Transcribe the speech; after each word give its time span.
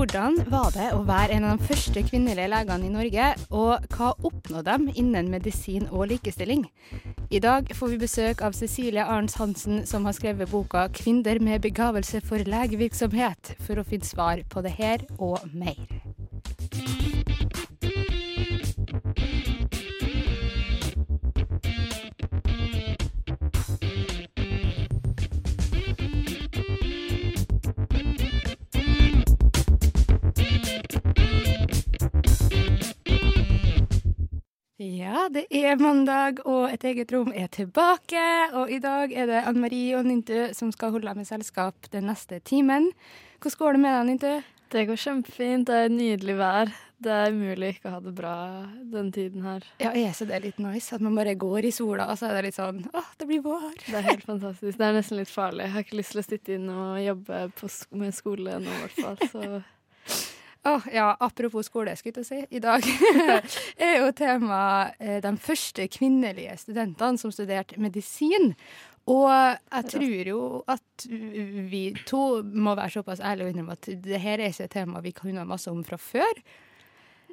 Hvordan 0.00 0.38
var 0.48 0.70
det 0.72 0.86
å 0.96 1.02
være 1.04 1.34
en 1.36 1.44
av 1.44 1.58
de 1.60 1.66
første 1.68 2.00
kvinnelige 2.06 2.48
legene 2.48 2.86
i 2.88 2.92
Norge, 2.94 3.24
og 3.52 3.84
hva 3.92 4.14
oppnådde 4.24 4.76
de 4.80 4.94
innen 5.02 5.28
medisin 5.28 5.84
og 5.90 6.06
likestilling? 6.14 6.62
I 7.28 7.42
dag 7.44 7.68
får 7.76 7.92
vi 7.92 7.98
besøk 8.00 8.40
av 8.40 8.56
Cecilie 8.56 9.04
Arns 9.04 9.36
Hansen, 9.36 9.84
som 9.84 10.08
har 10.08 10.16
skrevet 10.16 10.48
boka 10.48 10.86
'Kvinner 10.88 11.36
med 11.44 11.60
begavelse 11.60 12.22
for 12.24 12.38
legevirksomhet', 12.40 13.60
for 13.60 13.76
å 13.76 13.84
finne 13.84 14.08
svar 14.08 14.40
på 14.48 14.62
det 14.64 14.72
her 14.80 15.04
og 15.18 15.44
mer. 15.52 15.76
Ja, 34.80 35.26
det 35.28 35.42
er 35.52 35.76
mandag, 35.76 36.38
og 36.48 36.70
Et 36.72 36.84
eget 36.88 37.10
rom 37.12 37.34
er 37.36 37.50
tilbake. 37.52 38.22
Og 38.56 38.70
i 38.72 38.78
dag 38.80 39.12
er 39.12 39.26
det 39.28 39.42
Anne 39.44 39.60
Marie 39.60 39.92
og 39.98 40.06
Nintu 40.08 40.54
som 40.56 40.70
skal 40.72 40.94
holde 40.94 41.12
med 41.18 41.26
selskap 41.28 41.90
den 41.92 42.06
neste 42.08 42.38
timen. 42.40 42.86
Hvordan 43.42 43.58
går 43.60 43.76
det 43.76 43.80
med 43.82 43.92
deg, 43.92 44.06
Nintu? 44.08 44.46
Det 44.72 44.86
går 44.88 45.00
kjempefint. 45.02 45.66
Det 45.68 45.76
er 45.84 45.92
nydelig 45.92 46.36
vær. 46.38 46.72
Det 46.96 47.12
er 47.12 47.34
umulig 47.34 47.74
ikke 47.74 47.90
å 47.90 47.92
ha 47.92 48.00
det 48.06 48.14
bra 48.16 48.32
den 48.94 49.10
tiden 49.12 49.44
her. 49.44 49.66
Ja, 49.82 49.90
er 49.92 50.14
så 50.16 50.24
det 50.24 50.38
er 50.38 50.46
litt 50.46 50.62
nice 50.64 50.96
at 50.96 51.04
man 51.04 51.18
bare 51.18 51.34
går 51.36 51.68
i 51.68 51.72
sola, 51.76 52.06
og 52.08 52.16
så 52.16 52.30
er 52.30 52.38
det 52.38 52.46
litt 52.48 52.56
sånn 52.56 52.80
åh, 52.88 53.10
det 53.20 53.28
blir 53.28 53.42
vår. 53.44 53.82
Det 53.84 53.98
er 54.00 54.06
helt 54.08 54.24
fantastisk. 54.24 54.78
Det 54.80 54.86
er 54.86 54.96
nesten 54.96 55.20
litt 55.20 55.32
farlig. 55.32 55.66
Jeg 55.66 55.74
har 55.74 55.84
ikke 55.84 56.00
lyst 56.00 56.16
til 56.16 56.22
å 56.22 56.24
sitte 56.24 56.56
inn 56.56 56.72
og 56.72 57.02
jobbe 57.04 57.42
med 58.00 58.16
skole 58.16 58.56
nå, 58.64 58.78
i 58.78 58.82
hvert 58.86 58.96
fall. 58.96 59.28
Så 59.28 59.60
Åh, 60.64 60.86
ja, 60.92 61.16
apropos 61.20 61.66
skole, 61.66 61.94
skulle 61.96 62.20
jeg 62.20 62.28
si. 62.28 62.38
I 62.52 62.60
dag 62.60 62.84
er 63.80 63.94
jo 64.02 64.10
tema 64.12 64.60
eh, 65.00 65.18
de 65.24 65.32
første 65.40 65.86
kvinnelige 65.88 66.56
studentene 66.60 67.20
som 67.20 67.32
studerte 67.32 67.80
medisin. 67.80 68.52
Og 69.08 69.30
jeg 69.30 69.86
tror 69.88 70.28
jo 70.28 70.40
at 70.68 71.06
vi 71.70 71.86
to 72.06 72.42
må 72.44 72.74
være 72.76 72.98
såpass 72.98 73.22
ærlige 73.24 73.48
og 73.48 73.54
innrømme 73.54 73.78
at 73.78 73.88
det 74.04 74.20
her 74.20 74.36
er 74.36 74.52
ikke 74.52 74.68
et 74.68 74.74
tema 74.76 75.00
vi 75.00 75.14
kunne 75.16 75.46
masse 75.48 75.72
om 75.72 75.80
fra 75.86 75.96
før. 75.96 76.42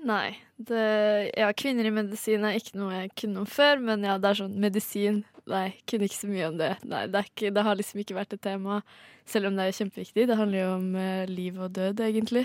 nei. 0.08 0.38
Det, 0.58 1.33
ja, 1.38 1.52
kvinner 1.53 1.86
i 1.86 1.94
medisin 1.94 2.48
er 2.48 2.55
ikke 2.58 2.80
noe 2.80 2.95
jeg 2.95 3.11
kunne 3.20 3.44
om 3.44 3.50
før, 3.50 3.83
men 3.83 4.08
ja, 4.08 4.16
det 4.17 4.31
er 4.31 4.45
sånn 4.45 4.55
medisin 4.61 5.25
Nei, 5.48 5.78
kunne 5.88 6.09
ikke 6.09 6.17
så 6.17 6.28
mye 6.28 6.48
om 6.50 6.58
det. 6.59 6.73
Nei, 6.83 7.05
det, 7.08 7.22
ikke, 7.30 7.53
det 7.55 7.64
har 7.64 7.78
liksom 7.80 8.02
ikke 8.02 8.17
vært 8.17 8.33
et 8.36 8.42
tema, 8.44 8.81
selv 9.23 9.48
om 9.48 9.55
det 9.55 9.70
er 9.70 9.78
kjempeviktig. 9.78 10.25
Det 10.28 10.36
handler 10.36 10.59
jo 10.59 10.72
om 10.73 10.89
eh, 11.00 11.30
liv 11.31 11.61
og 11.64 11.72
død, 11.78 12.02
egentlig. 12.03 12.44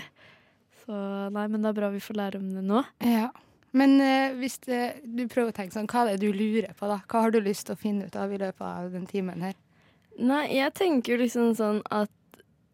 Så 0.83 0.99
nei, 1.33 1.47
men 1.47 1.63
det 1.63 1.71
er 1.71 1.79
bra 1.79 1.89
vi 1.93 2.03
får 2.03 2.19
lære 2.19 2.41
om 2.43 2.49
det 2.53 2.63
nå. 2.67 2.83
Ja. 3.07 3.29
Men 3.73 3.95
eh, 4.03 4.35
hvis 4.37 4.59
det, 4.67 4.81
du 5.03 5.23
prøver 5.31 5.49
å 5.49 5.55
tenke 5.55 5.73
sånn, 5.73 5.89
hva 5.89 6.05
er 6.05 6.17
det 6.17 6.27
du 6.27 6.35
lurer 6.37 6.75
på, 6.77 6.89
da? 6.89 6.99
Hva 7.09 7.25
har 7.25 7.33
du 7.33 7.39
lyst 7.41 7.67
til 7.67 7.77
å 7.77 7.79
finne 7.79 8.09
ut 8.09 8.17
av 8.19 8.33
i 8.33 8.41
løpet 8.41 8.65
av 8.67 8.91
den 8.93 9.07
timen 9.09 9.41
her? 9.45 9.55
Nei, 10.21 10.43
jeg 10.53 10.75
tenker 10.77 11.17
liksom 11.17 11.55
sånn 11.57 11.81
at 11.89 12.11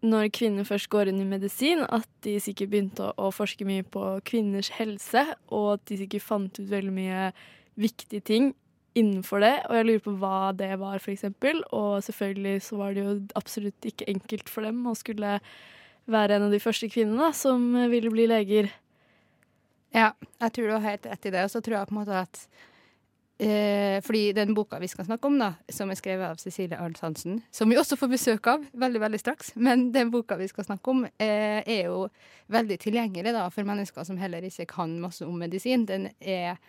når 0.03 0.29
kvinner 0.35 0.67
først 0.67 0.89
går 0.91 1.11
inn 1.11 1.21
i 1.23 1.27
medisin, 1.27 1.85
at 1.87 2.07
de 2.23 2.37
sikkert 2.43 2.71
begynte 2.71 3.09
å, 3.09 3.13
å 3.27 3.31
forske 3.35 3.67
mye 3.67 3.85
på 3.87 4.03
kvinners 4.27 4.71
helse, 4.77 5.25
og 5.51 5.73
at 5.77 5.85
de 5.91 6.01
sikkert 6.03 6.25
fant 6.25 6.59
ut 6.59 6.69
veldig 6.71 6.93
mye 6.95 7.29
viktige 7.79 8.23
ting 8.27 8.53
innenfor 8.99 9.43
det. 9.43 9.55
Og 9.67 9.79
jeg 9.79 9.87
lurer 9.87 10.05
på 10.05 10.15
hva 10.21 10.51
det 10.55 10.71
var, 10.81 10.99
for 11.03 11.13
eksempel. 11.13 11.61
Og 11.75 11.99
selvfølgelig 12.03 12.63
så 12.65 12.79
var 12.79 12.95
det 12.95 13.03
jo 13.05 13.17
absolutt 13.39 13.87
ikke 13.87 14.07
enkelt 14.11 14.51
for 14.51 14.67
dem 14.67 14.83
å 14.87 14.95
skulle 14.97 15.37
være 16.11 16.37
en 16.37 16.47
av 16.47 16.53
de 16.53 16.61
første 16.61 16.89
kvinnene 16.91 17.31
som 17.37 17.71
ville 17.91 18.11
bli 18.13 18.27
leger. 18.29 18.71
Ja, 19.95 20.11
jeg 20.43 20.53
tror 20.53 20.67
du 20.67 20.75
har 20.75 20.85
helt 20.85 21.07
rett 21.09 21.25
i 21.25 21.31
det. 21.33 21.45
Og 21.45 21.53
så 21.53 21.61
tror 21.65 21.79
jeg 21.79 21.89
på 21.89 21.95
en 21.95 21.99
måte 22.01 22.17
at 22.19 22.41
eh, 23.41 23.97
Fordi 24.05 24.23
den 24.37 24.53
boka 24.57 24.79
vi 24.79 24.89
skal 24.91 25.07
snakke 25.07 25.27
om, 25.27 25.39
da, 25.41 25.53
som 25.73 25.89
er 25.89 25.99
skrevet 25.99 26.27
av 26.29 26.41
Cecilie 26.41 26.77
Arnt 26.77 26.99
Hansen, 27.03 27.41
som 27.51 27.69
vi 27.71 27.77
også 27.79 27.97
får 27.99 28.11
besøk 28.11 28.49
av 28.51 28.65
veldig 28.73 29.01
veldig 29.05 29.21
straks, 29.21 29.53
men 29.55 29.89
den 29.95 30.11
boka 30.13 30.37
vi 30.39 30.49
skal 30.51 30.67
snakke 30.67 30.93
om, 30.93 31.05
eh, 31.05 31.61
er 31.63 31.87
jo 31.87 32.09
veldig 32.51 32.79
tilgjengelig 32.83 33.33
da, 33.33 33.47
for 33.53 33.67
mennesker 33.67 34.05
som 34.05 34.19
heller 34.19 34.45
ikke 34.45 34.67
kan 34.69 34.99
masse 35.01 35.25
om 35.25 35.39
medisin. 35.39 35.87
Den 35.89 36.09
er 36.19 36.59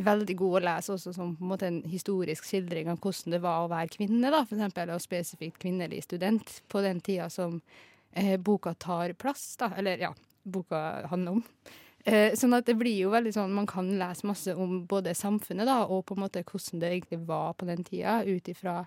veldig 0.00 0.36
god 0.38 0.56
å 0.56 0.64
lese 0.64 0.94
også 0.94 1.12
som 1.12 1.34
på 1.36 1.44
en 1.44 1.50
måte 1.50 1.68
en 1.68 1.82
historisk 1.90 2.46
skildring 2.48 2.88
av 2.88 3.00
hvordan 3.02 3.34
det 3.34 3.42
var 3.44 3.64
å 3.64 3.72
være 3.72 3.92
kvinne, 3.92 4.30
da, 4.32 4.44
for 4.46 4.56
eksempel, 4.56 4.94
og 4.94 5.04
spesifikt 5.04 5.60
kvinnelig 5.60 6.04
student 6.06 6.62
på 6.72 6.80
den 6.84 7.02
tida 7.04 7.28
som 7.32 7.60
eh, 8.12 8.36
boka 8.40 8.74
tar 8.74 9.14
plass, 9.18 9.56
da, 9.60 9.70
eller 9.76 9.98
ja, 9.98 10.12
boka 10.42 11.06
handler 11.10 11.38
om. 11.38 11.44
Eh, 12.04 12.34
sånn 12.34 12.56
at 12.56 12.66
det 12.66 12.74
blir 12.80 13.04
jo 13.04 13.12
veldig 13.12 13.32
sånn, 13.36 13.52
Man 13.54 13.68
kan 13.70 13.92
lese 13.98 14.26
masse 14.26 14.54
om 14.58 14.82
både 14.90 15.14
samfunnet 15.14 15.68
da, 15.68 15.84
og 15.86 16.04
på 16.08 16.16
en 16.16 16.24
måte 16.24 16.42
hvordan 16.42 16.82
det 16.82 16.90
egentlig 16.90 17.20
var 17.28 17.54
på 17.54 17.68
den 17.68 17.84
tida, 17.86 18.22
ut 18.26 18.48
ifra 18.50 18.82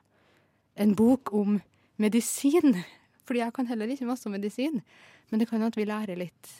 en 0.75 0.93
bok 0.95 1.31
om 1.33 1.61
medisin. 1.97 2.83
Fordi 3.25 3.41
jeg 3.41 3.55
kan 3.55 3.71
heller 3.71 3.89
ikke 3.89 4.09
masse 4.09 4.27
om 4.27 4.35
medisin, 4.35 4.83
men 5.31 5.41
det 5.41 5.49
kan 5.49 5.63
jo 5.63 5.71
at 5.71 5.79
vi 5.79 5.87
lærer 5.87 6.19
litt 6.19 6.51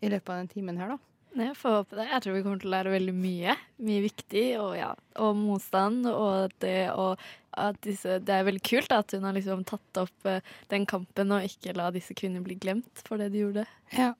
i 0.00 0.08
løpet 0.08 0.30
av 0.30 0.40
den 0.40 0.52
timen 0.54 0.78
her, 0.80 0.94
da. 0.94 1.02
Jeg 1.36 1.52
får 1.58 1.74
håpe 1.74 1.96
det. 1.98 2.06
Jeg 2.08 2.22
tror 2.24 2.32
vi 2.32 2.42
kommer 2.46 2.60
til 2.62 2.70
å 2.70 2.72
lære 2.72 2.92
veldig 2.94 3.12
mye. 3.12 3.54
Mye 3.84 4.04
viktig. 4.06 4.44
Og 4.56 4.70
ja, 4.78 4.92
og 5.20 5.34
motstand. 5.36 6.06
Og 6.08 6.54
det, 6.64 6.88
og 6.96 7.20
at 7.56 7.78
disse, 7.84 8.18
det 8.22 8.32
er 8.34 8.46
veldig 8.46 8.62
kult 8.66 8.94
at 8.94 9.16
hun 9.16 9.26
har 9.26 9.36
liksom 9.36 9.64
tatt 9.68 10.00
opp 10.02 10.28
eh, 10.28 10.54
den 10.72 10.86
kampen 10.88 11.34
og 11.34 11.46
ikke 11.48 11.74
la 11.76 11.90
disse 11.94 12.16
kvinnene 12.16 12.44
bli 12.46 12.58
glemt 12.60 13.02
for 13.06 13.20
det 13.20 13.30
de 13.34 13.44
gjorde. 13.44 13.66
Ja. 13.96 14.12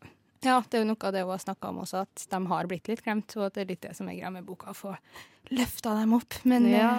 ja, 0.46 0.58
det 0.64 0.78
er 0.78 0.84
jo 0.84 0.90
noe 0.90 1.08
av 1.08 1.14
det 1.16 1.24
hun 1.24 1.34
har 1.34 1.44
snakka 1.44 1.72
om 1.72 1.82
også, 1.84 2.04
at 2.06 2.26
de 2.32 2.42
har 2.52 2.70
blitt 2.70 2.90
litt 2.92 3.04
glemt, 3.06 3.38
og 3.38 3.48
at 3.48 3.56
det 3.56 3.64
er 3.64 3.72
litt 3.74 3.84
det 3.86 3.94
som 3.98 4.10
er 4.10 4.18
greia 4.18 4.32
med 4.34 4.46
boka, 4.48 4.72
å 4.72 4.78
få 4.78 4.96
løfta 5.54 5.94
dem 6.00 6.16
opp. 6.16 6.40
Men 6.48 6.68
Ja, 6.72 6.92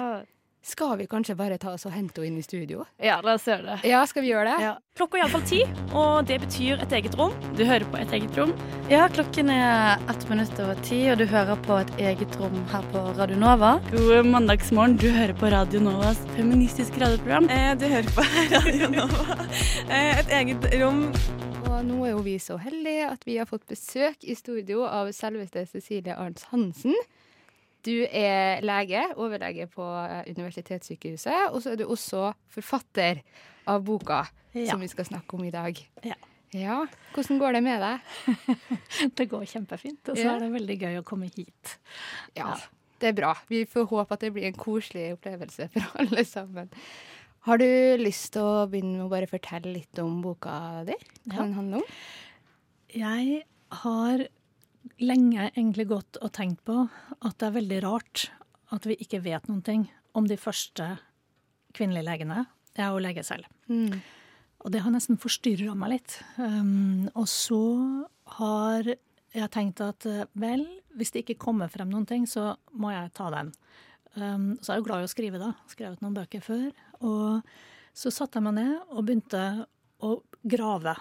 skal 0.61 0.97
vi 0.99 1.05
kanskje 1.07 1.35
bare 1.39 1.57
ta 1.57 1.71
oss 1.73 1.85
og 1.87 1.93
hente 1.95 2.19
henne 2.21 2.27
inn 2.35 2.39
i 2.41 2.43
studio? 2.43 2.83
ja 2.99 3.19
la 3.23 3.33
oss 3.37 3.45
gjøre 3.47 3.63
det. 3.63 3.77
Ja, 3.87 4.01
skal 4.09 4.23
vi 4.25 4.31
gjøre 4.33 4.49
det? 4.51 4.63
Ja. 4.65 4.73
Klokka 4.97 5.17
er 5.17 5.21
iallfall 5.23 5.43
ti, 5.47 5.59
og 5.93 6.25
det 6.27 6.39
betyr 6.41 6.81
et 6.83 6.91
eget 6.97 7.15
rom. 7.19 7.31
Du 7.55 7.63
hører 7.65 7.85
på 7.91 7.97
Et 8.01 8.11
eget 8.17 8.37
rom. 8.37 8.51
Ja, 8.89 9.07
klokken 9.13 9.49
er 9.53 10.01
ett 10.09 10.27
minutt 10.29 10.59
over 10.59 10.75
ti, 10.83 10.99
og 11.11 11.17
du 11.21 11.25
hører 11.29 11.55
på 11.67 11.77
et 11.83 11.91
eget 12.01 12.35
rom 12.41 12.57
her 12.73 12.85
på 12.91 13.03
Radio 13.19 13.37
Nova. 13.37 13.75
God 13.91 14.25
mandagsmorgen. 14.25 14.97
Du 14.97 15.07
hører 15.13 15.33
på 15.37 15.51
Radio 15.53 15.79
Novas 15.79 16.17
feministiske 16.35 16.99
radioprogram. 16.99 17.49
Eh, 17.49 17.75
du 17.77 17.85
hører 17.87 18.09
på 18.15 18.25
Radio 18.55 18.89
Nova. 18.89 19.37
Eh, 19.87 20.19
et 20.19 20.33
eget 20.41 20.67
rom. 20.81 21.05
Og 21.67 21.85
nå 21.85 22.01
er 22.07 22.11
jo 22.15 22.23
vi 22.25 22.37
så 22.41 22.57
heldige 22.57 23.05
at 23.11 23.25
vi 23.27 23.37
har 23.37 23.45
fått 23.45 23.67
besøk 23.69 24.23
i 24.25 24.33
studio 24.35 24.85
av 24.89 25.11
selveste 25.13 25.65
Cecilie 25.69 26.15
Arns 26.17 26.47
Hansen. 26.49 26.95
Du 27.85 27.93
er 28.09 28.61
lege, 28.65 29.03
overlege 29.15 29.67
på 29.71 29.83
eh, 29.83 30.23
Universitetssykehuset, 30.33 31.51
og 31.53 31.61
så 31.63 31.71
er 31.71 31.75
du 31.81 31.85
også 31.87 32.31
forfatter 32.51 33.21
av 33.67 33.83
boka 33.85 34.23
Ja. 34.57 34.71
som 34.71 34.79
vi 34.81 34.87
skal 34.87 35.05
snakke 35.05 35.33
om 35.37 35.43
i 35.45 35.51
dag. 35.53 35.77
Ja. 36.03 36.15
Ja, 36.55 36.85
Hvordan 37.13 37.39
går 37.41 37.51
det 37.57 37.63
med 37.63 37.81
deg? 37.83 37.99
Det 39.19 39.25
går 39.29 39.43
kjempefint, 39.45 39.99
og 40.09 40.15
så 40.15 40.23
Ja. 40.23 40.35
er 40.35 40.39
det 40.39 40.51
veldig 40.53 40.77
gøy 40.79 40.95
å 41.01 41.03
komme 41.03 41.27
hit. 41.35 41.73
Ja, 42.39 42.55
det 42.99 43.09
er 43.09 43.13
bra. 43.13 43.33
Vi 43.49 43.65
får 43.65 43.85
håpe 43.91 44.13
at 44.15 44.21
det 44.23 44.31
blir 44.33 44.47
en 44.47 44.53
koselig 44.57 45.09
opplevelse 45.17 45.67
for 45.73 45.83
alle 45.99 46.23
sammen. 46.25 46.69
Har 47.47 47.57
du 47.59 47.67
lyst 47.99 48.31
til 48.33 48.41
å 48.47 48.63
begynne 48.71 48.95
med 48.97 49.05
å 49.05 49.11
bare 49.11 49.27
fortelle 49.27 49.73
litt 49.75 49.99
om 49.99 50.21
boka 50.23 50.83
di? 50.87 50.95
Hva 51.27 51.43
den 51.43 51.53
handler 51.59 51.83
om? 51.83 51.91
Jeg 52.95 53.43
har 53.83 54.25
lenge 55.01 55.49
egentlig 55.53 55.87
gått 55.89 56.19
og 56.21 56.33
tenkt 56.35 56.63
på 56.67 56.85
at 56.87 57.37
det 57.39 57.47
er 57.49 57.57
veldig 57.57 57.81
rart 57.85 58.27
at 58.75 58.87
vi 58.87 58.97
ikke 58.99 59.23
vet 59.23 59.47
noen 59.47 59.63
ting 59.63 59.87
om 60.17 60.27
de 60.27 60.37
første 60.39 60.95
kvinnelige 61.77 62.07
legene. 62.07 62.45
Jeg 62.75 62.85
er 62.85 62.93
jo 62.93 63.03
lege 63.03 63.23
selv. 63.25 63.47
Mm. 63.69 63.99
Og 64.65 64.73
det 64.73 64.81
har 64.83 64.93
nesten 64.93 65.19
forstyrra 65.21 65.75
meg 65.77 65.95
litt. 65.95 66.17
Um, 66.41 67.07
og 67.13 67.27
så 67.31 67.61
har 68.39 68.89
jeg 69.37 69.51
tenkt 69.53 69.81
at 69.85 70.07
eh, 70.09 70.25
vel, 70.39 70.65
hvis 70.97 71.13
det 71.13 71.23
ikke 71.23 71.39
kommer 71.45 71.69
frem 71.71 71.91
noen 71.91 72.07
ting, 72.09 72.25
så 72.29 72.55
må 72.73 72.91
jeg 72.93 73.13
ta 73.17 73.29
den. 73.33 73.51
Um, 74.17 74.47
så 74.61 74.71
er 74.71 74.77
jeg 74.77 74.83
jo 74.83 74.87
glad 74.87 75.03
i 75.03 75.07
å 75.07 75.11
skrive, 75.11 75.41
da. 75.41 75.51
Skrevet 75.69 76.01
noen 76.01 76.17
bøker 76.17 76.43
før. 76.43 76.71
Og 77.05 77.51
så 77.97 78.11
satte 78.13 78.39
jeg 78.39 78.47
meg 78.47 78.57
ned 78.57 78.73
og 78.89 79.05
begynte 79.05 79.43
å 80.03 80.17
grave. 80.47 80.95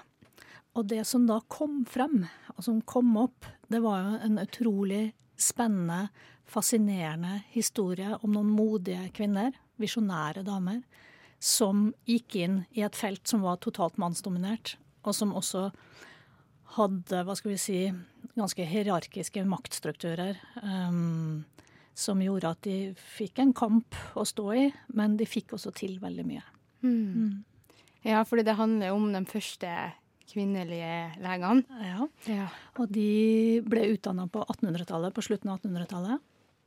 Og 0.76 0.84
det 0.90 1.02
som 1.08 1.24
da 1.28 1.40
kom 1.48 1.80
frem, 1.88 2.26
og 2.56 2.64
som 2.64 2.80
kom 2.88 3.12
opp, 3.20 3.46
det 3.68 3.82
var 3.84 4.02
jo 4.02 4.16
en 4.26 4.40
utrolig 4.40 5.04
spennende, 5.36 6.08
fascinerende 6.46 7.42
historie 7.52 8.16
om 8.22 8.32
noen 8.32 8.52
modige 8.54 9.10
kvinner, 9.16 9.52
visjonære 9.82 10.44
damer, 10.46 10.80
som 11.42 11.90
gikk 12.08 12.38
inn 12.40 12.60
i 12.72 12.84
et 12.86 12.96
felt 12.96 13.26
som 13.28 13.42
var 13.44 13.60
totalt 13.60 13.98
mannsdominert, 14.00 14.76
og 15.04 15.14
som 15.14 15.34
også 15.36 15.68
hadde, 16.76 17.24
hva 17.26 17.36
skal 17.36 17.52
vi 17.52 17.60
si, 17.60 17.80
ganske 18.36 18.64
hierarkiske 18.68 19.44
maktstrukturer. 19.48 20.40
Um, 20.62 21.44
som 21.96 22.20
gjorde 22.20 22.50
at 22.52 22.60
de 22.66 22.92
fikk 23.16 23.40
en 23.40 23.54
kamp 23.56 23.96
å 24.20 24.24
stå 24.28 24.50
i, 24.52 24.64
men 24.92 25.14
de 25.16 25.24
fikk 25.28 25.54
også 25.56 25.72
til 25.78 25.96
veldig 26.02 26.26
mye. 26.28 26.42
Mm. 26.84 27.44
Ja, 28.04 28.20
fordi 28.28 28.44
det 28.44 28.58
handler 28.58 28.92
om 28.92 29.08
de 29.14 29.22
første 29.30 29.70
kvinnelige 30.30 30.94
legene. 31.22 31.82
Ja. 31.82 32.06
Ja. 32.30 32.46
Og 32.80 32.90
de 32.92 33.60
ble 33.66 33.86
utdanna 33.94 34.26
på 34.30 34.42
1800-tallet, 34.44 35.14
på 35.14 35.24
slutten 35.24 35.52
av 35.52 35.60
1800-tallet. 35.60 36.24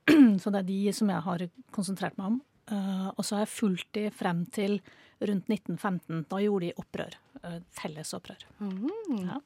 Så 0.42 0.54
det 0.54 0.62
er 0.62 0.70
de 0.70 0.80
som 0.96 1.12
jeg 1.12 1.26
har 1.26 1.46
konsentrert 1.76 2.18
meg 2.20 2.34
om. 2.34 2.40
Uh, 2.70 3.10
og 3.16 3.24
så 3.26 3.34
har 3.34 3.48
jeg 3.48 3.56
fulgt 3.56 3.88
de 3.98 4.04
frem 4.14 4.44
til 4.54 4.76
rundt 5.26 5.48
1915. 5.50 6.26
Da 6.30 6.42
gjorde 6.44 6.68
de 6.68 6.76
opprør. 6.78 7.16
Uh, 7.42 7.56
felles 7.74 8.14
opprør. 8.14 8.44
Mm. 8.62 9.24
Ja. 9.24 9.40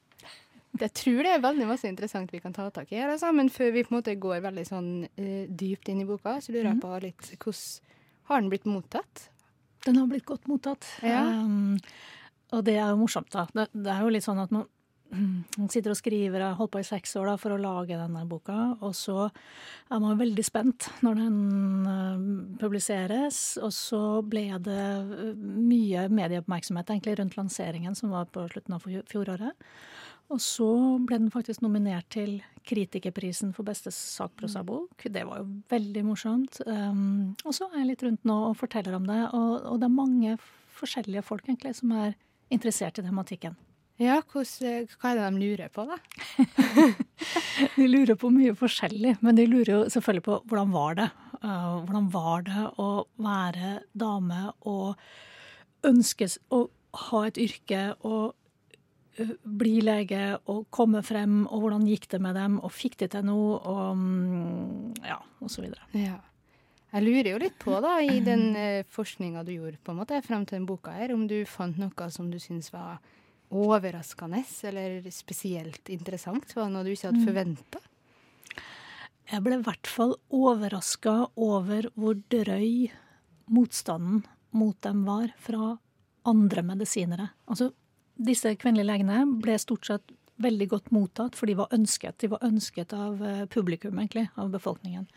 Jeg 0.81 0.91
tror 0.97 1.19
det 1.23 1.31
er 1.35 1.43
veldig 1.43 1.67
masse 1.69 1.87
interessant 1.87 2.31
vi 2.33 2.41
kan 2.43 2.55
ta 2.55 2.65
tak 2.73 2.89
i 2.91 2.97
her, 2.97 3.11
altså. 3.13 3.29
men 3.31 3.51
før 3.53 3.69
vi 3.75 3.83
på 3.85 3.93
en 3.93 3.99
måte 3.99 4.15
går 4.19 4.41
veldig 4.43 4.63
sånn 4.67 4.89
uh, 5.05 5.43
dypt 5.47 5.91
inn 5.93 6.01
i 6.03 6.07
boka, 6.09 6.39
så 6.41 6.51
lurer 6.51 6.71
jeg 6.71 6.81
på 6.83 6.95
litt 7.05 7.29
hvordan 7.37 7.93
har 8.29 8.41
den 8.41 8.49
blitt 8.51 8.67
mottatt? 8.67 9.27
Den 9.83 9.99
har 9.99 10.09
blitt 10.09 10.25
godt 10.27 10.47
mottatt. 10.47 10.87
Ja. 11.03 11.21
Um, 11.43 11.77
og 12.53 12.63
det 12.67 12.77
er 12.77 12.93
jo 12.93 13.01
morsomt, 13.01 13.31
da. 13.33 13.47
Det, 13.53 13.67
det 13.73 13.91
er 13.91 14.05
jo 14.05 14.13
litt 14.13 14.25
sånn 14.25 14.41
at 14.43 14.53
man, 14.53 14.65
sitter 15.71 15.93
og 15.93 15.99
skriver, 15.99 16.43
har 16.43 16.57
holdt 16.57 16.73
på 16.75 16.81
i 16.83 16.87
seks 16.87 17.15
år 17.19 17.31
da, 17.31 17.35
for 17.41 17.55
å 17.55 17.61
lage 17.61 17.97
denne 17.97 18.23
boka, 18.29 18.59
og 18.81 18.93
så 18.97 19.27
er 19.27 20.03
man 20.03 20.19
veldig 20.21 20.45
spent 20.45 20.89
når 21.05 21.19
den 21.21 21.41
uh, 21.87 22.23
publiseres. 22.61 23.41
Og 23.63 23.73
så 23.75 24.03
ble 24.25 24.47
det 24.63 24.87
uh, 25.09 25.33
mye 25.37 26.07
medieoppmerksomhet 26.13 26.93
egentlig 26.93 27.17
rundt 27.19 27.37
lanseringen, 27.39 27.97
som 27.97 28.13
var 28.13 28.31
på 28.33 28.47
slutten 28.53 28.77
av 28.77 28.87
fjoråret. 29.11 29.69
Og 30.31 30.39
så 30.41 30.67
ble 31.03 31.19
den 31.19 31.31
faktisk 31.33 31.61
nominert 31.61 32.07
til 32.13 32.37
Kritikerprisen 32.65 33.51
for 33.53 33.67
beste 33.67 33.91
sakprosabok. 33.93 35.03
Det 35.11 35.25
var 35.27 35.41
jo 35.41 35.49
veldig 35.69 36.03
morsomt. 36.07 36.61
Um, 36.65 37.33
og 37.43 37.53
så 37.53 37.67
er 37.69 37.81
jeg 37.81 37.89
litt 37.91 38.05
rundt 38.07 38.29
nå 38.29 38.37
og 38.49 38.57
forteller 38.57 38.95
om 38.97 39.09
det, 39.09 39.19
og, 39.35 39.51
og 39.67 39.81
det 39.81 39.89
er 39.89 39.97
mange 39.97 40.37
forskjellige 40.73 41.25
folk 41.27 41.45
egentlig 41.45 41.75
som 41.77 41.91
er 41.99 42.15
interessert 42.51 42.99
i 42.99 43.05
tematikken. 43.05 43.55
Ja, 44.01 44.17
hvordan, 44.25 44.87
hva 44.97 45.11
er 45.11 45.19
det 45.19 45.25
de 45.27 45.41
lurer 45.43 45.69
på, 45.73 45.85
da? 45.85 45.99
De 47.77 47.85
lurer 47.85 48.17
på 48.19 48.31
mye 48.33 48.55
forskjellig, 48.57 49.19
men 49.23 49.37
de 49.37 49.45
lurer 49.47 49.69
jo 49.69 49.81
selvfølgelig 49.93 50.25
på 50.25 50.37
hvordan 50.49 50.71
var 50.73 50.97
det? 50.97 51.09
Uh, 51.43 51.83
hvordan 51.85 52.07
var 52.13 52.45
det 52.47 52.63
å 52.81 52.87
være 53.21 53.75
dame 53.93 54.47
og 54.69 54.97
ønskes 55.85 56.39
å 56.53 56.65
ha 57.09 57.21
et 57.27 57.37
yrke 57.41 57.83
og 58.01 58.33
uh, 59.21 59.33
bli 59.45 59.77
lege 59.85 60.39
og 60.49 60.65
komme 60.73 61.03
frem, 61.05 61.43
og 61.45 61.63
hvordan 61.63 61.85
gikk 61.87 62.09
det 62.15 62.21
med 62.25 62.37
dem, 62.39 62.57
og 62.65 62.73
fikk 62.73 62.97
de 63.03 63.11
til 63.13 63.27
noe, 63.29 63.61
og 63.61 63.97
mm, 64.01 65.03
ja, 65.05 65.21
og 65.39 65.53
så 65.53 65.65
videre. 65.65 65.85
Ja. 65.93 66.17
Jeg 66.93 67.01
lurer 67.07 67.31
jo 67.31 67.41
litt 67.41 67.55
på, 67.61 67.73
da, 67.81 67.95
i 68.05 68.19
den 68.21 68.51
uh, 68.53 68.85
forskninga 68.93 69.41
du 69.47 69.55
gjorde 69.55 69.79
på 69.81 69.93
en 69.93 69.99
måte, 70.03 70.19
frem 70.25 70.45
til 70.45 70.59
den 70.59 70.67
boka 70.69 70.93
her, 70.93 71.13
om 71.15 71.25
du 71.27 71.39
fant 71.49 71.79
noe 71.81 72.09
som 72.13 72.29
du 72.29 72.37
syns 72.41 72.69
var 72.73 72.99
overraskende 73.53 74.43
eller 74.69 75.09
spesielt 75.13 75.89
interessant? 75.93 76.53
Var 76.55 76.67
det 76.67 76.73
noe 76.73 76.85
du 76.85 76.91
ikke 76.93 77.09
hadde 77.09 77.21
Mm. 77.21 77.27
forventa? 77.27 77.81
Jeg 79.31 79.43
ble 79.45 79.57
i 79.57 79.63
hvert 79.65 79.87
fall 79.87 80.15
overraska 80.29 81.13
over 81.37 81.87
hvor 81.95 82.17
drøy 82.29 82.91
motstanden 83.49 84.23
mot 84.51 84.79
dem 84.81 85.05
var 85.05 85.31
fra 85.37 85.77
andre 86.25 86.61
medisinere. 86.61 87.29
Altså, 87.47 87.71
disse 88.17 88.55
kvinnelige 88.55 88.89
legene 88.89 89.23
ble 89.41 89.57
stort 89.57 89.85
sett 89.89 90.11
veldig 90.43 90.67
godt 90.69 90.91
mottatt, 90.91 91.35
for 91.35 91.49
de 91.49 91.55
var 91.55 91.71
ønsket. 91.73 92.19
De 92.19 92.27
var 92.27 92.43
ønsket 92.45 92.93
av 92.93 93.21
eh, 93.23 93.45
publikum, 93.45 93.97
egentlig, 93.99 94.27
av 94.35 94.51
befolkningen. 94.53 95.07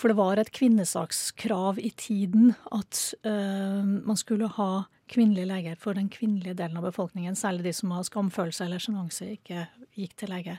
For 0.00 0.08
det 0.08 0.16
var 0.16 0.40
et 0.40 0.52
kvinnesakskrav 0.56 1.78
i 1.82 1.90
tiden 2.00 2.54
at 2.72 3.02
uh, 3.26 3.84
man 3.84 4.16
skulle 4.16 4.48
ha 4.56 4.86
kvinnelige 5.10 5.48
leger 5.50 5.76
for 5.76 5.98
den 5.98 6.08
kvinnelige 6.08 6.56
delen 6.56 6.78
av 6.80 6.86
befolkningen, 6.88 7.36
særlig 7.36 7.66
de 7.66 7.74
som 7.76 7.92
har 7.92 8.06
skamfølelse 8.06 8.64
eller 8.64 8.80
sjenanse, 8.80 9.28
ikke 9.34 9.66
gikk 9.98 10.14
til 10.16 10.32
lege. 10.32 10.56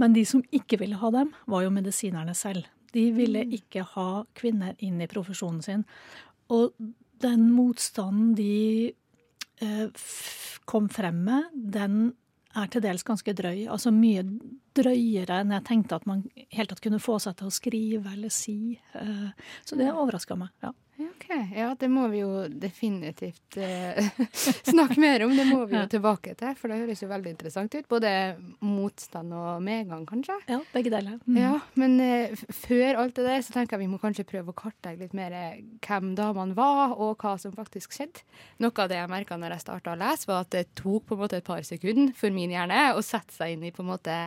Men 0.00 0.16
de 0.16 0.24
som 0.26 0.42
ikke 0.50 0.80
ville 0.80 0.98
ha 0.98 1.12
dem, 1.14 1.30
var 1.46 1.62
jo 1.62 1.74
medisinerne 1.74 2.34
selv. 2.34 2.66
De 2.96 3.06
ville 3.14 3.44
ikke 3.54 3.84
ha 3.94 4.24
kvinner 4.34 4.74
inn 4.82 4.98
i 5.04 5.10
profesjonen 5.10 5.62
sin. 5.62 5.86
Og 6.50 6.74
den 7.22 7.46
motstanden 7.54 8.34
de 8.38 8.90
uh, 9.62 10.10
kom 10.66 10.90
frem 10.90 11.22
med, 11.28 11.52
den 11.54 12.14
er 12.54 12.70
til 12.70 12.84
dels 12.84 13.04
ganske 13.06 13.34
drøy. 13.36 13.66
Altså 13.72 13.92
mye 13.94 14.24
drøyere 14.76 15.40
enn 15.42 15.54
jeg 15.54 15.66
tenkte 15.68 15.98
at 15.98 16.06
man 16.08 16.24
helt 16.54 16.72
tatt 16.72 16.82
kunne 16.84 17.02
få 17.02 17.18
seg 17.22 17.36
til 17.38 17.50
å 17.50 17.54
skrive 17.54 18.14
eller 18.14 18.32
si. 18.34 18.76
Eh, 18.98 19.50
så 19.64 19.78
det 19.80 19.92
overraska 19.92 20.38
meg. 20.38 20.54
ja. 20.64 20.72
Ok, 20.94 21.24
ja, 21.56 21.72
det 21.78 21.88
må 21.90 22.04
vi 22.12 22.20
jo 22.20 22.44
definitivt 22.48 23.56
eh, 23.58 23.98
snakke 24.72 25.00
mer 25.02 25.24
om. 25.26 25.32
Det 25.34 25.46
må 25.48 25.64
vi 25.66 25.74
jo 25.74 25.82
tilbake 25.90 26.36
til, 26.38 26.52
for 26.58 26.70
det 26.70 26.78
høres 26.84 27.02
jo 27.02 27.08
veldig 27.10 27.32
interessant 27.32 27.74
ut. 27.74 27.88
Både 27.90 28.12
motstand 28.62 29.34
og 29.34 29.64
medgang, 29.66 30.04
kanskje. 30.06 30.36
Ja, 30.46 30.60
begge 30.70 30.92
deler. 30.94 31.18
Mm. 31.26 31.40
Ja, 31.42 31.56
men 31.80 31.98
eh, 32.04 32.44
før 32.54 33.02
alt 33.02 33.18
det 33.18 33.26
der, 33.26 33.42
så 33.42 33.56
tenker 33.56 33.74
jeg 33.74 33.88
vi 33.88 33.90
må 33.90 33.98
kanskje 34.02 34.26
prøve 34.28 34.54
å 34.54 34.58
kartlegge 34.58 35.02
litt 35.02 35.18
mer 35.18 35.34
eh, 35.34 35.60
hvem 35.82 36.14
damene 36.18 36.54
var, 36.58 36.94
og 36.94 37.18
hva 37.18 37.34
som 37.42 37.56
faktisk 37.56 37.98
skjedde. 37.98 38.22
Noe 38.62 38.74
av 38.78 38.92
det 38.92 39.00
jeg 39.00 39.10
merka 39.10 39.40
når 39.40 39.56
jeg 39.56 39.66
starta 39.66 39.96
å 39.96 39.98
lese, 39.98 40.30
var 40.30 40.46
at 40.46 40.54
det 40.54 40.68
tok 40.78 41.08
på 41.08 41.18
en 41.18 41.24
måte 41.24 41.42
et 41.42 41.48
par 41.48 41.66
sekunder 41.66 42.14
for 42.18 42.34
min 42.34 42.54
hjerne 42.54 42.92
å 42.94 43.02
sette 43.02 43.34
seg 43.34 43.56
inn 43.56 43.66
i 43.66 43.74
på 43.74 43.82
en 43.82 43.90
måte 43.96 44.18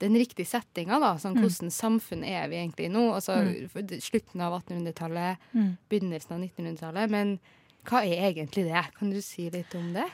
den 0.00 0.14
riktige 0.18 0.46
settinga. 0.46 0.98
Sånn, 1.18 1.36
Mm. 1.36 1.42
hvordan 1.42 1.70
samfunn 1.70 2.24
er 2.26 2.48
vi 2.48 2.56
egentlig 2.56 2.90
nå? 2.90 3.12
Altså 3.14 3.36
Mm. 3.44 4.00
slutten 4.00 4.40
av 4.40 4.52
1800-tallet, 4.62 5.36
Mm. 5.54 5.76
begynnelsen 5.88 6.32
av 6.32 6.40
1900-tallet. 6.40 7.10
Men 7.10 7.38
hva 7.84 8.02
er 8.04 8.32
egentlig 8.32 8.64
det? 8.64 8.94
Kan 8.98 9.10
du 9.10 9.20
si 9.20 9.50
litt 9.50 9.74
om 9.74 9.92
det? 9.92 10.10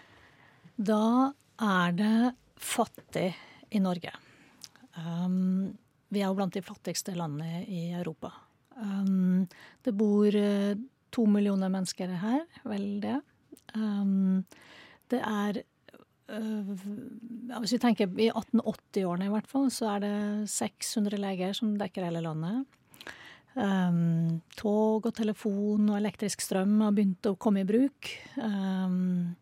Da 0.78 1.32
er 1.60 1.92
det 1.92 2.34
fattig 2.58 3.34
i 3.72 3.78
Norge. 3.78 4.10
Um, 4.96 5.76
vi 6.10 6.20
er 6.20 6.26
jo 6.26 6.34
blant 6.34 6.52
de 6.52 6.62
fattigste 6.62 7.14
landene 7.16 7.66
i 7.68 7.92
Europa. 7.92 8.32
Um, 8.76 9.48
det 9.84 9.96
bor 9.96 10.26
uh, 10.26 10.74
to 11.12 11.26
millioner 11.26 11.68
mennesker 11.68 12.08
her, 12.20 12.44
vel 12.64 13.00
det. 13.00 13.20
Um, 13.74 14.44
det 15.08 15.20
er 15.22 15.62
Hvis 16.30 17.74
vi 17.74 17.80
tenker 17.82 18.10
i 18.20 18.30
1880-årene 18.30 19.26
i 19.26 19.32
hvert 19.32 19.48
fall, 19.50 19.70
så 19.74 19.96
er 19.96 20.04
det 20.04 20.14
600 20.52 21.18
leger 21.20 21.56
som 21.56 21.74
dekker 21.80 22.06
hele 22.06 22.22
landet. 22.24 22.68
Um, 23.54 24.40
tog 24.54 25.08
og 25.08 25.14
telefon 25.16 25.88
og 25.90 25.96
elektrisk 25.98 26.42
strøm 26.44 26.76
har 26.84 26.94
begynt 26.94 27.26
å 27.26 27.36
komme 27.40 27.64
i 27.64 27.68
bruk. 27.68 28.12
Um, 28.38 29.34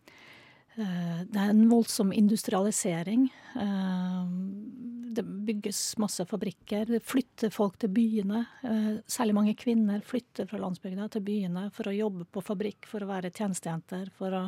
uh, 0.79 1.21
det 1.29 1.37
er 1.37 1.53
en 1.53 1.67
voldsom 1.69 2.15
industrialisering. 2.17 3.29
Um, 3.53 4.33
det 5.13 5.27
bygges 5.27 5.99
masse 6.01 6.25
fabrikker. 6.31 6.87
Det 6.89 7.03
flytter 7.05 7.53
folk 7.53 7.77
til 7.83 7.93
byene. 7.93 8.47
Uh, 8.65 8.95
særlig 9.11 9.37
mange 9.37 9.57
kvinner 9.61 10.01
flytter 10.07 10.49
fra 10.49 10.63
landsbygda 10.63 11.11
til 11.13 11.27
byene 11.29 11.69
for 11.77 11.91
å 11.91 11.97
jobbe 11.99 12.25
på 12.33 12.45
fabrikk, 12.49 12.89
for 12.89 13.05
å 13.05 13.11
være 13.13 13.35
tjenestejenter, 13.35 14.09
for 14.17 14.41
å 14.41 14.47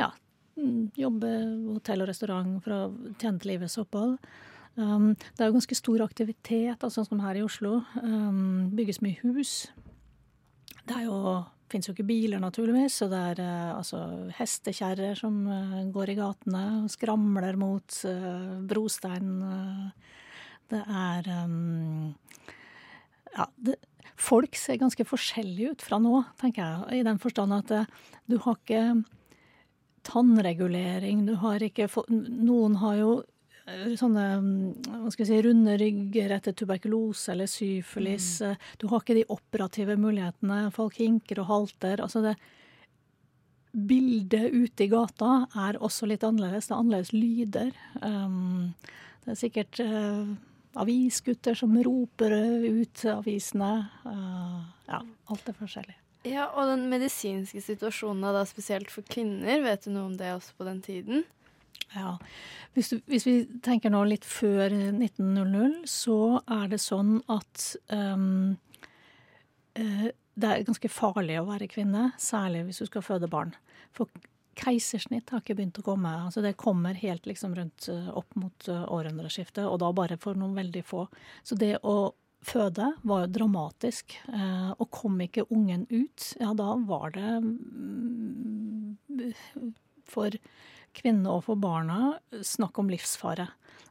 ja, 0.00 0.10
jobbe 0.98 1.30
hotell 1.74 2.04
og 2.04 2.10
restaurant, 2.10 2.56
for 2.64 2.76
å 2.76 3.12
tjene 3.20 3.40
til 3.40 3.54
livets 3.54 3.78
opphold. 3.80 4.18
Um, 4.80 5.12
det 5.36 5.42
er 5.42 5.50
jo 5.50 5.56
ganske 5.58 5.76
stor 5.76 6.02
aktivitet, 6.04 6.82
altså, 6.82 7.04
som 7.06 7.22
her 7.24 7.38
i 7.38 7.44
Oslo. 7.44 7.80
Um, 8.02 8.70
bygges 8.76 9.02
mye 9.04 9.18
hus. 9.24 9.54
Det 10.86 10.96
er 10.96 11.08
jo 11.08 11.40
fins 11.70 11.86
jo 11.86 11.94
ikke 11.94 12.08
biler, 12.08 12.40
naturligvis, 12.42 12.96
så 13.00 13.06
det 13.10 13.20
er 13.32 13.42
uh, 13.44 13.76
altså 13.78 14.00
hestekjerrer 14.34 15.18
som 15.18 15.36
uh, 15.46 15.76
går 15.94 16.14
i 16.14 16.16
gatene 16.18 16.64
og 16.80 16.90
skramler 16.90 17.58
mot 17.60 18.00
uh, 18.08 18.58
eh. 18.58 20.16
det 20.72 20.82
er 20.82 21.30
um, 21.44 22.10
Ja, 23.36 23.46
det, 23.62 23.76
folk 24.18 24.58
ser 24.58 24.80
ganske 24.80 25.06
forskjellige 25.06 25.76
ut 25.76 25.86
fra 25.86 26.00
nå, 26.02 26.24
tenker 26.40 26.64
jeg, 26.64 27.00
i 27.00 27.06
den 27.06 27.22
forstand 27.22 27.54
at 27.54 27.86
du 28.26 28.38
har 28.42 28.58
ikke 28.58 28.82
tannregulering, 30.06 31.26
du 31.26 31.34
har 31.42 31.62
ikke 31.62 31.88
Noen 32.10 32.78
har 32.80 32.96
jo 33.00 33.10
eh, 33.66 33.92
sånne 33.98 34.24
hva 34.86 35.10
skal 35.12 35.24
jeg 35.26 35.30
si, 35.30 35.42
runde 35.46 35.76
rygger 35.80 36.36
etter 36.36 36.56
tuberkulose 36.56 37.34
eller 37.34 37.50
syfilis. 37.50 38.32
Mm. 38.40 38.70
Du 38.80 38.88
har 38.92 39.04
ikke 39.04 39.18
de 39.20 39.28
operative 39.32 39.98
mulighetene. 40.00 40.62
Folk 40.74 41.00
hinker 41.00 41.42
og 41.44 41.52
halter. 41.52 42.02
altså 42.06 42.24
det 42.24 42.36
Bildet 43.70 44.50
ute 44.50 44.82
i 44.82 44.90
gata 44.90 45.44
er 45.68 45.76
også 45.78 46.08
litt 46.10 46.24
annerledes. 46.26 46.66
Det 46.66 46.74
er 46.74 46.80
annerledes 46.80 47.12
lyder. 47.14 47.68
Um, 48.02 48.72
det 49.22 49.30
er 49.30 49.38
sikkert 49.38 49.78
uh, 49.84 50.32
avisgutter 50.82 51.54
som 51.54 51.76
roper 51.86 52.34
ut 52.66 53.04
avisene. 53.12 53.70
Uh, 54.02 54.64
ja, 54.90 55.04
alt 55.30 55.52
er 55.52 55.58
forskjellig. 55.60 55.94
Ja, 56.26 56.50
Og 56.52 56.68
den 56.68 56.88
medisinske 56.92 57.62
situasjonen 57.64 58.26
da, 58.36 58.44
spesielt 58.48 58.90
for 58.92 59.06
kvinner, 59.08 59.62
vet 59.64 59.86
du 59.86 59.94
noe 59.94 60.10
om 60.10 60.16
det 60.20 60.34
også 60.34 60.56
på 60.58 60.66
den 60.68 60.82
tiden? 60.84 61.22
Ja, 61.94 62.18
hvis, 62.76 62.92
du, 62.92 63.00
hvis 63.10 63.24
vi 63.26 63.36
tenker 63.64 63.90
nå 63.90 64.02
litt 64.06 64.26
før 64.28 64.70
1900, 64.70 65.80
så 65.90 66.42
er 66.44 66.68
det 66.70 66.78
sånn 66.82 67.16
at 67.32 67.64
um, 67.88 68.58
det 69.74 70.50
er 70.50 70.66
ganske 70.68 70.92
farlig 70.92 71.40
å 71.40 71.48
være 71.48 71.70
kvinne, 71.72 72.10
særlig 72.20 72.66
hvis 72.68 72.82
du 72.84 72.90
skal 72.90 73.06
føde 73.06 73.30
barn. 73.32 73.56
For 73.96 74.12
keisersnitt 74.60 75.32
har 75.32 75.42
ikke 75.42 75.56
begynt 75.58 75.80
å 75.80 75.86
komme. 75.86 76.12
altså 76.26 76.44
Det 76.44 76.58
kommer 76.60 76.98
helt 77.00 77.26
liksom 77.26 77.56
rundt 77.56 77.88
opp 77.90 78.36
mot 78.38 78.68
århundreskiftet, 78.68 79.64
og 79.64 79.80
da 79.82 79.90
bare 79.96 80.20
for 80.20 80.38
noen 80.38 80.58
veldig 80.58 80.84
få. 80.86 81.06
Så 81.42 81.58
det 81.58 81.78
å 81.82 82.12
føde 82.44 82.92
var 83.02 83.28
dramatisk. 83.32 84.16
Eh, 84.32 84.70
og 84.76 84.90
kom 84.94 85.20
ikke 85.24 85.46
ungen 85.50 85.86
ut, 85.90 86.32
ja 86.40 86.52
da 86.56 86.74
var 86.88 87.14
det 87.16 87.32
mm, 87.44 88.96
for 90.10 90.34
kvinnene 90.96 91.36
og 91.36 91.44
for 91.46 91.60
barna 91.60 92.18
snakk 92.42 92.80
om 92.82 92.90
livsfare. 92.90 93.48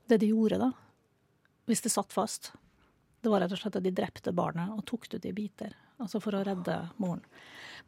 Det 0.10 0.20
de 0.22 0.32
gjorde 0.34 0.60
da, 0.62 0.72
hvis 1.70 1.86
det 1.86 1.94
satt 1.94 2.14
fast, 2.14 2.52
det 3.22 3.32
var 3.32 3.44
rett 3.44 3.54
og 3.54 3.60
slett 3.62 3.78
at 3.78 3.86
de 3.86 3.94
drepte 3.94 4.34
barnet 4.36 4.72
og 4.74 4.86
tok 4.90 5.10
det 5.10 5.20
ut 5.20 5.30
i 5.30 5.36
biter. 5.36 5.76
Altså 6.00 6.22
for 6.24 6.36
å 6.36 6.44
redde 6.48 6.76
moren. 7.02 7.24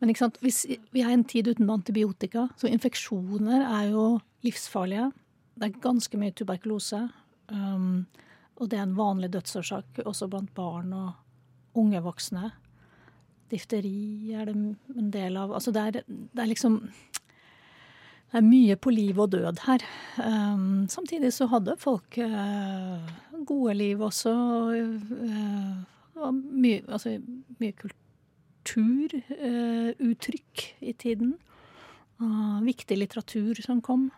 Men 0.01 0.11
hvis 0.43 0.65
vi 0.67 1.03
er 1.03 1.13
i 1.13 1.15
en 1.15 1.23
tid 1.27 1.47
uten 1.47 1.69
antibiotika, 1.71 2.49
så 2.59 2.67
infeksjoner 2.67 3.63
er 3.63 3.91
jo 3.93 4.05
livsfarlige. 4.43 5.11
Det 5.55 5.69
er 5.69 5.83
ganske 5.83 6.19
mye 6.19 6.33
tuberkulose. 6.35 7.05
Um, 7.47 8.07
og 8.61 8.69
det 8.69 8.77
er 8.77 8.85
en 8.85 8.97
vanlig 8.97 9.31
dødsårsak 9.33 10.03
også 10.05 10.27
blant 10.29 10.53
barn 10.53 10.93
og 10.93 11.79
unge 11.81 12.01
voksne. 12.05 12.51
Difteri 13.51 14.31
er 14.37 14.45
det 14.47 14.55
en 14.55 15.11
del 15.11 15.37
av. 15.39 15.51
Altså 15.57 15.71
det 15.75 15.81
er, 15.81 15.91
det 16.05 16.43
er 16.43 16.51
liksom 16.51 16.73
det 18.31 18.39
er 18.39 18.45
mye 18.47 18.75
på 18.79 18.93
liv 18.95 19.17
og 19.19 19.33
død 19.33 19.59
her. 19.65 19.81
Um, 20.23 20.87
samtidig 20.87 21.33
så 21.35 21.49
hadde 21.51 21.73
folk 21.79 22.17
uh, 22.23 22.99
gode 23.43 23.73
liv 23.75 24.01
også. 24.07 24.31
Uh, 24.71 26.31
mye, 26.31 26.79
altså, 26.87 27.19
mye 27.59 27.75
kulturuttrykk 27.81 30.63
uh, 30.63 30.87
i 30.87 30.93
tiden. 30.93 31.35
viktig 32.63 32.97
litteratur 32.97 33.55
som 33.65 33.81
kom. 33.81 34.11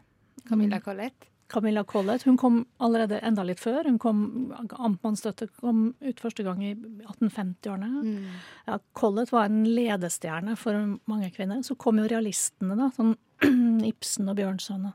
Camilla 0.46 0.80
Collett? 0.80 1.33
Camilla 1.54 1.84
Collett. 1.88 2.26
Hun 2.28 2.38
kom 2.38 2.64
allerede 2.84 3.20
enda 3.26 3.46
litt 3.46 3.62
før. 3.62 3.86
Hun 3.86 4.00
kom, 4.02 4.24
Amtmannsstøtte 4.58 5.48
kom 5.62 5.86
ut 6.02 6.24
første 6.24 6.46
gang 6.46 6.64
i 6.66 6.74
1850-årene. 6.74 7.92
Mm. 8.02 8.42
Ja, 8.70 8.80
Collett 8.98 9.34
var 9.34 9.50
en 9.50 9.64
ledestjerne 9.70 10.58
for 10.60 10.98
mange 11.10 11.30
kvinner. 11.36 11.62
Så 11.66 11.78
kom 11.80 12.02
jo 12.02 12.10
realistene, 12.10 12.78
da. 12.80 12.90
Sånn 12.96 13.16
Ibsen 13.92 14.32
og 14.32 14.40
Bjørnson. 14.40 14.90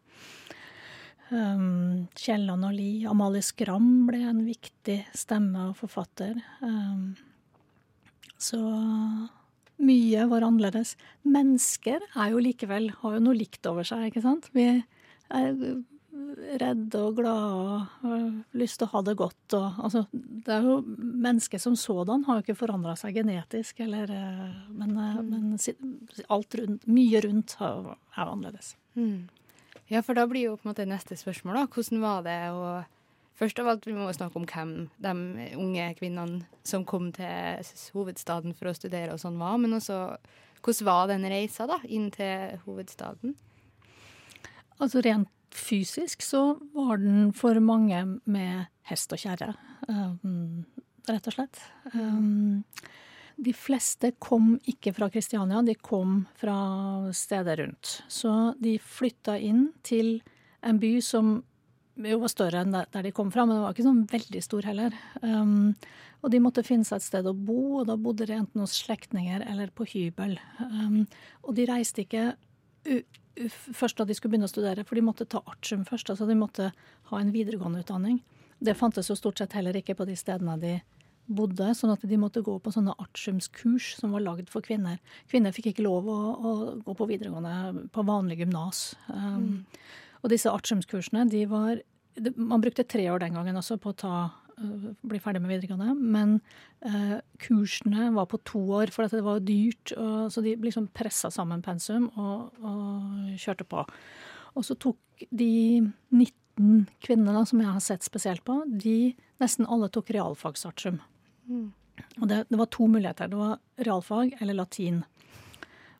Um, 1.28 2.08
Kielland 2.18 2.66
og 2.66 2.74
Lie. 2.74 3.06
Amalie 3.10 3.44
Skram 3.44 4.08
ble 4.08 4.22
en 4.30 4.42
viktig 4.46 5.02
stemme 5.16 5.68
og 5.70 5.76
forfatter. 5.78 6.38
Um, 6.64 7.12
så 8.38 8.62
mye 9.78 10.24
var 10.30 10.46
annerledes. 10.46 10.96
Mennesker 11.28 12.02
er 12.14 12.32
jo 12.32 12.42
likevel, 12.42 12.90
har 13.02 13.18
jo 13.18 13.22
noe 13.22 13.38
likt 13.38 13.66
over 13.70 13.86
seg, 13.86 14.08
ikke 14.08 14.24
sant? 14.24 14.50
Vi 14.56 14.66
er 14.72 15.52
redde 16.60 17.00
og 17.02 17.16
glade 17.18 17.78
og 18.06 18.58
lyst 18.58 18.80
til 18.80 18.88
å 18.88 18.92
ha 18.92 19.02
det 19.06 19.16
godt. 19.18 19.56
Og, 19.58 19.80
altså, 19.86 20.04
det 20.12 20.54
er 20.54 20.66
jo 20.66 20.76
Mennesket 21.28 21.62
som 21.62 21.76
sådan 21.78 22.24
har 22.26 22.38
jo 22.38 22.46
ikke 22.46 22.60
forandra 22.60 22.94
seg 22.98 23.18
genetisk, 23.18 23.80
eller, 23.84 24.10
eh, 24.12 24.60
men, 24.70 24.92
eh, 24.96 25.16
mm. 25.18 25.32
men 25.32 26.28
alt 26.28 26.58
rundt, 26.60 26.86
mye 26.86 27.22
rundt 27.24 27.56
er 27.60 28.22
annerledes. 28.24 28.76
Mm. 28.98 29.28
Ja, 29.88 30.02
for 30.04 30.18
da 30.18 30.26
blir 30.28 30.50
jo 30.50 30.56
på 30.58 30.66
en 30.66 30.72
måte 30.72 30.86
neste 30.88 31.16
spørsmål, 31.18 31.62
da. 31.62 31.66
Hvordan 31.72 32.04
var 32.04 32.24
det 32.26 32.40
å 32.54 32.70
Først 33.38 33.60
av 33.62 33.68
alt, 33.70 33.84
vi 33.86 33.92
må 33.94 34.08
snakke 34.10 34.34
om 34.34 34.46
hvem 34.50 34.70
de 34.98 35.10
unge 35.54 35.84
kvinnene 35.94 36.40
som 36.66 36.82
kom 36.82 37.12
til 37.14 37.68
hovedstaden 37.94 38.50
for 38.58 38.66
å 38.66 38.74
studere 38.74 39.14
og 39.14 39.20
sånn 39.22 39.38
var, 39.38 39.54
men 39.62 39.76
også 39.76 40.16
hvordan 40.58 40.88
var 40.88 41.04
den 41.12 41.26
reisa 41.30 41.68
da, 41.70 41.78
inn 41.86 42.08
til 42.10 42.58
hovedstaden? 42.64 43.36
Altså 44.82 45.02
rent 45.06 45.30
fysisk 45.54 46.22
så 46.22 46.58
var 46.74 47.00
den 47.02 47.32
for 47.36 47.58
mange 47.64 48.04
med 48.24 48.68
hest 48.88 49.12
og 49.12 49.20
kjerre, 49.22 49.52
um, 49.88 50.64
rett 51.08 51.28
og 51.28 51.36
slett. 51.36 51.60
Um, 51.94 52.64
de 53.38 53.52
fleste 53.54 54.12
kom 54.18 54.56
ikke 54.66 54.92
fra 54.96 55.06
Kristiania, 55.12 55.60
de 55.62 55.76
kom 55.78 56.24
fra 56.40 56.58
steder 57.14 57.62
rundt. 57.62 58.00
Så 58.10 58.32
de 58.58 58.78
flytta 58.82 59.36
inn 59.38 59.68
til 59.86 60.18
en 60.66 60.80
by 60.82 60.96
som 61.04 61.36
jo 61.98 62.18
var 62.22 62.30
større 62.30 62.62
enn 62.62 62.74
der 62.74 63.06
de 63.06 63.14
kom 63.14 63.30
fra, 63.34 63.44
men 63.46 63.56
det 63.56 63.62
var 63.62 63.74
ikke 63.74 63.86
sånn 63.86 64.04
veldig 64.10 64.42
stor 64.42 64.66
heller. 64.70 64.94
Um, 65.22 65.74
og 66.22 66.32
de 66.34 66.42
måtte 66.42 66.66
finne 66.66 66.86
seg 66.86 66.98
et 66.98 67.06
sted 67.06 67.26
å 67.30 67.34
bo, 67.34 67.80
og 67.80 67.88
da 67.90 67.98
bodde 67.98 68.26
de 68.26 68.36
enten 68.38 68.62
hos 68.62 68.76
slektninger 68.82 69.44
eller 69.46 69.70
på 69.74 69.86
hybel. 69.92 70.36
Um, 70.62 71.04
og 71.46 71.54
de 71.58 71.66
reiste 71.70 72.04
ikke 72.04 72.32
først 73.46 73.98
da 73.98 74.06
de 74.08 74.16
skulle 74.16 74.34
begynne 74.34 74.48
å 74.48 74.52
studere, 74.52 74.84
for 74.86 74.98
de 74.98 75.04
måtte 75.04 75.26
ta 75.30 75.42
artium 75.46 75.84
først. 75.88 76.10
Altså 76.12 76.26
de 76.28 76.36
måtte 76.38 76.70
ha 77.10 77.20
en 77.20 77.32
videregående 77.34 77.84
utdanning. 77.84 78.20
Det 78.58 78.76
fantes 78.78 79.10
jo 79.10 79.16
stort 79.18 79.38
sett 79.38 79.54
heller 79.54 79.76
ikke 79.78 79.96
på 79.98 80.06
de 80.08 80.16
stedene 80.18 80.56
de 80.60 80.78
bodde, 81.28 81.68
sånn 81.76 81.92
at 81.92 82.04
de 82.08 82.18
måtte 82.20 82.42
gå 82.44 82.54
på 82.62 82.72
sånne 82.72 82.94
artiumskurs 82.98 83.92
som 83.98 84.14
var 84.16 84.24
lagd 84.24 84.48
for 84.52 84.64
kvinner. 84.64 84.96
Kvinner 85.28 85.52
fikk 85.54 85.70
ikke 85.72 85.84
lov 85.84 86.08
å, 86.08 86.18
å 86.34 86.52
gå 86.84 86.96
på 86.96 87.08
videregående 87.10 87.88
på 87.92 88.04
vanlig 88.08 88.40
gymnas. 88.42 88.92
Um, 89.12 89.44
mm. 89.44 89.58
Og 90.24 90.32
disse 90.32 90.52
artiumskursene, 90.52 91.28
de 91.30 91.44
var 91.50 91.84
Man 92.34 92.58
brukte 92.58 92.82
tre 92.82 93.04
år 93.12 93.20
den 93.22 93.36
gangen 93.36 93.54
også 93.60 93.76
på 93.78 93.92
å 93.92 93.94
ta 93.94 94.14
bli 95.06 95.20
ferdig 95.22 95.42
med 95.42 95.52
videregående. 95.52 95.94
Men 95.98 96.38
eh, 96.86 97.18
kursene 97.42 98.10
var 98.16 98.28
på 98.30 98.40
to 98.48 98.62
år, 98.80 98.92
for 98.94 99.08
det 99.08 99.24
var 99.24 99.42
dyrt. 99.44 99.92
Og, 99.96 100.32
så 100.34 100.44
de 100.44 100.56
liksom 100.62 100.90
pressa 100.96 101.30
sammen 101.34 101.62
pensum 101.64 102.08
og, 102.16 102.50
og, 102.62 103.34
kjørte 103.38 103.66
på. 103.68 103.84
Og 104.58 104.66
så 104.66 104.76
tok 104.80 105.26
de 105.30 105.52
19 106.14 106.86
kvinnene 107.04 107.44
som 107.46 107.62
jeg 107.62 107.74
har 107.74 107.84
sett 107.84 108.06
spesielt 108.06 108.44
på, 108.46 108.60
de 108.66 109.14
nesten 109.42 109.68
alle 109.70 109.90
tok 109.94 110.10
realfagsartium. 110.14 110.98
Mm. 111.46 111.68
Og 112.20 112.26
det, 112.30 112.44
det, 112.50 112.58
var 112.58 112.70
to 112.70 112.86
muligheter. 112.90 113.30
Det 113.30 113.38
var 113.38 113.58
realfag 113.86 114.34
eller 114.40 114.58
latin. 114.58 115.02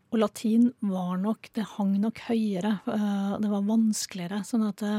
Og 0.08 0.22
latin 0.22 0.70
var 0.80 1.18
nok 1.20 1.50
Det 1.52 1.66
hang 1.74 1.92
nok 2.00 2.22
høyere. 2.30 2.78
Eh, 2.88 3.34
det 3.42 3.50
var 3.52 3.66
vanskeligere. 3.68 4.40
Sånn 4.48 4.64
at 4.68 4.80
det 4.80 4.94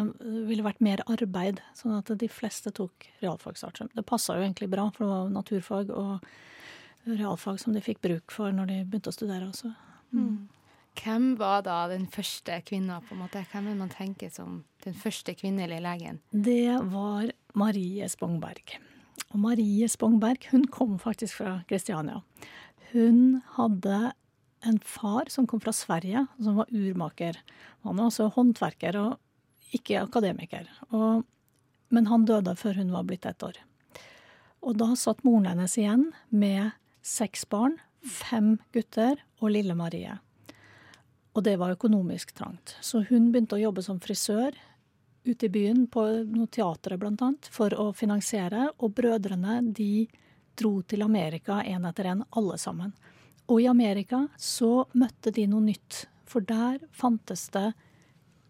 ville 0.49 0.65
vært 0.65 0.83
mer 0.85 1.01
arbeid. 1.09 1.63
Sånn 1.77 1.97
at 1.97 2.11
de 2.19 2.29
fleste 2.29 2.73
tok 2.75 3.09
realfagsartium. 3.23 3.89
Det 3.95 4.05
passa 4.05 4.37
jo 4.37 4.45
egentlig 4.45 4.69
bra, 4.69 4.89
for 4.93 5.05
det 5.05 5.11
var 5.13 5.33
naturfag 5.33 5.91
og 5.95 6.29
realfag 7.09 7.59
som 7.59 7.73
de 7.73 7.81
fikk 7.81 8.01
bruk 8.05 8.33
for 8.33 8.53
når 8.53 8.69
de 8.69 8.79
begynte 8.85 9.11
å 9.11 9.15
studere 9.15 9.49
også. 9.49 9.73
Mm. 10.13 10.49
Hvem 10.99 11.27
var 11.39 11.63
da 11.63 11.79
den 11.87 12.05
første 12.11 12.59
kvinna, 12.67 12.99
på 13.05 13.15
en 13.15 13.23
måte? 13.23 13.45
Hvem 13.51 13.69
vil 13.71 13.77
man 13.79 13.91
tenke 13.93 14.29
som 14.33 14.63
den 14.83 14.97
første 14.97 15.35
kvinnelige 15.37 15.83
legen? 15.85 16.19
Det 16.31 16.75
var 16.91 17.31
Marie 17.57 18.09
Spongberg. 18.11 18.77
Og 19.29 19.39
Marie 19.39 19.87
Spongberg 19.87 20.49
hun 20.51 20.65
kom 20.73 20.97
faktisk 20.99 21.39
fra 21.39 21.59
Kristiania. 21.69 22.21
Hun 22.91 23.41
hadde 23.55 24.11
en 24.65 24.79
far 24.79 25.29
som 25.29 25.47
kom 25.47 25.61
fra 25.63 25.73
Sverige, 25.73 26.25
som 26.39 26.55
var 26.59 26.69
urmaker. 26.69 27.37
Han 27.81 27.97
var 27.97 28.09
også 28.09 28.29
håndverker 28.35 28.97
og 28.99 29.75
ikke 29.75 30.01
akademiker. 30.01 30.69
Og, 30.89 31.23
men 31.93 32.09
han 32.09 32.25
døde 32.27 32.55
før 32.59 32.81
hun 32.81 32.93
var 32.93 33.05
blitt 33.07 33.27
ett 33.29 33.43
år. 33.43 33.59
Og 34.65 34.75
da 34.79 34.91
satt 34.99 35.23
moren 35.23 35.47
hennes 35.47 35.77
igjen 35.79 36.09
med 36.29 36.73
seks 37.05 37.45
barn, 37.49 37.77
fem 38.03 38.57
gutter 38.75 39.21
og 39.39 39.53
lille 39.55 39.75
Marie. 39.77 40.17
Og 41.37 41.45
det 41.45 41.55
var 41.61 41.75
økonomisk 41.75 42.33
trangt. 42.35 42.75
Så 42.81 43.05
hun 43.07 43.29
begynte 43.31 43.55
å 43.55 43.61
jobbe 43.61 43.83
som 43.85 44.01
frisør 44.03 44.57
ute 45.23 45.45
i 45.45 45.51
byen, 45.51 45.85
på 45.91 46.03
noe 46.31 46.49
teatre 46.51 46.97
blant 46.99 47.21
annet, 47.21 47.47
for 47.53 47.73
å 47.75 47.91
finansiere. 47.95 48.69
Og 48.79 48.95
brødrene 48.97 49.59
de 49.75 50.07
dro 50.59 50.79
til 50.81 51.03
Amerika 51.05 51.61
én 51.63 51.85
etter 51.87 52.11
én, 52.11 52.23
alle 52.35 52.57
sammen. 52.59 52.93
Og 53.49 53.61
i 53.63 53.67
Amerika 53.69 54.27
så 54.37 54.85
møtte 54.93 55.33
de 55.33 55.47
noe 55.49 55.65
nytt. 55.65 56.05
For 56.29 56.45
der 56.45 56.77
fantes 56.93 57.47
det 57.55 57.71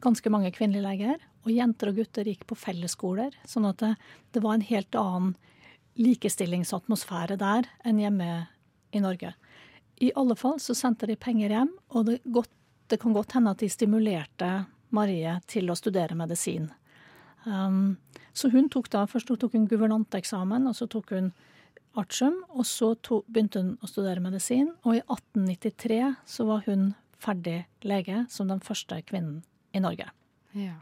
ganske 0.03 0.31
mange 0.31 0.51
kvinnelige 0.55 0.85
leger. 0.85 1.21
Og 1.47 1.53
jenter 1.55 1.91
og 1.91 2.01
gutter 2.01 2.27
gikk 2.27 2.43
på 2.49 2.57
fellesskoler. 2.59 3.35
Sånn 3.47 3.67
at 3.69 3.79
det, 3.79 3.93
det 4.35 4.43
var 4.43 4.57
en 4.57 4.67
helt 4.67 4.97
annen 4.99 5.35
likestillingsatmosfære 5.99 7.39
der 7.39 7.67
enn 7.87 7.99
hjemme 7.99 8.29
i 8.95 9.01
Norge. 9.03 9.33
I 9.99 10.11
alle 10.15 10.35
fall 10.39 10.59
så 10.63 10.75
sendte 10.77 11.09
de 11.09 11.17
penger 11.19 11.51
hjem, 11.51 11.71
og 11.91 12.05
det, 12.07 12.19
godt, 12.31 12.51
det 12.87 13.01
kan 13.01 13.15
godt 13.15 13.35
hende 13.35 13.51
at 13.51 13.63
de 13.63 13.67
stimulerte 13.71 14.51
Marie 14.95 15.35
til 15.51 15.69
å 15.69 15.75
studere 15.77 16.15
medisin. 16.17 16.69
Um, 17.43 17.97
så 18.33 18.49
hun 18.51 18.69
tok 18.71 18.89
da, 18.91 19.05
Først 19.07 19.31
tok 19.31 19.55
hun 19.55 19.67
guvernanteksamen, 19.67 20.67
og 20.69 20.77
så 20.77 20.87
tok 20.91 21.11
hun 21.15 21.31
artium. 21.97 22.41
Og 22.49 22.65
så 22.69 22.93
to, 23.05 23.23
begynte 23.27 23.61
hun 23.63 23.71
å 23.81 23.89
studere 23.89 24.21
medisin, 24.23 24.73
og 24.83 24.99
i 24.99 25.01
1893 25.05 26.03
så 26.29 26.45
var 26.49 26.65
hun 26.67 26.91
ferdig 27.19 27.63
lege 27.83 28.25
som 28.31 28.47
den 28.51 28.61
første 28.63 29.01
kvinnen 29.09 29.41
i 29.75 29.81
Norge. 29.83 30.07
Ja. 30.57 30.77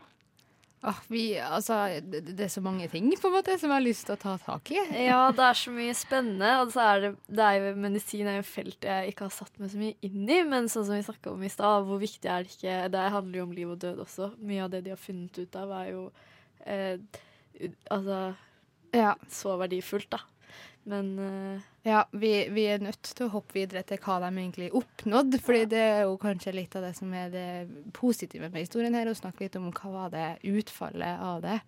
Ah, 0.86 1.00
vi, 1.10 1.34
altså, 1.42 1.74
det, 2.06 2.20
det 2.38 2.44
er 2.46 2.52
så 2.54 2.62
mange 2.62 2.86
ting 2.92 3.10
på 3.18 3.28
en 3.28 3.34
måte 3.34 3.56
som 3.58 3.72
jeg 3.72 3.80
har 3.80 3.84
lyst 3.84 4.06
til 4.08 4.14
å 4.14 4.20
ta 4.22 4.36
tak 4.40 4.70
i. 4.72 4.78
Ja, 5.08 5.24
det 5.36 5.42
er 5.44 5.58
så 5.58 5.74
mye 5.74 5.96
spennende. 5.98 6.52
Og 6.62 6.70
så 6.76 6.84
er 6.86 7.02
det, 7.02 7.10
det 7.34 7.44
er 7.48 7.58
jo, 7.58 7.72
medisin 7.82 8.30
er 8.30 8.38
jo 8.38 8.46
felt 8.46 8.86
jeg 8.86 9.10
ikke 9.12 9.26
har 9.26 9.34
satt 9.34 9.58
meg 9.60 9.74
så 9.74 9.82
mye 9.82 9.98
inn 10.06 10.30
i. 10.30 10.38
Men 10.48 10.70
sånn 10.72 10.86
som 10.88 10.94
vi 10.96 11.02
snakka 11.08 11.34
om 11.34 11.42
i 11.44 11.50
stad, 11.52 11.88
hvor 11.90 12.00
viktig 12.00 12.30
er 12.30 12.46
det 12.46 12.54
ikke 12.54 12.78
Det 12.94 13.08
handler 13.18 13.42
jo 13.42 13.48
om 13.50 13.56
liv 13.58 13.74
og 13.74 13.82
død 13.84 14.04
også. 14.06 14.30
Mye 14.38 14.64
av 14.68 14.72
det 14.76 14.84
de 14.86 14.94
har 14.94 15.02
funnet 15.02 15.42
ut 15.42 15.58
av, 15.60 15.74
er 15.82 15.90
jo 15.96 16.06
eh, 16.70 17.22
altså 17.98 18.22
Ja. 18.96 19.16
så 19.34 19.58
verdifullt, 19.60 20.12
da. 20.14 20.22
Men 20.88 21.12
uh, 21.20 21.66
Ja, 21.88 22.06
vi, 22.12 22.32
vi 22.52 22.64
er 22.72 22.84
nødt 22.84 23.04
til 23.04 23.28
å 23.28 23.34
hoppe 23.36 23.60
videre 23.60 23.84
til 23.88 24.00
hva 24.04 24.18
de 24.24 24.32
egentlig 24.32 24.72
oppnådde. 24.76 25.40
fordi 25.44 25.66
det 25.76 25.84
er 25.84 26.02
jo 26.06 26.18
kanskje 26.22 26.56
litt 26.56 26.76
av 26.76 26.88
det 26.88 26.94
som 26.98 27.14
er 27.16 27.30
det 27.34 27.48
positive 27.96 28.50
med 28.50 28.66
historien 28.66 28.96
her, 28.96 29.12
å 29.12 29.18
snakke 29.18 29.46
litt 29.46 29.60
om 29.60 29.70
hva 29.72 29.94
var 29.94 30.16
det 30.16 30.28
utfallet 30.48 31.24
av 31.24 31.44
det. 31.46 31.60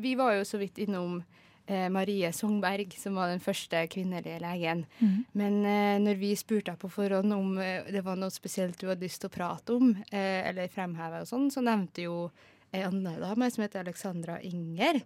Vi 0.00 0.14
var 0.16 0.36
jo 0.38 0.44
så 0.48 0.60
vidt 0.60 0.80
innom 0.80 1.18
eh, 1.66 1.88
Marie 1.92 2.32
Songberg, 2.32 2.94
som 2.98 3.16
var 3.20 3.28
den 3.32 3.42
første 3.44 3.84
kvinnelige 3.92 4.40
legen. 4.40 4.86
Men 5.32 5.58
eh, 5.64 5.98
når 6.00 6.20
vi 6.20 6.32
spurte 6.36 6.72
deg 6.72 6.80
på 6.80 6.92
forhånd 6.92 7.32
om 7.36 7.58
eh, 7.60 7.84
det 7.92 8.04
var 8.04 8.16
noe 8.20 8.32
spesielt 8.32 8.80
du 8.80 8.88
hadde 8.88 9.04
lyst 9.04 9.20
til 9.24 9.32
å 9.32 9.36
prate 9.36 9.76
om, 9.76 9.92
eh, 10.10 10.40
eller 10.48 10.72
fremheve 10.72 11.22
og 11.22 11.28
sånn, 11.28 11.50
så 11.52 11.64
nevnte 11.64 12.08
jo 12.08 12.30
ei 12.72 12.84
anna 12.86 13.18
dame 13.20 13.50
som 13.52 13.64
heter 13.64 13.84
Alexandra 13.84 14.40
Inger, 14.40 15.02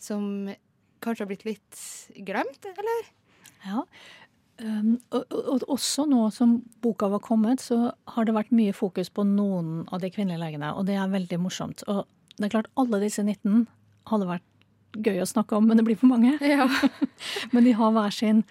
som 0.00 0.48
kanskje 1.04 1.24
har 1.24 1.30
blitt 1.30 1.46
litt 1.48 1.82
glemt, 2.26 2.70
eller? 2.70 3.10
Ja. 3.66 3.84
Um, 4.60 4.98
og, 5.08 5.22
og, 5.32 5.46
og 5.54 5.66
også 5.72 6.04
nå 6.08 6.26
som 6.36 6.58
boka 6.84 7.08
var 7.08 7.22
kommet, 7.24 7.62
så 7.64 7.94
har 8.14 8.28
det 8.28 8.36
vært 8.36 8.52
mye 8.52 8.76
fokus 8.76 9.08
på 9.12 9.24
noen 9.24 9.86
av 9.88 10.02
de 10.02 10.10
kvinnelige 10.12 10.42
legene, 10.42 10.74
og 10.76 10.88
det 10.88 10.98
er 11.00 11.12
veldig 11.12 11.40
morsomt. 11.40 11.84
Og 11.88 12.04
det 12.36 12.48
er 12.48 12.56
klart, 12.58 12.72
alle 12.80 13.00
disse 13.02 13.24
19 13.24 13.66
hadde 14.10 14.28
vært 14.28 14.46
gøy 14.98 15.22
å 15.22 15.28
snakke 15.28 15.56
om, 15.56 15.68
men 15.70 15.80
det 15.80 15.86
blir 15.86 15.98
for 16.00 16.10
mange. 16.10 16.36
Ja. 16.44 16.66
men 17.54 17.64
de 17.64 17.76
har 17.78 17.94
hver 17.94 18.12
sin 18.14 18.44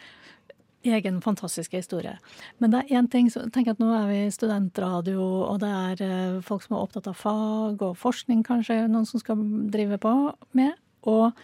egen 0.88 1.20
fantastiske 1.22 1.78
historie. 1.78 2.16
Men 2.58 2.72
det 2.72 2.82
er 2.82 3.00
én 3.00 3.10
ting 3.12 3.28
så 3.32 3.44
tenk 3.52 3.68
at 3.68 3.82
Nå 3.82 3.90
er 3.94 4.06
vi 4.08 4.20
studentradio, 4.32 5.20
og 5.50 5.60
det 5.62 5.70
er 5.70 6.04
eh, 6.06 6.38
folk 6.46 6.64
som 6.64 6.78
er 6.78 6.86
opptatt 6.86 7.10
av 7.12 7.18
fag 7.20 7.84
og 7.84 7.98
forskning, 8.00 8.46
kanskje, 8.48 8.86
noen 8.88 9.08
som 9.10 9.20
skal 9.22 9.42
drive 9.74 10.00
på 10.02 10.14
med. 10.58 10.78
Og 11.10 11.36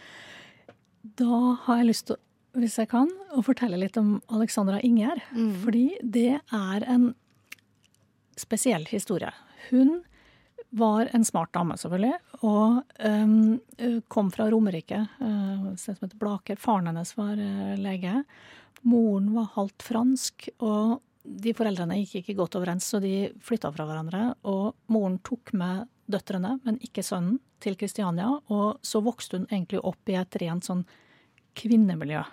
da 1.19 1.41
har 1.65 1.81
jeg 1.81 1.89
lyst 1.91 2.09
til, 2.09 2.19
hvis 2.55 2.77
jeg 2.79 2.89
kan, 2.91 3.09
å 3.35 3.43
fortelle 3.45 3.79
litt 3.79 3.97
om 3.99 4.17
Alexandra 4.33 4.79
Inger. 4.85 5.21
Fordi 5.63 5.87
det 6.01 6.39
er 6.39 6.85
en 6.89 7.09
spesiell 8.39 8.85
historie. 8.89 9.31
Hun 9.69 9.99
var 10.75 11.09
en 11.15 11.23
smart 11.25 11.53
dame, 11.55 11.77
selvfølgelig, 11.79 12.15
og 12.43 12.81
um, 12.99 13.99
kom 14.11 14.31
fra 14.33 14.49
Romerike, 14.51 15.05
øh, 15.23 15.69
et 15.71 15.79
sted 15.79 15.95
som 15.95 16.07
heter 16.07 16.19
Blaker. 16.19 16.59
Faren 16.59 16.89
hennes 16.89 17.13
var 17.15 17.39
uh, 17.39 17.75
lege. 17.79 18.23
Moren 18.83 19.29
var 19.37 19.53
halvt 19.55 19.85
fransk, 19.87 20.49
og 20.59 20.99
de 21.23 21.53
foreldrene 21.57 22.01
gikk 22.01 22.17
ikke 22.21 22.37
godt 22.41 22.57
overens, 22.59 22.89
så 22.91 22.99
de 23.03 23.29
flytta 23.45 23.71
fra 23.73 23.87
hverandre. 23.87 24.25
Og 24.51 24.75
moren 24.91 25.17
tok 25.25 25.53
med 25.57 25.87
døtrene, 26.11 26.57
men 26.67 26.81
ikke 26.85 27.05
sønnen, 27.05 27.39
til 27.65 27.77
Kristiania. 27.79 28.29
Og 28.53 28.79
så 28.85 29.01
vokste 29.05 29.41
hun 29.41 29.49
egentlig 29.49 29.81
opp 29.83 30.11
i 30.13 30.17
et 30.19 30.39
rent 30.41 30.67
sånn 30.67 30.85
kvinnemiljø. 31.57 32.23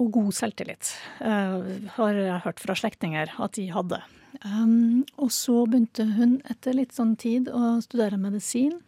Og 0.00 0.08
god 0.14 0.32
selvtillit, 0.32 0.94
uh, 1.20 1.60
har 1.98 2.16
jeg 2.16 2.44
hørt 2.46 2.62
fra 2.62 2.76
slektninger 2.78 3.34
at 3.36 3.58
de 3.58 3.66
hadde. 3.74 4.00
Um, 4.46 5.02
og 5.20 5.32
så 5.34 5.64
begynte 5.68 6.06
hun 6.14 6.38
etter 6.48 6.76
litt 6.78 6.94
sånn 6.96 7.16
tid 7.20 7.50
å 7.52 7.80
studere 7.84 8.20
medisin. 8.20 8.78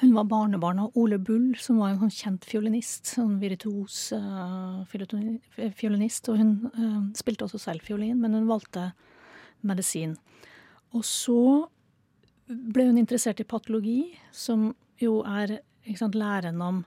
Hun 0.00 0.14
var 0.16 0.24
barnebarn 0.30 0.80
av 0.80 0.96
Ole 0.96 1.18
Bull, 1.20 1.50
som 1.60 1.82
var 1.82 1.92
en 1.92 2.00
sånn 2.00 2.14
kjent 2.16 2.46
fiolinist. 2.48 3.10
Sånn 3.12 3.36
virtuos 3.42 4.06
uh, 4.16 4.80
fiolinist. 4.88 6.30
Og 6.32 6.40
hun 6.40 6.54
uh, 6.72 7.02
spilte 7.18 7.44
også 7.44 7.60
selv 7.60 7.84
fiolin, 7.84 8.16
men 8.22 8.38
hun 8.38 8.48
valgte 8.48 8.88
medisin. 9.68 10.16
Og 10.96 11.04
så 11.04 11.68
ble 12.52 12.88
hun 12.90 13.00
interessert 13.00 13.40
i 13.42 13.48
patologi, 13.48 14.12
som 14.32 14.70
jo 15.02 15.20
er 15.26 15.58
sant, 15.98 16.16
læren 16.18 16.62
om 16.62 16.82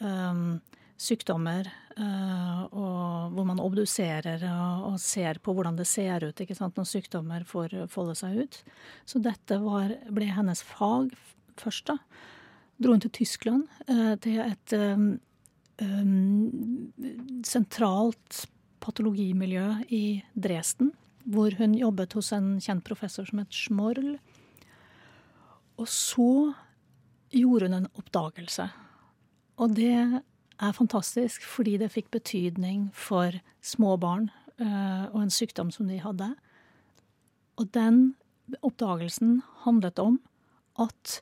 um, 0.00 0.58
sykdommer, 0.98 1.68
uh, 1.98 2.64
og 2.72 3.34
hvor 3.34 3.46
man 3.46 3.62
obduserer 3.62 4.42
og, 4.50 4.88
og 4.92 4.98
ser 5.02 5.40
på 5.42 5.54
hvordan 5.54 5.78
det 5.78 5.86
ser 5.90 6.26
ut 6.26 6.42
sant, 6.56 6.78
når 6.78 6.88
sykdommer 6.88 7.46
får 7.48 7.76
folde 7.92 8.16
seg 8.18 8.42
ut. 8.44 8.60
Så 9.06 9.22
dette 9.22 9.60
var, 9.62 9.94
ble 10.10 10.30
hennes 10.34 10.64
fag 10.66 11.12
først. 11.58 11.92
da. 11.92 11.98
Dro 12.78 12.94
hun 12.94 13.02
til 13.02 13.14
Tyskland, 13.14 13.66
uh, 13.90 14.14
til 14.22 14.40
et 14.44 14.76
um, 14.78 15.10
um, 15.82 17.42
sentralt 17.46 18.46
patologimiljø 18.82 19.66
i 19.92 20.22
Dresden, 20.38 20.92
hvor 21.28 21.52
hun 21.58 21.74
jobbet 21.76 22.14
hos 22.16 22.32
en 22.32 22.56
kjent 22.62 22.86
professor 22.86 23.26
som 23.28 23.42
het 23.42 23.52
Schmorl. 23.52 24.16
Og 25.78 25.88
så 25.88 26.52
gjorde 27.30 27.68
hun 27.68 27.78
en 27.78 27.90
oppdagelse. 27.98 28.68
Og 29.58 29.74
det 29.76 29.94
er 30.58 30.72
fantastisk, 30.74 31.44
fordi 31.46 31.76
det 31.78 31.92
fikk 31.94 32.10
betydning 32.14 32.88
for 32.94 33.36
små 33.62 33.96
barn 33.96 34.30
øh, 34.58 35.04
og 35.14 35.22
en 35.22 35.34
sykdom 35.34 35.70
som 35.70 35.88
de 35.88 36.00
hadde. 36.02 36.32
Og 37.58 37.74
den 37.74 38.16
oppdagelsen 38.62 39.42
handlet 39.64 39.98
om 39.98 40.20
at 40.78 41.20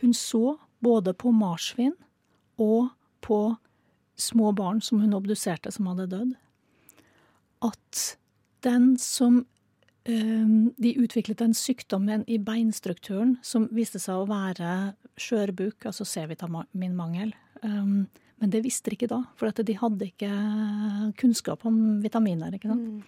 hun 0.00 0.14
så 0.14 0.58
både 0.82 1.14
på 1.14 1.30
marsvin 1.30 1.94
og 2.58 2.90
på 3.20 3.56
små 4.18 4.52
barn 4.52 4.80
som 4.80 5.00
hun 5.00 5.14
obduserte 5.14 5.70
som 5.74 5.86
hadde 5.90 6.10
dødd, 6.10 6.34
at 7.62 8.18
den 8.66 8.96
som 8.98 9.44
De 10.08 10.90
utviklet 11.02 11.42
en 11.44 11.52
sykdom 11.52 12.06
i 12.24 12.38
beinstrukturen 12.40 13.36
som 13.44 13.68
viste 13.76 14.00
seg 14.00 14.22
å 14.22 14.30
være 14.30 14.94
skjørbuk, 15.20 15.84
altså 15.90 16.06
C-vitaminmangel. 16.08 17.34
Um, 17.60 18.08
men 18.38 18.50
det 18.54 18.62
visste 18.64 18.90
de 18.90 18.94
ikke 18.96 19.10
da, 19.10 19.20
for 19.36 19.52
de 19.52 19.80
hadde 19.80 20.08
ikke 20.08 20.32
kunnskap 21.18 21.66
om 21.68 22.00
vitaminer. 22.00 22.54
ikke 22.54 22.68
sant? 22.70 23.04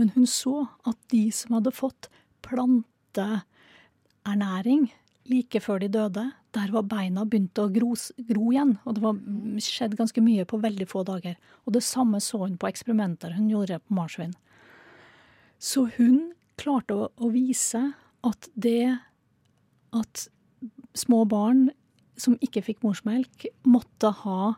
Men 0.00 0.08
hun 0.14 0.26
så 0.30 0.66
at 0.88 0.98
de 1.12 1.30
som 1.34 1.52
hadde 1.58 1.72
fått 1.74 2.08
planteernæring 2.46 4.88
like 5.30 5.60
før 5.62 5.78
de 5.82 5.88
døde, 5.92 6.24
der 6.52 6.72
var 6.74 6.88
beina 6.88 7.24
begynt 7.28 7.58
å 7.60 7.68
gro, 7.72 7.92
gro 8.28 8.52
igjen. 8.52 8.76
Og 8.86 8.96
det 8.96 9.04
var 9.04 9.20
skjedd 9.62 9.96
ganske 9.98 10.24
mye 10.24 10.46
på 10.48 10.60
veldig 10.62 10.88
få 10.90 11.04
dager. 11.08 11.36
Og 11.66 11.76
det 11.76 11.84
samme 11.86 12.20
så 12.22 12.42
hun 12.44 12.58
på 12.60 12.70
eksperimenter 12.70 13.36
hun 13.36 13.50
gjorde 13.50 13.80
på 13.82 13.98
marsvin. 13.98 14.34
Så 15.62 15.86
hun 15.96 16.32
klarte 16.58 16.96
å, 16.98 17.08
å 17.14 17.30
vise 17.30 17.84
at 18.26 18.48
det 18.58 18.96
at 19.94 20.26
små 20.98 21.22
barn 21.28 21.68
som 22.18 22.36
ikke 22.44 22.62
fikk 22.66 22.82
morsmelk, 22.84 23.46
måtte 23.66 24.12
ha 24.22 24.52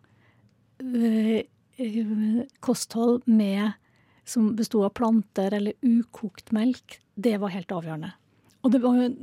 øh, 0.83 1.41
øh, 1.79 2.41
kosthold 2.65 3.25
med, 3.31 3.77
som 4.25 4.53
besto 4.57 4.83
av 4.87 4.95
planter 4.97 5.55
eller 5.57 5.77
ukokt 5.85 6.53
melk, 6.57 6.99
det 7.15 7.37
var 7.43 7.55
helt 7.55 7.73
avgjørende. 7.73 8.15
Og 8.65 8.73
det 8.73 8.81
var 8.83 8.97
jo 8.99 9.09
en 9.11 9.17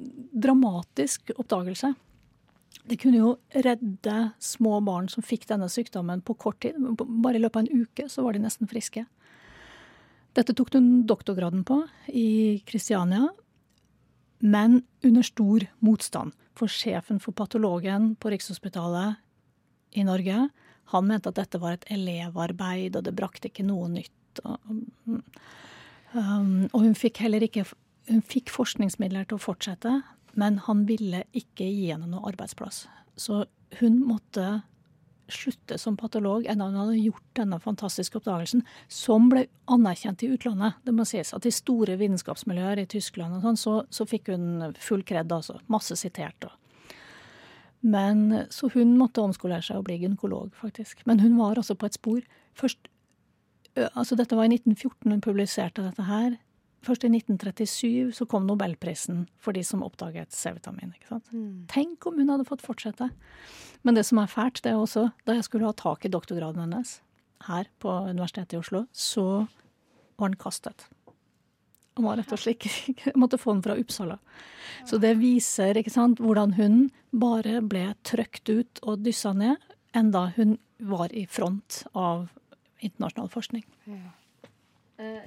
dramatisk 0.45 1.33
oppdagelse. 1.35 1.93
Det 2.87 2.97
kunne 3.01 3.19
jo 3.19 3.31
redde 3.65 4.17
små 4.41 4.79
barn 4.85 5.09
som 5.11 5.25
fikk 5.25 5.47
denne 5.49 5.67
sykdommen 5.69 6.21
på 6.25 6.37
kort 6.39 6.61
tid. 6.63 6.77
Bare 6.77 7.37
i 7.37 7.41
løpet 7.41 7.59
av 7.59 7.65
en 7.65 7.83
uke 7.83 8.07
så 8.09 8.23
var 8.25 8.37
de 8.37 8.43
nesten 8.45 8.69
friske. 8.69 9.03
Dette 10.37 10.55
tok 10.55 10.73
hun 10.77 11.03
doktorgraden 11.07 11.63
på 11.67 11.81
i 12.07 12.61
Kristiania, 12.67 13.27
men 14.39 14.81
under 15.03 15.25
stor 15.27 15.65
motstand. 15.79 16.35
For 16.57 16.71
sjefen 16.71 17.19
for 17.19 17.35
patologen 17.35 18.13
på 18.15 18.31
Rikshospitalet 18.31 19.19
i 19.97 20.05
Norge, 20.07 20.47
han 20.91 21.07
mente 21.07 21.31
at 21.31 21.39
dette 21.39 21.59
var 21.61 21.77
et 21.77 21.87
elevarbeid, 21.91 22.95
og 22.95 23.05
det 23.07 23.15
brakte 23.15 23.51
ikke 23.51 23.65
noe 23.67 23.89
nytt. 23.91 24.41
Og, 24.43 24.73
um, 26.15 26.67
hun 26.73 26.95
fikk 26.97 27.21
heller 27.23 27.43
ikke 27.47 27.65
hun 28.09 28.23
fikk 28.25 28.49
forskningsmidler 28.51 29.27
til 29.29 29.37
å 29.37 29.43
fortsette, 29.43 30.01
men 30.39 30.57
han 30.65 30.85
ville 30.89 31.23
ikke 31.37 31.67
gi 31.67 31.91
henne 31.91 32.09
noe 32.09 32.31
arbeidsplass. 32.31 32.85
Så 33.19 33.45
hun 33.79 33.99
måtte 34.07 34.61
slutte 35.31 35.77
som 35.79 35.97
patolog 35.99 36.45
enn 36.49 36.61
han 36.63 36.77
hadde 36.77 36.99
gjort 36.99 37.27
denne 37.37 37.59
fantastiske 37.61 38.17
oppdagelsen, 38.19 38.63
som 38.91 39.29
ble 39.31 39.45
anerkjent 39.71 40.23
i 40.25 40.31
utlandet. 40.33 40.79
Det 40.85 40.95
må 40.95 41.05
sies 41.07 41.33
at 41.35 41.45
I 41.47 41.53
store 41.55 41.97
vitenskapsmiljøer 42.01 42.83
i 42.83 42.87
Tyskland 42.89 43.37
og 43.37 43.45
sånn, 43.45 43.59
så, 43.59 43.75
så 43.93 44.07
fikk 44.09 44.33
hun 44.33 44.73
full 44.79 45.05
kred, 45.07 45.31
altså. 45.31 45.59
Masse 45.71 45.95
sitert. 45.99 46.47
Og. 46.47 46.57
Men, 47.81 48.45
så 48.53 48.69
hun 48.75 48.95
måtte 48.99 49.23
omskolere 49.23 49.65
seg 49.65 49.81
og 49.81 49.87
bli 49.89 49.97
gynekolog, 50.03 50.51
faktisk. 50.57 51.01
Men 51.09 51.23
hun 51.23 51.37
var 51.39 51.57
altså 51.57 51.75
på 51.75 51.89
et 51.89 51.97
spor. 51.97 52.21
Først, 52.57 52.91
altså 53.93 54.17
Dette 54.19 54.37
var 54.37 54.49
i 54.49 54.53
1914 54.53 55.11
hun 55.15 55.23
publiserte 55.23 55.85
dette 55.87 56.05
her. 56.05 56.37
Først 56.81 57.03
i 57.05 57.11
1937 57.13 58.13
så 58.17 58.25
kom 58.25 58.47
nobelprisen 58.49 59.27
for 59.41 59.53
de 59.53 59.61
som 59.65 59.83
oppdaget 59.85 60.33
C-vitamin. 60.33 60.95
ikke 60.97 61.11
sant? 61.11 61.29
Tenk 61.69 62.07
om 62.09 62.17
hun 62.17 62.31
hadde 62.33 62.47
fått 62.47 62.63
fortsette. 62.65 63.11
Men 63.85 63.97
det 63.97 64.07
som 64.07 64.17
er 64.21 64.31
fælt, 64.31 64.63
det 64.65 64.73
er 64.73 64.79
også 64.81 65.11
da 65.29 65.35
jeg 65.37 65.45
skulle 65.45 65.69
ha 65.69 65.75
tak 65.77 66.05
i 66.05 66.11
doktorgraden 66.13 66.63
hennes 66.65 66.99
her 67.45 67.69
på 67.81 67.93
Universitetet 68.09 68.57
i 68.57 68.61
Oslo, 68.61 68.85
så 68.93 69.45
var 70.17 70.29
den 70.31 70.41
kastet. 70.41 70.87
Han 71.97 72.07
var 72.07 72.17
rett 72.17 72.31
og 72.33 72.39
slett 72.39 72.65
ikke 72.65 73.13
måtte 73.21 73.39
få 73.41 73.55
den 73.55 73.63
fra 73.65 73.77
Uppsala. 73.77 74.17
Så 74.89 74.97
det 75.01 75.15
viser 75.19 75.77
ikke 75.77 75.93
sant, 75.93 76.21
hvordan 76.23 76.55
hun 76.57 76.87
bare 77.11 77.59
ble 77.61 77.91
trøkt 78.07 78.49
ut 78.49 78.81
og 78.81 79.03
dyssa 79.05 79.33
ned, 79.37 79.59
enda 79.97 80.29
hun 80.37 80.57
var 80.79 81.13
i 81.13 81.27
front 81.29 81.83
av 81.93 82.31
internasjonal 82.81 83.29
forskning. 83.29 83.65
Eh, 84.97 85.21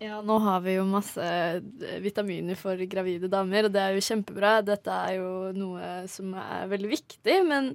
Ja, 0.00 0.22
nå 0.24 0.38
har 0.40 0.62
vi 0.64 0.78
jo 0.78 0.86
masse 0.88 1.20
eh, 1.20 1.98
vitaminer 2.00 2.56
for 2.56 2.80
gravide 2.88 3.28
damer, 3.28 3.68
og 3.68 3.74
det 3.74 3.82
er 3.82 3.96
jo 3.96 4.04
kjempebra. 4.06 4.54
Dette 4.64 4.94
er 4.94 5.18
jo 5.18 5.32
noe 5.52 5.90
som 6.08 6.32
er 6.40 6.70
veldig 6.70 6.88
viktig, 6.94 7.36
men 7.44 7.74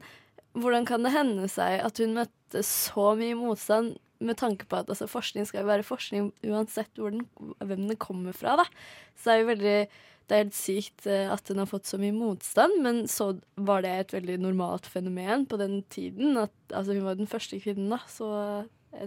hvordan 0.57 0.87
kan 0.89 1.05
det 1.05 1.13
hende 1.13 1.45
seg 1.51 1.83
at 1.85 2.01
hun 2.01 2.15
møtte 2.17 2.63
så 2.65 3.11
mye 3.19 3.37
motstand 3.37 3.99
med 4.25 4.39
tanke 4.39 4.65
på 4.65 4.79
at 4.79 4.89
altså, 4.89 5.05
forskning 5.11 5.45
skal 5.45 5.61
jo 5.61 5.69
være 5.69 5.85
forskning 5.85 6.31
uansett 6.47 6.89
den, 6.97 7.27
hvem 7.59 7.87
den 7.91 8.01
kommer 8.01 8.33
fra, 8.33 8.55
da. 8.63 8.65
Så 9.13 9.29
det 9.29 9.35
er 9.35 9.41
jo 9.41 9.49
veldig 9.51 9.77
det 10.25 10.33
er 10.33 10.41
helt 10.41 10.57
sykt 10.57 11.05
eh, 11.05 11.27
at 11.29 11.51
hun 11.51 11.59
har 11.61 11.69
fått 11.69 11.85
så 11.85 11.99
mye 12.01 12.15
motstand, 12.15 12.79
men 12.81 13.03
så 13.11 13.35
var 13.67 13.83
det 13.85 13.91
et 13.93 14.15
veldig 14.15 14.39
normalt 14.41 14.87
fenomen 14.89 15.45
på 15.45 15.59
den 15.61 15.83
tiden. 15.93 16.33
At, 16.41 16.55
altså, 16.71 16.95
hun 16.97 17.05
var 17.05 17.19
den 17.19 17.29
første 17.29 17.59
kvinnen, 17.61 17.91
da, 17.93 17.99
så 18.09 18.29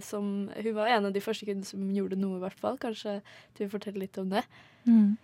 som, 0.05 0.49
Hun 0.55 0.75
var 0.75 0.87
en 0.87 1.09
av 1.09 1.13
de 1.15 1.23
første 1.23 1.47
kvinnene 1.47 1.67
som 1.67 1.89
gjorde 1.95 2.19
noe, 2.19 2.37
i 2.37 2.43
hvert 2.43 2.59
fall. 2.59 2.77
Kanskje 2.81 3.19
du 3.57 3.63
vil 3.63 3.71
fortelle 3.73 4.03
litt 4.03 4.17
om 4.21 4.29
det? 4.31 4.43
Mm. 4.87 5.17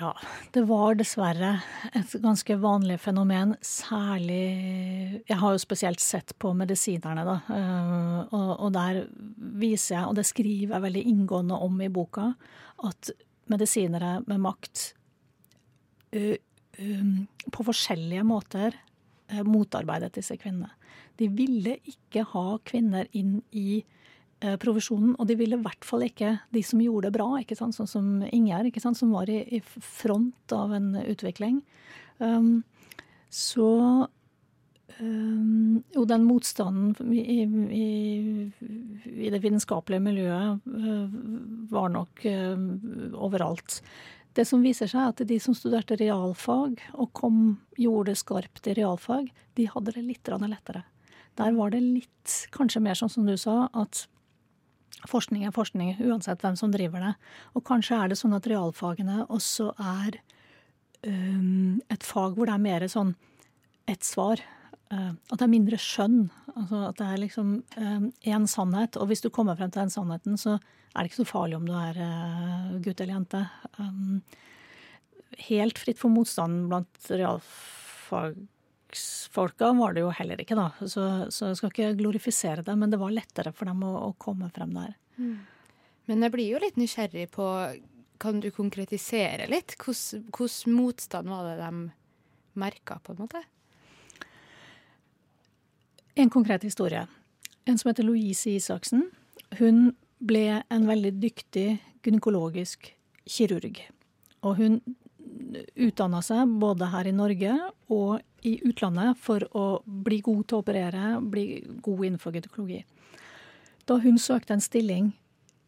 Ja, 0.00 0.12
det 0.54 0.62
var 0.68 0.94
dessverre 0.96 1.56
et 1.92 2.12
ganske 2.22 2.54
vanlig 2.62 3.00
fenomen, 3.02 3.56
særlig 3.60 4.44
Jeg 5.28 5.36
har 5.42 5.52
jo 5.56 5.60
spesielt 5.60 6.00
sett 6.00 6.32
på 6.38 6.52
medisinerne, 6.56 7.24
da. 7.26 7.36
eh, 7.56 8.20
Og, 8.30 8.52
og 8.66 8.72
der 8.72 9.02
viser 9.36 9.96
jeg, 9.96 10.04
og 10.06 10.14
det 10.16 10.26
skriver 10.30 10.76
jeg 10.76 10.86
veldig 10.86 11.02
inngående 11.10 11.58
om 11.58 11.80
i 11.82 11.90
boka, 11.92 12.30
at 12.86 13.10
medisinere 13.50 14.20
med 14.26 14.40
makt 14.40 14.92
på 17.50 17.64
forskjellige 17.66 18.24
måter 18.26 18.74
eh, 19.28 19.42
motarbeidet 19.46 20.14
disse 20.16 20.36
kvinnene. 20.40 20.70
De 21.20 21.28
ville 21.28 21.76
ikke 21.88 22.24
ha 22.32 22.44
kvinner 22.64 23.08
inn 23.16 23.40
i 23.52 23.80
eh, 23.80 24.56
profesjonen, 24.60 25.14
og 25.18 25.28
de 25.28 25.36
ville 25.40 25.58
i 25.58 25.64
hvert 25.64 25.84
fall 25.86 26.06
ikke 26.06 26.38
de 26.54 26.62
som 26.64 26.80
gjorde 26.80 27.10
det 27.10 27.16
bra, 27.18 27.28
ikke 27.42 27.58
sant? 27.58 27.76
sånn 27.76 27.90
som 27.90 28.06
Ingjerd, 28.30 28.72
som 28.80 29.12
var 29.12 29.30
i, 29.32 29.42
i 29.58 29.60
front 29.64 30.56
av 30.56 30.72
en 30.76 30.94
utvikling. 31.02 31.60
Um, 32.20 32.62
så 33.30 33.70
um, 35.00 35.82
Jo, 35.94 36.04
den 36.04 36.24
motstanden 36.26 37.12
i, 37.14 37.44
i, 37.44 37.86
i 39.06 39.30
det 39.32 39.40
vitenskapelige 39.40 40.02
miljøet 40.04 40.64
uh, 40.66 41.20
var 41.70 41.92
nok 41.94 42.24
uh, 42.26 42.56
overalt. 43.14 43.80
Det 44.36 44.44
som 44.46 44.62
viser 44.62 44.90
seg, 44.90 45.00
er 45.02 45.12
at 45.12 45.24
de 45.26 45.38
som 45.42 45.56
studerte 45.56 45.98
realfag 45.98 46.78
og 46.94 47.10
kom, 47.18 47.40
gjorde 47.80 48.12
det 48.12 48.20
skarpt 48.20 48.68
i 48.70 48.76
realfag, 48.78 49.30
de 49.58 49.66
hadde 49.70 49.96
det 49.96 50.06
litt 50.06 50.30
lettere. 50.30 50.84
Der 51.40 51.56
var 51.56 51.72
det 51.72 51.80
litt, 51.82 52.34
kanskje 52.54 52.82
mer 52.84 52.98
sånn 52.98 53.12
som 53.12 53.28
du 53.28 53.36
sa, 53.40 53.64
at 53.72 54.04
forskning 55.08 55.46
er 55.46 55.54
forskning, 55.56 55.94
uansett 56.04 56.42
hvem 56.44 56.56
som 56.58 56.72
driver 56.74 57.00
det. 57.04 57.14
Og 57.56 57.64
kanskje 57.66 57.96
er 57.96 58.10
det 58.10 58.18
sånn 58.20 58.36
at 58.36 58.48
realfagene 58.50 59.24
også 59.32 59.70
er 59.80 60.20
um, 61.06 61.80
et 61.88 62.04
fag 62.04 62.36
hvor 62.36 62.50
det 62.50 62.56
er 62.56 62.66
mer 62.66 62.86
sånn 62.90 63.14
ett 63.90 64.04
svar. 64.06 64.42
Uh, 64.92 65.14
at 65.30 65.38
det 65.38 65.46
er 65.46 65.54
mindre 65.54 65.80
skjønn. 65.80 66.28
Altså 66.52 66.84
at 66.90 67.00
det 67.00 67.08
er 67.08 67.24
liksom 67.24 67.56
én 67.80 68.12
um, 68.36 68.46
sannhet. 68.50 69.00
Og 69.00 69.10
hvis 69.10 69.24
du 69.24 69.30
kommer 69.32 69.56
frem 69.58 69.72
til 69.72 69.84
den 69.84 69.94
sannheten, 69.94 70.36
så 70.40 70.58
er 70.58 71.00
det 71.00 71.10
ikke 71.10 71.22
så 71.22 71.32
farlig 71.32 71.60
om 71.60 71.68
du 71.68 71.74
er 71.78 72.00
uh, 72.02 72.78
gutt 72.84 73.00
eller 73.00 73.16
jente. 73.16 73.44
Um, 73.78 74.20
helt 75.50 75.80
fritt 75.80 76.00
for 76.00 76.12
motstand 76.12 76.66
blant 76.68 77.08
realfagsfolka 78.90 79.72
var 79.72 79.94
det 79.94 80.00
jo 80.00 80.10
heller 80.10 80.40
ikke, 80.40 80.56
da. 80.56 80.70
Så, 80.86 81.30
så 81.30 81.50
jeg 81.50 81.56
skal 81.56 81.70
ikke 81.70 81.98
glorifisere 81.98 82.62
det, 82.62 82.76
men 82.76 82.90
det 82.90 82.98
var 82.98 83.10
lettere 83.10 83.52
for 83.52 83.66
dem 83.66 83.82
å, 83.82 84.08
å 84.08 84.14
komme 84.18 84.50
frem 84.50 84.74
der. 84.74 84.94
Mm. 85.16 85.46
Men 86.06 86.22
jeg 86.22 86.32
blir 86.32 86.50
jo 86.50 86.60
litt 86.60 86.76
nysgjerrig 86.76 87.30
på 87.30 87.46
Kan 88.20 88.40
du 88.40 88.50
konkretisere 88.50 89.46
litt? 89.48 89.76
Hvordan 89.80 90.74
motstand 90.74 91.28
var 91.28 91.46
det 91.46 91.56
de 91.62 91.90
merka, 92.60 92.98
på 93.00 93.14
en 93.14 93.22
måte? 93.22 93.40
En 96.14 96.28
konkret 96.28 96.62
historie. 96.62 97.06
En 97.64 97.78
som 97.78 97.88
heter 97.88 98.04
Louise 98.04 98.50
Isaksen. 98.50 99.10
Hun 99.56 99.94
ble 100.18 100.62
en 100.68 100.86
veldig 100.86 101.14
dyktig 101.16 101.78
gynekologisk 102.04 102.92
kirurg. 103.24 103.80
Og 104.42 104.56
hun 104.56 104.80
utdanna 105.74 106.20
seg 106.24 106.48
både 106.60 106.88
her 106.92 107.08
i 107.08 107.14
Norge 107.16 107.54
og 107.92 108.46
i 108.46 108.56
utlandet 108.66 109.18
for 109.20 109.44
å 109.56 109.66
bli 109.84 110.20
god 110.24 110.44
til 110.48 110.58
å 110.58 110.64
operere, 110.64 111.20
bli 111.20 111.62
god 111.82 112.04
innenfor 112.06 112.36
gynekologi. 112.36 112.82
Da 113.88 113.98
hun 114.00 114.18
søkte 114.20 114.54
en 114.56 114.64
stilling 114.64 115.12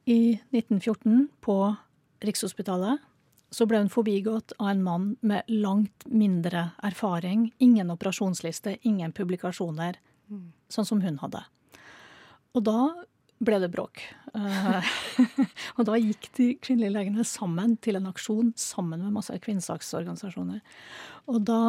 i 0.09 0.39
1914 0.53 1.29
på 1.45 1.57
Rikshospitalet, 2.23 3.01
så 3.53 3.67
ble 3.69 3.83
hun 3.83 3.93
forbigått 3.93 4.55
av 4.59 4.71
en 4.71 4.85
mann 4.85 5.09
med 5.21 5.49
langt 5.51 6.07
mindre 6.09 6.71
erfaring, 6.83 7.51
ingen 7.61 7.93
operasjonsliste, 7.93 8.79
ingen 8.89 9.13
publikasjoner, 9.13 9.99
sånn 10.73 10.89
som 10.89 11.03
hun 11.05 11.19
hadde. 11.21 11.43
Og 12.57 12.65
da 12.65 12.79
ble 13.43 13.59
det 13.63 13.71
bråk. 13.73 14.03
Uh, 14.33 14.93
og 15.77 15.87
da 15.89 15.99
gikk 16.01 16.31
de 16.39 16.49
kvinnelige 16.63 16.95
legene 16.95 17.27
sammen 17.29 17.77
til 17.85 17.99
en 17.99 18.09
aksjon 18.11 18.53
sammen 18.59 19.03
med 19.05 19.17
masse 19.19 19.37
kvinnesaksorganisasjoner. 19.45 20.63
Og 21.29 21.43
da 21.47 21.63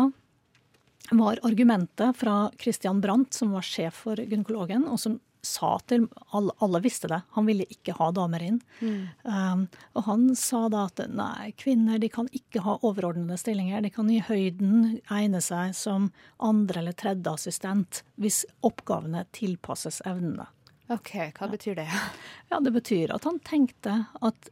var 1.11 1.41
argumentet 1.43 2.17
fra 2.17 2.47
Christian 2.61 3.01
Brandt, 3.03 3.33
som 3.33 3.51
var 3.51 3.65
sjef 3.67 4.05
for 4.05 4.21
gynekologen, 4.21 4.87
og 4.87 5.01
som 5.01 5.19
sa 5.43 5.75
til 5.91 6.05
alle, 6.31 6.53
alle 6.63 6.79
visste 6.79 7.09
det, 7.11 7.19
han 7.35 7.45
ville 7.45 7.65
ikke 7.67 7.95
ha 7.97 8.07
damer 8.15 8.43
inn. 8.45 8.61
Mm. 8.79 9.01
Um, 9.27 9.65
og 9.93 10.05
han 10.07 10.25
sa 10.39 10.61
da 10.71 10.85
at 10.87 11.01
nei, 11.11 11.51
kvinner 11.59 11.99
de 11.99 12.07
kan 12.11 12.29
ikke 12.31 12.63
ha 12.63 12.77
overordnede 12.79 13.37
stillinger. 13.41 13.83
De 13.83 13.91
kan 13.91 14.09
i 14.09 14.21
høyden 14.23 15.01
egne 15.11 15.43
seg 15.43 15.75
som 15.75 16.13
andre 16.39 16.79
eller 16.79 16.95
tredje 16.95 17.35
assistent 17.35 18.03
hvis 18.15 18.45
oppgavene 18.63 19.25
tilpasses 19.35 19.99
evnene. 20.07 20.47
OK, 20.91 21.13
hva 21.37 21.47
betyr 21.51 21.79
det? 21.79 21.87
Ja, 22.51 22.59
Det 22.59 22.73
betyr 22.75 23.13
at 23.15 23.23
han 23.25 23.39
tenkte 23.41 23.95
at 24.21 24.49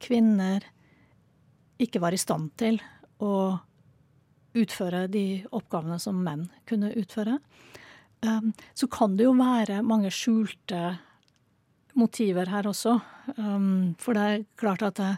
kvinner 0.00 0.64
ikke 1.80 2.00
var 2.02 2.14
i 2.14 2.20
stand 2.20 2.52
til 2.60 2.78
å 3.24 3.58
utføre 4.56 5.06
de 5.10 5.42
oppgavene 5.54 5.98
som 6.02 6.18
menn 6.24 6.48
kunne 6.68 6.92
utføre. 6.98 7.38
Um, 8.20 8.52
så 8.74 8.88
kan 8.92 9.16
det 9.16 9.24
jo 9.24 9.34
være 9.38 9.80
mange 9.86 10.10
skjulte 10.12 10.98
motiver 11.98 12.50
her 12.52 12.68
også. 12.68 12.98
Um, 13.36 13.94
for 13.98 14.16
det 14.16 14.26
er 14.26 14.44
klart 14.60 14.84
at 14.86 15.00
det, 15.00 15.14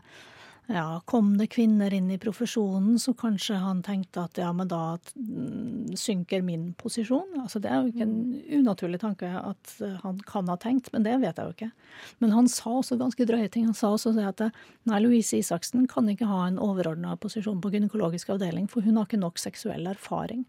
ja, 0.66 1.00
kom 1.04 1.34
det 1.38 1.48
kvinner 1.52 1.92
inn 1.94 2.10
i 2.10 2.18
profesjonen, 2.22 2.94
så 2.98 3.12
kanskje 3.18 3.58
han 3.58 3.82
tenkte 3.82 4.22
at 4.22 4.38
ja, 4.38 4.52
men 4.54 4.68
da 4.70 4.96
mm, 5.16 5.96
synker 5.98 6.44
min 6.46 6.70
posisjon. 6.78 7.34
Altså 7.42 7.58
Det 7.58 7.70
er 7.70 7.80
jo 7.82 7.90
ikke 7.90 8.06
en 8.06 8.60
unaturlig 8.60 9.00
tanke 9.02 9.26
at 9.26 9.74
han 10.04 10.20
kan 10.28 10.48
ha 10.48 10.56
tenkt, 10.62 10.92
men 10.94 11.04
det 11.06 11.18
vet 11.24 11.40
jeg 11.40 11.48
jo 11.48 11.56
ikke. 11.56 11.70
Men 12.22 12.36
han 12.36 12.48
sa 12.48 12.76
også 12.78 13.00
ganske 13.00 13.26
drøye 13.28 13.50
ting. 13.52 13.66
Han 13.68 13.76
sa 13.76 13.90
også 13.92 14.14
det 14.16 14.28
at 14.30 14.44
nei, 14.88 15.02
Louise 15.02 15.40
Isaksen 15.40 15.88
kan 15.90 16.08
ikke 16.12 16.30
ha 16.30 16.46
en 16.46 16.60
overordna 16.62 17.16
posisjon 17.20 17.60
på 17.62 17.74
gynekologisk 17.74 18.30
avdeling, 18.32 18.70
for 18.70 18.86
hun 18.86 19.00
har 19.00 19.10
ikke 19.10 19.20
nok 19.20 19.42
seksuell 19.42 19.90
erfaring. 19.90 20.46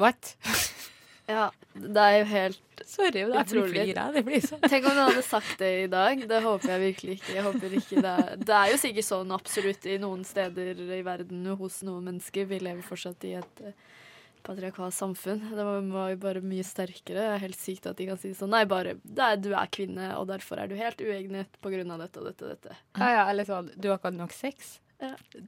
What? 0.00 0.34
Ja, 1.32 1.46
det 1.74 2.04
er 2.04 2.18
jo 2.18 2.28
helt 2.32 2.60
Sorry, 2.82 3.12
det 3.14 3.22
er 3.22 3.44
utrolig. 3.44 3.84
Det 3.94 4.22
blir 4.26 4.42
sånn. 4.42 4.60
Tenk 4.66 4.88
om 4.90 4.96
du 4.96 5.02
hadde 5.04 5.22
sagt 5.24 5.54
det 5.60 5.70
i 5.84 5.88
dag. 5.90 6.24
Det 6.28 6.40
håper 6.42 6.72
jeg 6.72 6.82
virkelig 6.82 7.14
ikke. 7.20 7.34
Jeg 7.36 7.44
håper 7.46 7.76
ikke 7.78 8.02
det, 8.02 8.14
er. 8.24 8.32
det 8.42 8.56
er 8.58 8.72
jo 8.72 8.80
sikkert 8.82 9.06
sånn 9.06 9.34
absolutt 9.36 9.86
i 9.86 9.98
noen 10.02 10.24
steder 10.26 10.82
i 10.98 11.02
verden 11.06 11.46
hos 11.60 11.78
noen 11.86 12.10
mennesker. 12.10 12.48
Vi 12.50 12.58
lever 12.64 12.82
fortsatt 12.86 13.28
i 13.28 13.36
et 13.38 13.62
patriarkalsk 13.62 14.00
patriarkalt 14.42 14.94
samfunn. 14.94 15.42
Det 15.54 15.64
var, 15.64 15.80
var 15.92 16.12
jo 16.12 16.18
bare 16.22 16.42
mye 16.44 16.64
sterkere. 16.66 17.18
Det 17.18 17.26
er 17.36 17.42
helt 17.44 17.58
sykt 17.60 17.86
at 17.86 17.98
de 17.98 18.08
kan 18.10 18.20
si 18.20 18.32
sånn 18.36 18.52
Nei, 18.52 18.64
bare 18.68 18.96
er, 18.98 19.36
du 19.40 19.52
er 19.54 19.70
kvinne, 19.72 20.12
og 20.18 20.28
derfor 20.30 20.62
er 20.62 20.70
du 20.70 20.76
helt 20.78 21.00
uegnet 21.02 21.60
på 21.62 21.72
grunn 21.72 21.92
av 21.94 22.02
dette 22.02 22.20
og 22.20 22.28
dette 22.30 22.46
og 22.46 22.54
dette. 22.56 22.78
Ja, 22.98 23.10
ja, 23.16 23.26
eller 23.30 23.48
sånn 23.48 23.70
Du 23.76 23.90
har 23.90 24.00
ikke 24.00 24.10
hatt 24.10 24.18
nok 24.18 24.34
sex? 24.36 24.78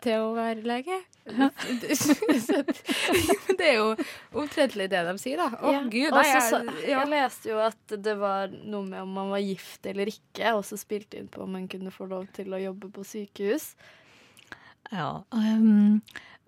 Til 0.04 0.22
å 0.22 0.30
være 0.36 0.64
lege. 0.66 1.00
Så 2.00 2.14
det 3.58 3.64
er 3.64 3.78
jo 3.78 3.88
omtrentlig 4.36 4.90
det 4.92 5.00
de 5.06 5.14
sier, 5.22 5.40
da. 5.40 5.48
Å, 5.56 5.72
Ja, 5.72 5.82
gud, 5.88 6.12
nei, 6.12 6.24
så 6.44 6.60
jeg, 6.60 6.76
ja. 6.90 7.00
Jeg 7.00 7.10
leste 7.14 7.52
jo 7.52 7.60
at 7.64 7.96
det 8.04 8.16
var 8.20 8.52
noe 8.52 8.84
med 8.84 9.00
om 9.02 9.14
man 9.16 9.32
var 9.32 9.42
gift 9.44 9.88
eller 9.88 10.10
ikke, 10.12 10.52
og 10.52 10.64
så 10.68 10.78
spilte 10.80 11.20
inn 11.20 11.30
på 11.32 11.44
om 11.46 11.54
man 11.56 11.68
kunne 11.70 11.92
få 11.94 12.08
lov 12.10 12.28
til 12.36 12.52
å 12.52 12.60
jobbe 12.60 12.92
på 12.92 13.06
sykehus. 13.08 13.72
Ja, 14.92 15.24
Um, 15.32 16.02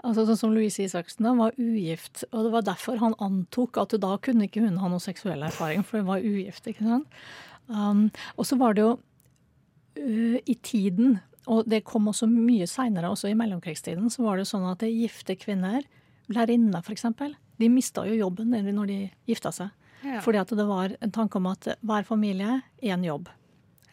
altså 0.05 0.27
Sånn 0.29 0.39
som 0.39 0.55
Louise 0.55 0.85
Isaksen 0.85 1.27
da, 1.27 1.33
var 1.39 1.57
ugift, 1.59 2.25
og 2.33 2.47
det 2.47 2.53
var 2.55 2.67
derfor 2.69 3.01
han 3.01 3.17
antok 3.23 3.81
at 3.81 3.97
da 4.03 4.17
kunne 4.23 4.49
ikke 4.49 4.65
hun 4.65 4.81
ha 4.83 4.91
noe 4.93 5.03
seksuell 5.03 5.47
erfaring, 5.47 5.85
for 5.87 6.03
hun 6.03 6.11
var 6.11 6.25
ugift. 6.25 6.69
ikke 6.69 6.85
sant? 6.85 7.23
Um, 7.67 8.09
og 8.37 8.47
så 8.47 8.59
var 8.61 8.77
det 8.77 8.85
jo 8.85 8.93
uh, 8.99 10.37
i 10.39 10.59
tiden, 10.63 11.19
og 11.47 11.67
det 11.71 11.85
kom 11.87 12.09
også 12.11 12.27
mye 12.31 12.67
seinere, 12.71 13.11
også 13.13 13.31
i 13.31 13.37
mellomkrigstiden, 13.39 14.11
så 14.11 14.25
var 14.27 14.41
det 14.41 14.49
sånn 14.51 14.67
at 14.67 14.83
gifte 14.87 15.37
kvinner, 15.39 15.85
lærerinner 16.33 16.83
f.eks., 16.83 17.07
de 17.57 17.69
mista 17.73 18.05
jo 18.05 18.17
jobben 18.19 18.51
når 18.53 18.91
de 18.91 18.99
gifta 19.31 19.53
seg. 19.55 19.71
Ja. 20.05 20.21
Fordi 20.25 20.43
at 20.43 20.53
det 20.59 20.67
var 20.69 20.93
en 21.01 21.15
tanke 21.15 21.39
om 21.39 21.49
at 21.49 21.71
hver 21.81 22.05
familie 22.05 22.61
én 22.85 23.07
jobb. 23.07 23.31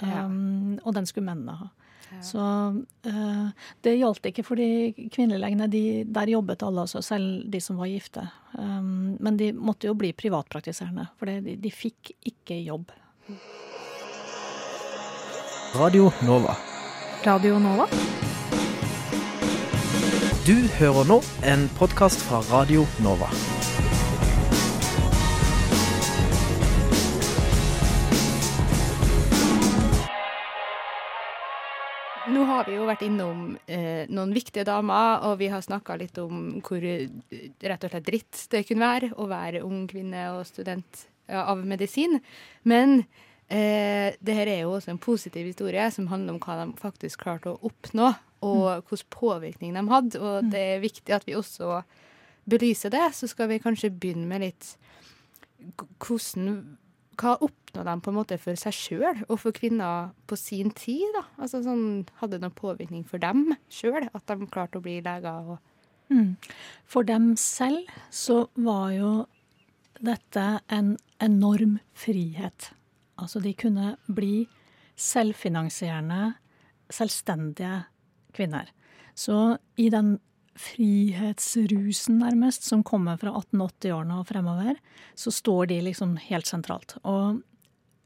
Ja. 0.02 0.26
Um, 0.26 0.80
og 0.84 0.98
den 0.98 1.08
skulle 1.08 1.30
mennene 1.30 1.56
ha. 1.62 1.70
Så 2.22 2.40
uh, 3.08 3.48
det 3.82 3.96
gjaldt 3.98 4.28
ikke 4.30 4.44
for 4.46 4.60
de 4.60 5.08
kvinnelegene. 5.14 5.70
De, 5.72 6.04
der 6.06 6.34
jobbet 6.34 6.66
alle, 6.66 6.86
altså, 6.86 7.02
selv 7.06 7.48
de 7.50 7.62
som 7.64 7.80
var 7.80 7.90
gifte. 7.90 8.28
Um, 8.58 9.16
men 9.24 9.40
de 9.40 9.54
måtte 9.56 9.90
jo 9.90 9.96
bli 9.98 10.12
privatpraktiserende, 10.18 11.08
for 11.18 11.32
de, 11.32 11.56
de 11.58 11.74
fikk 11.74 12.14
ikke 12.34 12.60
jobb. 12.68 12.94
Radio 15.74 16.12
Nova. 16.28 16.73
Radio 17.24 17.56
Nova. 17.56 17.86
Du 20.44 20.58
hører 20.76 21.06
nå 21.08 21.22
en 21.48 21.62
podkast 21.78 22.20
fra 22.28 22.42
Radio 22.50 22.84
Nova. 23.00 23.30
Nå 32.28 32.44
har 32.50 32.68
vi 32.68 32.76
jo 32.76 32.90
vært 32.92 33.08
innom 33.08 33.54
eh, 33.72 34.04
noen 34.12 34.36
viktige 34.36 34.68
damer, 34.68 35.24
og 35.24 35.40
vi 35.40 35.48
har 35.54 35.64
snakka 35.64 35.96
litt 36.04 36.20
om 36.20 36.58
hvor 36.60 36.84
eh, 36.84 37.08
rett 37.64 37.88
og 37.88 37.94
slett 37.94 38.10
dritt 38.12 38.48
det 38.52 38.66
kunne 38.68 38.84
være 38.84 39.14
å 39.16 39.32
være 39.32 39.64
ung 39.64 39.86
kvinne 39.88 40.34
og 40.36 40.44
student 40.52 41.06
ja, 41.32 41.46
av 41.46 41.64
medisin. 41.64 42.20
Men 42.68 43.06
eh, 43.54 44.16
det 44.20 44.36
her 44.38 44.50
er 44.50 44.62
jo 44.64 44.76
også 44.76 44.94
en 44.94 45.02
positiv 45.02 45.46
historie 45.48 45.86
som 45.94 46.10
handler 46.12 46.36
om 46.36 46.42
hva 46.44 46.60
de 46.60 46.78
faktisk 46.82 47.24
klarte 47.26 47.54
å 47.54 47.60
oppnå, 47.70 48.12
og 48.44 48.90
hvilken 48.90 49.12
påvirkning 49.14 49.76
de 49.78 49.86
hadde. 49.88 50.20
Og 50.20 50.50
det 50.52 50.64
er 50.74 50.84
viktig 50.84 51.16
at 51.16 51.28
vi 51.28 51.38
også 51.38 51.82
belyser 52.50 52.92
det. 52.92 53.06
Så 53.16 53.30
skal 53.32 53.48
vi 53.54 53.62
kanskje 53.64 53.94
begynne 53.94 54.28
med 54.28 54.44
litt 54.44 54.74
hvordan 56.04 56.78
hva 57.22 57.36
oppnådde 57.46 57.86
de 57.88 58.02
på 58.04 58.10
en 58.10 58.18
måte 58.18 58.38
for 58.42 58.58
seg 58.60 58.74
sjøl 58.76 59.20
og 59.28 59.38
for 59.40 59.56
kvinner 59.56 60.10
på 60.28 60.36
sin 60.40 60.74
tid? 60.76 61.06
da? 61.16 61.28
Altså 61.38 61.62
sånn, 61.64 62.08
Hadde 62.20 62.40
det 62.40 62.48
noen 62.48 62.58
påvirkning 62.58 63.06
for 63.08 63.22
dem 63.22 63.54
sjøl, 63.72 64.10
at 64.10 64.26
de 64.28 64.50
klarte 64.50 64.82
å 64.82 64.84
bli 64.84 64.98
leger? 65.06 65.54
og 65.56 65.62
Mm. 66.12 66.36
For 66.86 67.04
dem 67.04 67.36
selv 67.40 67.90
så 68.12 68.48
var 68.56 68.92
jo 68.92 69.12
dette 70.04 70.60
en 70.70 70.98
enorm 71.24 71.80
frihet. 71.96 72.74
Altså 73.24 73.42
de 73.44 73.56
kunne 73.58 73.96
bli 74.12 74.46
selvfinansierende, 75.00 76.34
selvstendige 76.94 77.84
kvinner. 78.36 78.70
Så 79.16 79.58
i 79.80 79.90
den 79.94 80.18
frihetsrusen 80.60 82.20
nærmest 82.22 82.68
som 82.68 82.84
kommer 82.86 83.18
fra 83.22 83.34
1880-årene 83.40 84.20
og 84.22 84.30
fremover, 84.30 84.78
så 85.18 85.34
står 85.34 85.72
de 85.72 85.80
liksom 85.88 86.16
helt 86.28 86.50
sentralt. 86.50 86.96
Og 87.02 87.42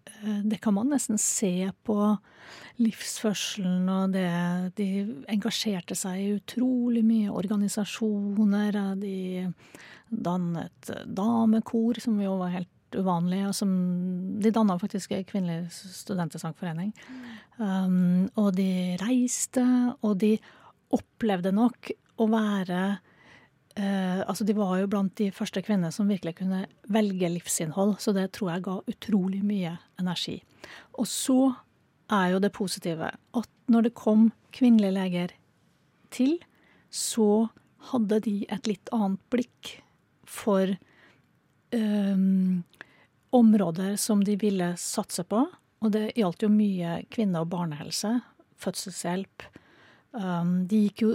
eh, 0.08 0.39
det 0.47 0.62
kan 0.63 0.77
man 0.77 0.93
nesten 0.93 1.19
se 1.19 1.69
på 1.88 1.99
livsførselen 2.80 3.89
og 3.89 4.15
det 4.15 4.30
De 4.77 4.89
engasjerte 5.34 5.97
seg 5.97 6.21
i 6.21 6.34
utrolig 6.38 7.03
mye 7.03 7.34
organisasjoner. 7.34 8.80
De 9.01 9.51
dannet 10.08 10.91
damekor, 11.06 11.99
som 11.99 12.19
jo 12.21 12.38
var 12.39 12.56
helt 12.56 12.71
uvanlig. 12.95 13.41
Og 13.50 13.56
som, 13.58 13.71
de 14.41 14.54
danna 14.54 14.78
faktisk 14.80 15.15
kvinnelig 15.28 15.71
studentesangforening. 15.73 16.93
Um, 17.58 18.28
og 18.38 18.54
de 18.58 18.95
reiste, 19.02 19.65
og 20.06 20.17
de 20.21 20.36
opplevde 20.95 21.52
nok 21.56 21.91
å 22.17 22.28
være 22.32 22.82
uh, 22.95 24.21
altså 24.23 24.45
De 24.47 24.56
var 24.58 24.78
jo 24.80 24.89
blant 24.89 25.13
de 25.19 25.28
første 25.36 25.62
kvinnene 25.65 25.91
som 25.93 26.10
virkelig 26.10 26.38
kunne 26.39 26.63
velge 26.93 27.32
livsinnhold, 27.34 27.97
så 28.02 28.13
det 28.15 28.30
tror 28.38 28.54
jeg 28.54 28.67
ga 28.69 28.78
utrolig 28.93 29.43
mye 29.45 29.76
energi. 30.00 30.39
Og 30.97 31.10
så 31.10 31.41
er 32.13 32.34
jo 32.34 32.41
det 32.43 32.54
positive 32.56 33.12
at 33.12 33.50
når 33.67 33.89
det 33.89 33.97
kom 34.00 34.30
kvinnelige 34.56 34.95
leger 34.95 35.34
til, 36.13 36.38
så 36.89 37.50
hadde 37.91 38.21
de 38.23 38.38
et 38.52 38.69
litt 38.69 38.91
annet 38.95 39.19
blikk 39.32 39.73
for 40.28 40.71
øhm, 41.76 42.63
områder 43.35 43.95
som 43.99 44.23
de 44.23 44.37
ville 44.39 44.73
satse 44.79 45.23
på. 45.27 45.43
Og 45.83 45.93
det 45.93 46.15
gjaldt 46.17 46.43
jo 46.45 46.49
mye 46.49 47.01
kvinne- 47.13 47.43
og 47.43 47.51
barnehelse, 47.53 48.19
fødselshjelp. 48.57 49.45
Um, 50.17 50.65
de 50.67 50.87
gikk 50.87 51.03
jo 51.03 51.11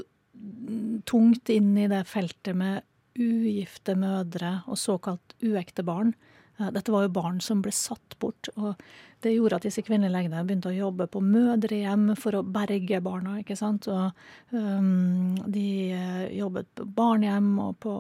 tungt 1.09 1.51
inn 1.51 1.77
i 1.79 1.89
det 1.91 2.05
feltet 2.11 2.57
med 2.57 2.83
ugifte 3.19 3.95
mødre 3.99 4.61
og 4.67 4.79
såkalt 4.81 5.35
uekte 5.43 5.85
barn. 5.85 6.15
Eh, 6.59 6.71
Dette 6.73 6.93
var 6.93 7.07
jo 7.07 7.15
barn 7.15 7.41
som 7.45 7.63
ble 7.65 7.73
satt 7.75 8.17
bort, 8.23 8.49
og 8.57 8.81
det 9.23 9.35
gjorde 9.37 9.61
at 9.61 9.67
disse 9.67 9.85
kvinnelegene 9.87 10.43
begynte 10.47 10.73
å 10.73 10.77
jobbe 10.77 11.07
på 11.13 11.23
mødrehjem 11.23 12.13
for 12.19 12.39
å 12.39 12.45
berge 12.47 13.03
barna, 13.05 13.39
ikke 13.43 13.57
sant. 13.59 13.87
Og 13.93 14.11
um, 14.55 15.37
de 15.47 15.67
eh, 15.95 16.25
jobbet 16.39 16.71
på 16.79 16.89
barnehjem 16.97 17.53
og 17.63 17.77
på 17.85 17.95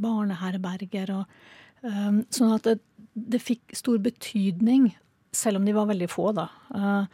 barneherberger 0.00 1.16
og 1.18 1.36
um, 1.82 2.22
Sånn 2.32 2.56
at 2.56 2.68
det, 2.68 2.78
det 3.14 3.42
fikk 3.42 3.74
stor 3.76 3.98
betydning, 4.02 4.92
selv 5.32 5.60
om 5.60 5.66
de 5.66 5.74
var 5.76 5.88
veldig 5.90 6.08
få, 6.10 6.30
da, 6.36 6.48
eh, 6.74 7.04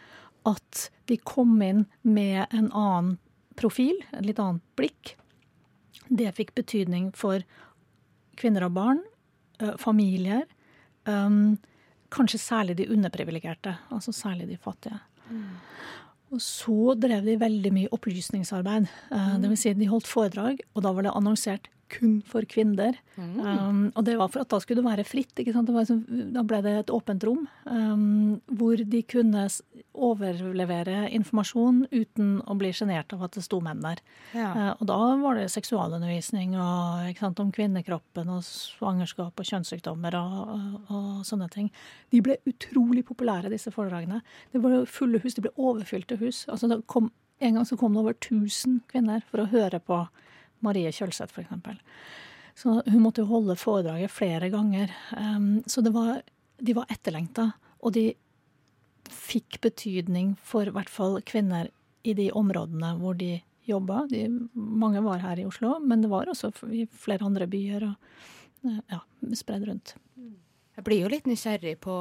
at 0.48 0.90
de 1.10 1.16
kom 1.16 1.56
inn 1.62 1.86
med 2.02 2.46
en 2.54 2.70
annen 2.70 3.16
profil, 3.58 3.98
et 4.12 4.26
litt 4.26 4.38
annet 4.38 4.62
blikk. 4.78 5.16
Det 6.08 6.30
fikk 6.36 6.54
betydning 6.54 7.10
for 7.16 7.42
kvinner 8.38 8.68
og 8.68 8.76
barn, 8.76 9.02
eh, 9.60 9.74
familier, 9.76 10.44
um, 11.06 11.58
kanskje 12.10 12.38
særlig 12.38 12.76
de 12.76 12.88
underprivilegerte, 12.88 13.76
altså 13.90 14.14
særlig 14.14 14.48
de 14.48 14.56
fattige. 14.56 15.00
Og 16.30 16.40
så 16.40 16.94
drev 17.00 17.24
de 17.24 17.36
veldig 17.40 17.72
mye 17.72 17.88
opplysningsarbeid. 17.92 18.88
Eh, 19.10 19.38
Det 19.38 19.48
vil 19.48 19.56
si, 19.56 19.72
de 19.72 19.88
holdt 19.88 20.06
foredrag, 20.06 20.60
og 20.74 20.82
da 20.82 20.92
var 20.92 21.02
det 21.02 21.14
annonsert 21.14 21.68
kun 21.90 22.18
for 22.26 22.46
kvinner. 22.48 22.96
Um, 23.16 23.88
og 23.94 24.04
det 24.06 24.14
var 24.18 24.30
for 24.32 24.44
at 24.44 24.50
da 24.52 24.60
skulle 24.62 24.82
det 24.82 24.88
være 24.88 25.06
fritt. 25.08 25.32
Det 25.36 25.52
var 25.54 25.82
liksom, 25.82 26.02
da 26.34 26.44
ble 26.46 26.60
det 26.64 26.74
et 26.78 26.92
åpent 26.94 27.24
rom 27.26 27.46
um, 27.64 28.38
hvor 28.60 28.78
de 28.78 29.02
kunne 29.08 29.46
overlevere 29.98 31.08
informasjon 31.16 31.84
uten 31.90 32.38
å 32.46 32.56
bli 32.60 32.70
sjenert 32.76 33.12
av 33.16 33.24
at 33.26 33.38
det 33.38 33.44
sto 33.46 33.60
menn 33.64 33.82
der. 33.84 34.02
Ja. 34.36 34.50
Uh, 34.54 34.72
og 34.76 34.84
da 34.90 34.98
var 35.22 35.40
det 35.40 35.48
seksualundervisning 35.54 36.56
og, 36.58 37.08
sant, 37.18 37.42
om 37.42 37.52
kvinnekroppen 37.54 38.30
og 38.34 38.44
svangerskap 38.46 39.38
og 39.38 39.50
kjønnssykdommer 39.52 40.18
og, 40.20 40.38
og, 40.54 40.92
og 40.94 41.10
sånne 41.28 41.50
ting. 41.54 41.72
De 42.14 42.22
ble 42.24 42.38
utrolig 42.48 43.04
populære, 43.08 43.52
disse 43.52 43.72
foredragene. 43.74 44.22
Det 44.54 44.62
var 44.64 44.84
fulle 44.90 45.22
hus, 45.24 45.36
de 45.36 45.48
ble 45.48 45.56
overfylte 45.56 46.20
hus. 46.22 46.44
Altså, 46.52 46.80
kom, 46.86 47.10
en 47.38 47.58
gang 47.58 47.66
så 47.66 47.76
kom 47.78 47.94
det 47.94 48.02
over 48.02 48.16
1000 48.16 48.82
kvinner 48.90 49.22
for 49.30 49.42
å 49.42 49.50
høre 49.52 49.80
på 49.82 50.02
Marie 50.64 50.92
Kjølseth, 50.94 51.34
f.eks. 51.34 51.82
Så 52.58 52.80
hun 52.86 53.02
måtte 53.02 53.22
jo 53.22 53.30
holde 53.30 53.54
foredraget 53.58 54.10
flere 54.10 54.48
ganger. 54.50 54.90
Um, 55.14 55.60
så 55.66 55.84
var, 55.94 56.24
de 56.58 56.74
var 56.74 56.90
etterlengta, 56.90 57.52
og 57.78 57.94
de 57.94 58.10
fikk 59.08 59.60
betydning 59.64 60.34
for 60.44 60.68
i 60.68 60.74
hvert 60.74 60.90
fall 60.90 61.20
kvinner 61.26 61.70
i 62.02 62.14
de 62.18 62.30
områdene 62.34 62.94
hvor 62.98 63.16
de 63.18 63.38
jobba. 63.68 64.06
De, 64.10 64.24
mange 64.54 65.02
var 65.04 65.22
her 65.22 65.40
i 65.40 65.46
Oslo, 65.48 65.76
men 65.84 66.02
det 66.02 66.10
var 66.10 66.30
også 66.30 66.50
i 66.72 66.84
flere 66.90 67.26
andre 67.28 67.46
byer 67.50 67.86
og 67.88 68.66
eh, 68.66 68.80
ja, 68.90 69.00
spredd 69.38 69.68
rundt. 69.68 69.94
Jeg 70.78 70.86
blir 70.86 71.02
jo 71.04 71.12
litt 71.12 71.26
nysgjerrig 71.28 71.76
på 71.82 71.94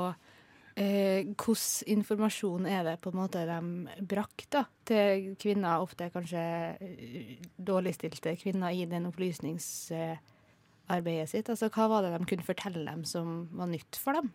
hvordan 0.78 1.90
informasjon 1.90 2.70
er 2.70 2.84
det 2.86 3.02
på 3.02 3.10
en 3.10 3.18
måte 3.18 3.42
de 3.50 3.58
brakte 4.06 4.62
til 4.86 5.34
kvinner, 5.42 5.82
ofte 5.82 6.14
kanskje 6.14 6.38
eh, 6.78 7.42
dårligstilte 7.58 8.38
kvinner 8.38 8.70
i 8.72 8.86
den 8.90 9.06
opplysningsarbeidet 9.10 11.30
sitt. 11.34 11.50
Altså, 11.50 11.70
hva 11.74 11.88
var 11.90 12.02
det 12.06 12.14
de 12.14 12.26
kunne 12.30 12.46
fortelle 12.46 12.86
dem 12.86 13.02
som 13.10 13.50
var 13.58 13.68
nytt 13.74 13.98
for 14.02 14.14
dem? 14.20 14.30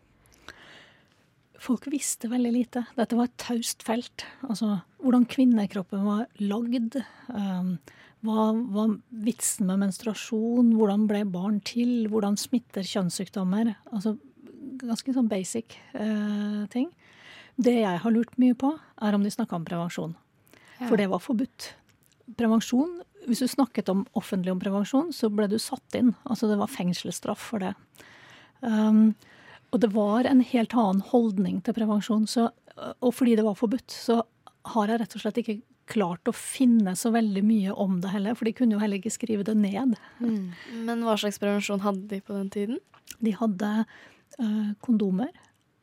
folk 1.63 1.87
visste 1.93 2.31
veldig 2.31 2.53
lite. 2.55 2.85
Dette 2.97 3.19
var 3.19 3.29
et 3.29 3.39
taust 3.41 3.85
felt. 3.87 4.25
Altså 4.49 4.81
hvordan 5.03 5.27
kvinnekroppen 5.31 6.05
var 6.07 6.27
lagd. 6.43 6.99
Um, 7.31 7.77
hva 8.27 8.51
var 8.75 8.97
vitsen 9.25 9.69
med 9.71 9.83
menstruasjon? 9.83 10.75
Hvordan 10.79 11.09
ble 11.11 11.25
barn 11.31 11.61
til? 11.67 12.09
Hvordan 12.11 12.39
smitter 12.41 12.87
kjønnssykdommer? 12.87 13.75
Altså 13.95 14.17
ganske 14.83 15.15
sånn 15.15 15.31
basic 15.31 15.77
uh, 15.95 16.65
ting. 16.73 16.91
Det 17.61 17.77
jeg 17.83 18.03
har 18.03 18.15
lurt 18.15 18.35
mye 18.41 18.57
på, 18.59 18.73
er 19.03 19.17
om 19.17 19.25
de 19.25 19.33
snakka 19.33 19.59
om 19.59 19.67
prevensjon. 19.69 20.15
Ja. 20.79 20.89
For 20.89 20.99
det 21.01 21.11
var 21.13 21.23
forbudt. 21.23 21.73
Prevensjon, 22.39 23.01
Hvis 23.23 23.39
du 23.39 23.47
snakket 23.47 23.87
om 23.87 24.01
offentlig 24.19 24.51
om 24.51 24.59
prevensjon, 24.59 25.13
så 25.15 25.29
ble 25.31 25.47
du 25.47 25.55
satt 25.63 25.95
inn. 25.95 26.09
Altså 26.27 26.49
det 26.51 26.57
var 26.59 26.73
fengselsstraff 26.73 27.39
for 27.53 27.63
det. 27.63 27.77
Um, 28.67 29.13
og 29.71 29.79
det 29.85 29.93
var 29.95 30.27
en 30.27 30.43
helt 30.43 30.75
annen 30.75 31.05
holdning 31.07 31.61
til 31.63 31.77
prevensjon. 31.77 32.27
Så, 32.27 32.49
og 32.99 33.13
fordi 33.15 33.37
det 33.39 33.45
var 33.47 33.55
forbudt, 33.55 33.95
så 33.95 34.25
har 34.75 34.91
jeg 34.91 35.05
rett 35.05 35.15
og 35.15 35.23
slett 35.23 35.39
ikke 35.39 35.61
klart 35.93 36.29
å 36.31 36.35
finne 36.37 36.95
så 36.99 37.13
veldig 37.15 37.43
mye 37.47 37.75
om 37.79 38.01
det 38.03 38.13
heller, 38.13 38.37
for 38.39 38.49
de 38.49 38.55
kunne 38.57 38.77
jo 38.77 38.83
heller 38.83 39.01
ikke 39.01 39.15
skrive 39.15 39.47
det 39.47 39.57
ned. 39.59 39.97
Mm. 40.23 40.53
Men 40.87 41.05
hva 41.07 41.17
slags 41.21 41.41
prevensjon 41.43 41.83
hadde 41.85 42.07
de 42.11 42.21
på 42.23 42.37
den 42.37 42.51
tiden? 42.55 42.83
De 43.23 43.35
hadde 43.37 43.73
kondomer. 44.85 45.33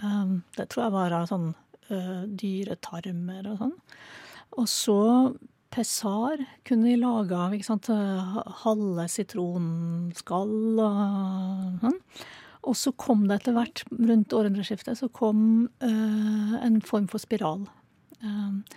Um, 0.03 0.41
det 0.55 0.69
tror 0.71 0.85
jeg 0.85 0.95
var 0.95 1.15
av 1.15 1.29
sånn 1.29 1.49
uh, 1.91 2.25
dyretarmer 2.39 3.47
og 3.51 3.63
sånn. 3.63 3.77
Og 4.59 4.67
så 4.71 4.99
Pessar 5.69 6.41
kunne 6.65 6.87
de 6.89 6.95
lage 6.97 7.37
av 7.37 7.53
halve 8.63 9.03
sitronskall 9.11 10.79
og 10.81 11.83
sånn. 11.83 11.99
Og 12.69 12.75
så 12.75 12.91
kom 12.97 13.27
det 13.29 13.37
etter 13.37 13.53
hvert, 13.55 13.83
rundt 13.93 14.33
århundreskiftet, 14.35 14.97
så 14.97 15.07
kom 15.13 15.69
en 15.85 16.81
form 16.83 17.05
for 17.07 17.21
spiral. 17.21 17.61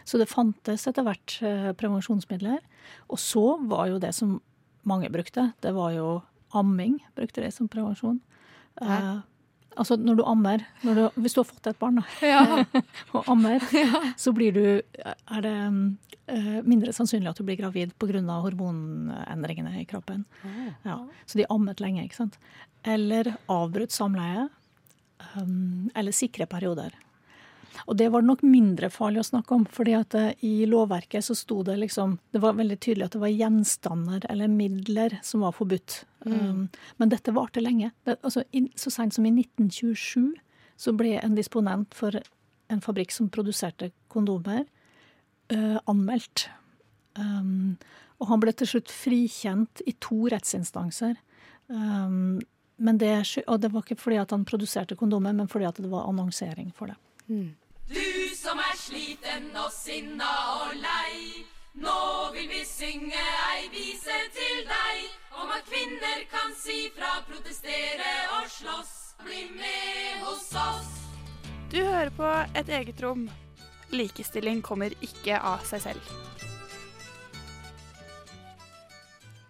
Så 0.07 0.21
det 0.21 0.29
fantes 0.31 0.85
etter 0.87 1.03
hvert 1.09 1.35
prevensjonsmidler. 1.81 2.61
Og 3.09 3.19
så 3.19 3.57
var 3.73 3.89
jo 3.91 3.99
det 4.05 4.13
som 4.15 4.37
mange 4.87 5.11
brukte, 5.13 5.49
det 5.65 5.73
var 5.75 5.97
jo 5.97 6.21
amming. 6.55 7.01
Brukte 7.17 7.43
det 7.43 7.51
som 7.57 7.73
prevensjon. 7.73 8.21
Uh, 8.81 9.25
altså 9.77 9.97
når 10.01 10.19
du 10.19 10.23
ammer 10.29 10.65
når 10.83 10.95
du, 10.99 11.21
Hvis 11.23 11.35
du 11.35 11.41
har 11.43 11.49
fått 11.49 11.69
et 11.71 11.79
barn 11.81 12.01
da, 12.01 12.05
Ja. 12.25 12.65
og 13.17 13.29
ammer, 13.33 13.63
så 14.23 14.33
blir 14.37 14.53
du 14.57 14.65
Er 15.03 15.45
det 15.45 15.55
uh, 15.63 16.59
mindre 16.65 16.95
sannsynlig 16.97 17.31
at 17.33 17.39
du 17.41 17.45
blir 17.47 17.61
gravid 17.61 17.95
pga. 18.01 18.23
hormonendringene 18.45 19.81
i 19.81 19.87
kroppen. 19.89 20.25
Ja. 20.85 21.01
Så 21.27 21.39
de 21.39 21.47
ammet 21.51 21.81
lenge, 21.81 22.05
ikke 22.07 22.21
sant. 22.23 22.39
Eller 22.85 23.35
avbrutt 23.51 23.93
samleie. 23.93 24.49
Um, 25.37 25.91
eller 25.95 26.13
sikre 26.13 26.47
perioder. 26.47 26.95
Og 27.87 27.97
det 27.97 28.09
var 28.13 28.23
det 28.23 28.31
nok 28.31 28.45
mindre 28.47 28.91
farlig 28.93 29.23
å 29.23 29.29
snakke 29.31 29.57
om, 29.57 29.65
fordi 29.65 29.95
at 29.97 30.17
i 30.45 30.53
lovverket 30.69 31.25
så 31.25 31.37
sto 31.39 31.63
det 31.67 31.79
liksom 31.81 32.19
Det 32.33 32.43
var 32.43 32.59
veldig 32.59 32.79
tydelig 32.79 33.07
at 33.07 33.17
det 33.17 33.23
var 33.23 33.33
gjenstander 33.33 34.27
eller 34.31 34.53
midler 34.53 35.19
som 35.25 35.45
var 35.47 35.55
forbudt. 35.57 36.03
Mm. 36.27 36.35
Um, 36.35 36.69
men 36.97 37.13
dette 37.13 37.35
varte 37.35 37.63
lenge. 37.63 37.93
Det, 38.05 38.19
altså, 38.23 38.45
in, 38.53 38.69
så 38.77 38.93
seint 38.93 39.15
som 39.15 39.27
i 39.27 39.35
1927 39.35 40.33
så 40.83 40.95
ble 40.97 41.17
en 41.21 41.37
disponent 41.39 41.95
for 41.95 42.17
en 42.73 42.81
fabrikk 42.83 43.13
som 43.15 43.31
produserte 43.33 43.91
kondomer, 44.13 44.65
uh, 45.53 45.79
anmeldt. 45.91 46.49
Um, 47.19 47.77
og 48.23 48.31
han 48.31 48.43
ble 48.43 48.55
til 48.57 48.71
slutt 48.71 48.93
frikjent 48.93 49.83
i 49.87 49.95
to 50.01 50.25
rettsinstanser. 50.33 51.17
Um, 51.67 52.41
men 52.83 52.99
det, 52.99 53.15
og 53.47 53.61
det 53.63 53.71
var 53.73 53.85
ikke 53.85 54.01
fordi 54.01 54.19
at 54.23 54.33
han 54.35 54.47
produserte 54.49 54.97
kondomer, 54.99 55.35
men 55.37 55.51
fordi 55.51 55.69
at 55.69 55.79
det 55.83 55.91
var 55.91 56.09
annonsering 56.09 56.73
for 56.75 56.91
det. 56.91 56.99
Mm. 57.29 57.53
Sliten 58.83 59.53
og 59.55 59.69
sinna 59.71 60.29
og 60.59 60.73
lei. 60.83 61.45
Nå 61.79 61.99
vil 62.35 62.49
vi 62.51 62.63
synge 62.67 63.21
ei 63.53 63.69
vise 63.71 64.17
til 64.35 64.65
deg 64.67 65.39
om 65.39 65.53
at 65.55 65.63
kvinner 65.69 66.25
kan 66.33 66.51
si 66.59 66.89
fra, 66.97 67.21
protestere 67.29 68.11
og 68.41 68.51
slåss. 68.51 68.91
Bli 69.23 69.45
med 69.55 70.25
hos 70.25 70.49
oss. 70.59 70.91
Du 71.71 71.79
hører 71.79 72.11
på 72.17 72.33
Et 72.59 72.75
eget 72.81 73.05
rom. 73.05 73.29
Likestilling 73.95 74.65
kommer 74.67 74.91
ikke 74.99 75.39
av 75.39 75.63
seg 75.69 75.87
selv. 75.87 76.11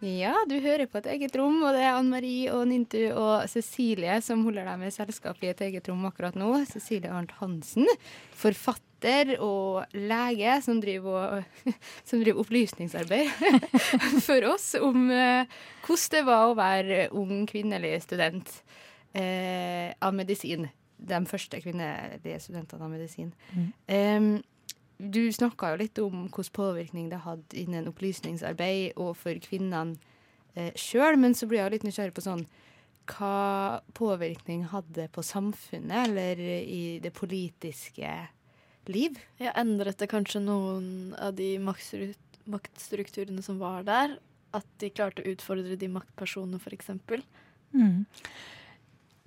Ja, 0.02 0.34
du 0.50 0.58
hører 0.60 0.90
på 0.90 0.98
et 0.98 1.08
eget 1.14 1.36
rom, 1.38 1.62
og 1.62 1.72
det 1.72 1.86
er 1.86 1.96
Ann 1.96 2.12
Marie 2.12 2.52
og 2.52 2.66
Nintu 2.68 3.00
og 3.14 3.48
Cecilie 3.48 4.20
som 4.20 4.44
holder 4.44 4.68
deg 4.68 4.80
med 4.82 4.92
selskap 4.92 5.40
i 5.40 5.54
et 5.54 5.64
eget 5.64 5.88
rom 5.88 6.04
akkurat 6.10 6.36
nå. 6.36 6.52
Cecilie 6.68 7.08
Arnt 7.08 7.32
Hansen, 7.40 7.88
forfatter 8.36 8.91
og 9.42 9.96
lege 9.96 10.58
som 10.64 10.80
driver, 10.82 11.38
og, 11.38 11.74
som 12.08 12.22
driver 12.22 12.42
opplysningsarbeid 12.44 13.28
for 14.28 14.46
oss 14.52 14.72
om 14.80 15.10
eh, 15.10 15.50
hvordan 15.86 16.14
det 16.14 16.22
var 16.28 16.46
å 16.46 16.56
være 16.58 17.02
ung 17.18 17.46
kvinnelig 17.50 18.02
student 18.06 18.54
eh, 19.14 19.92
av 19.98 20.14
medisin. 20.14 20.68
De 21.02 21.18
første 21.26 21.58
kvinnelige 21.58 22.40
studentene 22.44 22.86
av 22.86 22.92
medisin. 22.92 23.32
Mm. 23.50 23.70
Um, 23.90 24.32
du 25.02 25.32
snakka 25.34 25.72
jo 25.72 25.80
litt 25.80 25.98
om 25.98 26.26
hvilken 26.28 26.54
påvirkning 26.54 27.08
det 27.10 27.24
hadde 27.24 27.58
innen 27.58 27.88
opplysningsarbeid 27.90 28.98
og 29.02 29.16
for 29.18 29.38
kvinnene 29.42 29.96
eh, 30.54 30.70
sjøl, 30.78 31.18
men 31.18 31.34
så 31.34 31.48
blir 31.50 31.64
jeg 31.64 31.74
litt 31.74 31.88
nysgjerrig 31.88 32.14
på 32.14 32.24
sånn 32.24 32.44
Hva 33.10 33.80
påvirkning 33.98 34.68
hadde 34.70 35.08
på 35.10 35.24
samfunnet 35.26 36.06
eller 36.06 36.38
i 36.62 37.00
det 37.02 37.10
politiske 37.16 38.12
liv? 38.90 39.18
Ja, 39.38 39.52
endret 39.60 40.00
det 40.02 40.10
kanskje 40.10 40.42
noen 40.42 41.14
av 41.20 41.36
de 41.38 41.54
maktstru- 41.62 42.14
maktstrukturene 42.50 43.42
som 43.44 43.60
var 43.62 43.84
der? 43.86 44.16
At 44.52 44.66
de 44.82 44.90
klarte 44.92 45.22
å 45.22 45.32
utfordre 45.32 45.78
de 45.78 45.88
maktpersonene, 45.88 46.60
f.eks.? 46.60 46.90
Mm. 47.72 48.04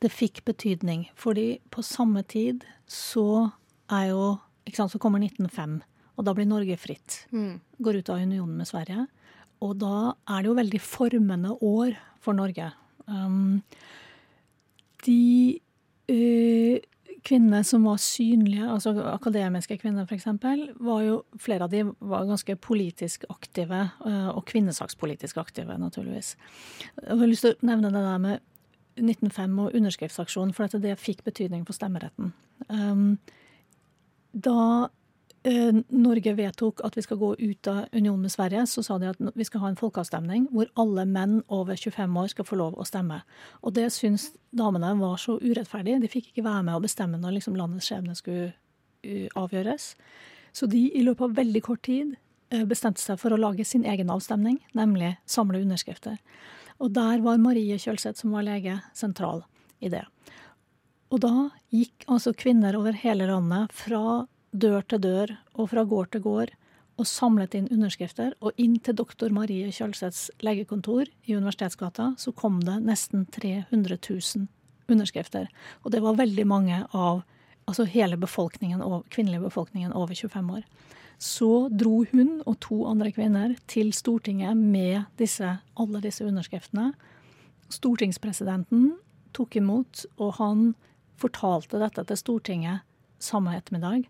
Det 0.03 0.11
fikk 0.11 0.43
betydning, 0.45 1.07
fordi 1.17 1.59
på 1.73 1.83
samme 1.85 2.21
tid 2.27 2.65
så 2.85 3.51
er 3.89 4.11
jo 4.11 4.25
ikke 4.65 4.81
sant, 4.81 4.91
Så 4.91 4.99
kommer 4.99 5.21
1905, 5.21 5.81
og 6.17 6.25
da 6.25 6.33
blir 6.33 6.47
Norge 6.49 6.77
fritt. 6.77 7.27
Mm. 7.31 7.61
Går 7.79 8.01
ut 8.01 8.09
av 8.09 8.23
unionen 8.23 8.57
med 8.57 8.67
Sverige. 8.67 9.05
Og 9.61 9.77
da 9.77 10.15
er 10.27 10.41
det 10.41 10.49
jo 10.49 10.57
veldig 10.57 10.81
formende 10.81 11.51
år 11.61 11.93
for 12.19 12.33
Norge. 12.33 12.71
Um, 13.05 13.61
de 15.05 15.61
eh, 16.09 16.81
kvinnene 17.25 17.63
som 17.65 17.85
var 17.87 17.97
synlige, 18.01 18.65
altså 18.69 18.93
akademiske 19.09 19.77
kvinner 19.81 20.05
f.eks., 20.05 20.27
var 20.79 21.05
jo 21.05 21.19
flere 21.41 21.65
av 21.65 21.73
de 21.73 21.83
var 21.99 22.27
ganske 22.29 22.55
politisk 22.61 23.25
aktive, 23.29 23.81
eh, 24.05 24.27
og 24.29 24.45
kvinnesakspolitisk 24.49 25.39
aktive, 25.41 25.77
naturligvis. 25.81 26.35
Jeg 27.01 27.17
har 27.19 27.31
lyst 27.31 27.47
til 27.47 27.55
å 27.55 27.69
nevne 27.71 27.93
det 27.93 28.03
der 28.05 28.21
med 28.21 28.51
1905 29.01 29.57
og 29.59 29.73
underskriftsaksjonen, 29.75 30.53
for 30.55 30.81
det 30.81 30.97
fikk 31.01 31.25
betydning 31.25 31.65
for 31.67 31.75
stemmeretten. 31.75 32.31
Um, 32.69 33.17
da 34.31 34.87
Norge 35.45 36.31
vedtok 36.33 36.79
at 36.87 36.95
vi 36.97 37.03
skal 37.05 37.19
gå 37.21 37.27
ut 37.37 37.67
av 37.69 37.83
unionen 37.93 38.23
med 38.25 38.33
Sverige, 38.33 38.63
så 38.65 38.81
sa 38.83 38.97
de 38.97 39.11
at 39.11 39.19
vi 39.37 39.45
skal 39.45 39.61
ha 39.61 39.69
en 39.69 39.77
folkeavstemning 39.77 40.47
hvor 40.49 40.71
alle 40.81 41.05
menn 41.05 41.35
over 41.53 41.77
25 41.77 42.17
år 42.17 42.31
skal 42.33 42.47
få 42.49 42.57
lov 42.57 42.79
å 42.81 42.85
stemme. 42.87 43.19
Og 43.61 43.75
det 43.77 43.91
syns 43.93 44.31
damene 44.49 44.95
var 44.97 45.19
så 45.21 45.37
urettferdig. 45.37 45.99
De 46.01 46.09
fikk 46.09 46.31
ikke 46.31 46.47
være 46.47 46.65
med 46.65 46.79
å 46.79 46.81
bestemme 46.81 47.21
når 47.21 47.37
liksom 47.37 47.59
landets 47.59 47.91
skjebne 47.91 48.17
skulle 48.17 48.51
uh, 49.05 49.27
avgjøres. 49.37 49.93
Så 50.55 50.69
de 50.71 50.87
i 50.97 51.05
løpet 51.05 51.27
av 51.27 51.37
veldig 51.37 51.61
kort 51.65 51.83
tid 51.85 52.15
eh, 52.49 52.63
bestemte 52.65 53.03
seg 53.03 53.19
for 53.19 53.35
å 53.35 53.39
lage 53.39 53.65
sin 53.67 53.83
egen 53.85 54.09
avstemning, 54.13 54.61
nemlig 54.73 55.17
samle 55.29 55.59
underskrifter. 55.59 56.15
Og 56.79 56.93
der 56.95 57.19
var 57.23 57.41
Marie 57.43 57.75
Kjølseth, 57.77 58.21
som 58.21 58.31
var 58.33 58.47
lege, 58.47 58.79
sentral 58.95 59.43
i 59.83 59.91
det. 59.91 60.05
Og 61.11 61.19
da 61.23 61.49
gikk 61.75 62.07
altså 62.07 62.33
kvinner 62.35 62.77
over 62.79 62.95
hele 62.97 63.27
landet 63.29 63.75
fra 63.75 64.23
dør 64.59 64.85
til 64.89 65.01
dør 65.03 65.35
og 65.55 65.69
fra 65.71 65.83
gård 65.87 66.11
til 66.13 66.23
gård 66.25 66.53
og 66.95 67.07
samlet 67.09 67.55
inn 67.57 67.69
underskrifter. 67.73 68.33
Og 68.41 68.55
inn 68.61 68.77
til 68.79 68.95
doktor 68.97 69.33
Marie 69.35 69.71
Kjølseths 69.73 70.29
legekontor 70.45 71.09
i 71.27 71.35
Universitetsgata 71.35 72.13
så 72.21 72.33
kom 72.35 72.61
det 72.63 72.79
nesten 72.85 73.25
300 73.35 73.99
000 73.99 74.47
underskrifter. 74.91 75.49
Og 75.83 75.91
det 75.91 76.03
var 76.03 76.19
veldig 76.19 76.45
mange 76.47 76.83
av 76.93 77.23
altså 77.65 77.87
hele 77.89 78.17
befolkningen, 78.21 78.83
kvinnelige 79.09 79.47
befolkningen 79.47 79.93
over 79.93 80.15
25 80.15 80.51
år. 80.59 80.63
Så 81.17 81.69
dro 81.71 82.03
hun 82.11 82.41
og 82.45 82.59
to 82.61 82.83
andre 82.87 83.11
kvinner 83.15 83.55
til 83.71 83.93
Stortinget 83.95 84.57
med 84.57 85.05
disse, 85.17 85.57
alle 85.79 86.01
disse 86.03 86.25
underskriftene. 86.25 86.91
Stortingspresidenten 87.71 88.91
tok 89.35 89.55
imot, 89.57 90.05
og 90.19 90.35
han 90.39 90.67
fortalte 91.19 91.79
dette 91.81 92.03
til 92.03 92.19
Stortinget 92.19 92.83
samme 93.23 93.55
ettermiddag. 93.55 94.05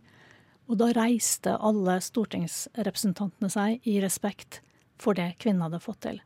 Og 0.65 0.79
da 0.81 0.89
reiste 0.97 1.53
alle 1.61 1.99
stortingsrepresentantene 2.01 3.51
seg 3.53 3.85
i 3.87 3.99
respekt 4.03 4.61
for 5.01 5.17
det 5.17 5.35
kvinnen 5.41 5.65
hadde 5.65 5.83
fått 5.83 6.01
til. 6.07 6.21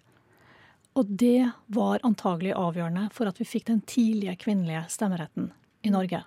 Og 0.98 1.12
det 1.22 1.52
var 1.72 2.04
antagelig 2.08 2.56
avgjørende 2.58 3.08
for 3.16 3.30
at 3.30 3.40
vi 3.40 3.48
fikk 3.48 3.70
den 3.70 3.82
tidlige 3.88 4.38
kvinnelige 4.46 4.86
stemmeretten 4.92 5.52
i 5.86 5.94
Norge. 5.94 6.24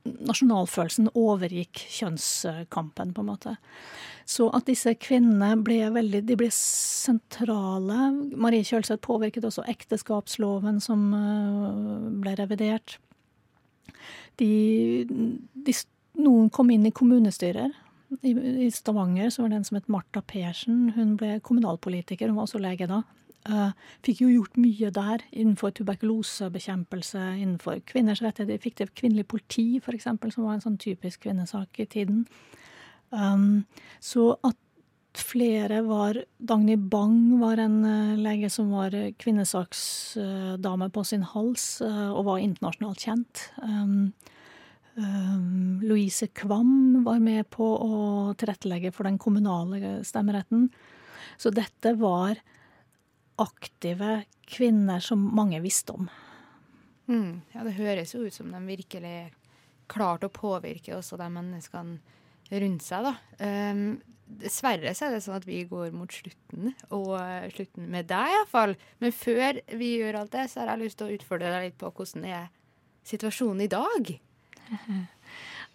nasjonalfølelsen 0.00 1.10
overgikk 1.18 1.82
kjønnskampen, 1.92 3.12
på 3.12 3.20
en 3.20 3.28
måte. 3.28 3.56
Så 4.24 4.48
at 4.56 4.66
disse 4.70 4.94
kvinnene 4.96 5.58
ble 5.60 5.90
veldig 5.92 6.22
de 6.24 6.36
ble 6.38 6.48
sentrale. 6.54 7.98
Marie 8.32 8.64
Kjølseth 8.64 9.02
påvirket 9.04 9.44
også 9.44 9.66
ekteskapsloven 9.68 10.80
som 10.80 11.10
eh, 11.14 12.08
ble 12.22 12.34
revidert. 12.38 12.96
De, 14.40 15.04
de, 15.10 15.74
noen 16.24 16.50
kom 16.54 16.70
inn 16.72 16.86
i 16.88 16.94
kommunestyrer. 16.94 17.72
I, 18.26 18.34
I 18.66 18.70
Stavanger 18.74 19.30
så 19.30 19.44
var 19.44 19.52
det 19.52 19.60
en 19.60 19.66
som 19.68 19.78
het 19.78 19.90
Marta 19.92 20.22
Persen. 20.26 20.90
Hun 20.96 21.14
ble 21.20 21.38
kommunalpolitiker, 21.46 22.30
hun 22.30 22.40
var 22.40 22.48
også 22.48 22.62
lege 22.62 22.88
da. 22.90 23.02
Uh, 23.48 23.70
fikk 24.04 24.18
jo 24.20 24.28
gjort 24.28 24.58
mye 24.60 24.90
der 24.92 25.22
innenfor 25.32 25.72
tuberkulosebekjempelse, 25.78 27.20
innenfor 27.40 27.78
kvinners 27.88 28.20
rettigheter. 28.20 28.60
Fikk 28.60 28.80
det 28.80 28.90
kvinnelig 28.98 29.28
politi, 29.32 29.68
f.eks., 29.80 30.10
som 30.10 30.44
var 30.44 30.58
en 30.58 30.64
sånn 30.64 30.80
typisk 30.80 31.24
kvinnesak 31.24 31.80
i 31.80 31.86
tiden. 31.88 32.26
Um, 33.10 33.64
så 34.04 34.34
at 34.46 34.58
flere 35.16 35.80
var 35.86 36.20
Dagny 36.36 36.76
Bang 36.76 37.40
var 37.40 37.62
en 37.62 37.80
uh, 37.86 38.18
lege 38.20 38.50
som 38.52 38.74
var 38.74 38.92
kvinnesaksdame 39.22 40.90
uh, 40.90 40.92
på 40.92 41.06
sin 41.08 41.24
hals, 41.32 41.70
og 41.80 42.26
var 42.28 42.44
internasjonalt 42.44 43.08
kjent. 43.08 43.46
Um, 43.64 44.12
Louise 44.96 46.26
Kvam 46.34 47.02
var 47.04 47.20
med 47.22 47.46
på 47.52 47.64
å 47.64 47.98
tilrettelegge 48.38 48.92
for 48.94 49.06
den 49.08 49.18
kommunale 49.22 50.00
stemmeretten. 50.06 50.68
Så 51.40 51.52
dette 51.54 51.94
var 51.98 52.40
aktive 53.40 54.24
kvinner 54.50 55.00
som 55.00 55.22
mange 55.36 55.60
visste 55.64 55.94
om. 55.96 56.10
Mm, 57.10 57.40
ja, 57.54 57.64
det 57.64 57.78
høres 57.78 58.14
jo 58.14 58.26
ut 58.26 58.34
som 58.34 58.50
de 58.52 58.60
virkelig 58.66 59.30
klarte 59.90 60.28
å 60.28 60.34
påvirke 60.34 60.94
også 60.94 61.18
de 61.18 61.26
menneskene 61.32 62.58
rundt 62.60 62.84
seg, 62.84 63.06
da. 63.06 63.14
Um, 63.40 64.00
dessverre 64.40 64.92
så 64.94 65.08
er 65.08 65.16
det 65.16 65.24
sånn 65.24 65.38
at 65.40 65.46
vi 65.48 65.64
går 65.66 65.90
mot 65.94 66.12
slutten, 66.12 66.74
og 66.94 67.16
slutten 67.54 67.88
med 67.90 68.10
deg 68.10 68.36
iallfall. 68.36 68.76
Men 69.02 69.14
før 69.14 69.58
vi 69.80 69.94
gjør 69.98 70.20
alt 70.20 70.34
det, 70.36 70.46
så 70.50 70.62
har 70.62 70.74
jeg 70.74 70.84
lyst 70.84 71.00
til 71.00 71.08
å 71.10 71.16
utfordre 71.16 71.50
deg 71.54 71.70
litt 71.70 71.78
på 71.80 71.90
hvordan 71.90 72.26
er 72.30 72.50
situasjonen 73.10 73.64
i 73.66 73.72
dag? 73.72 74.12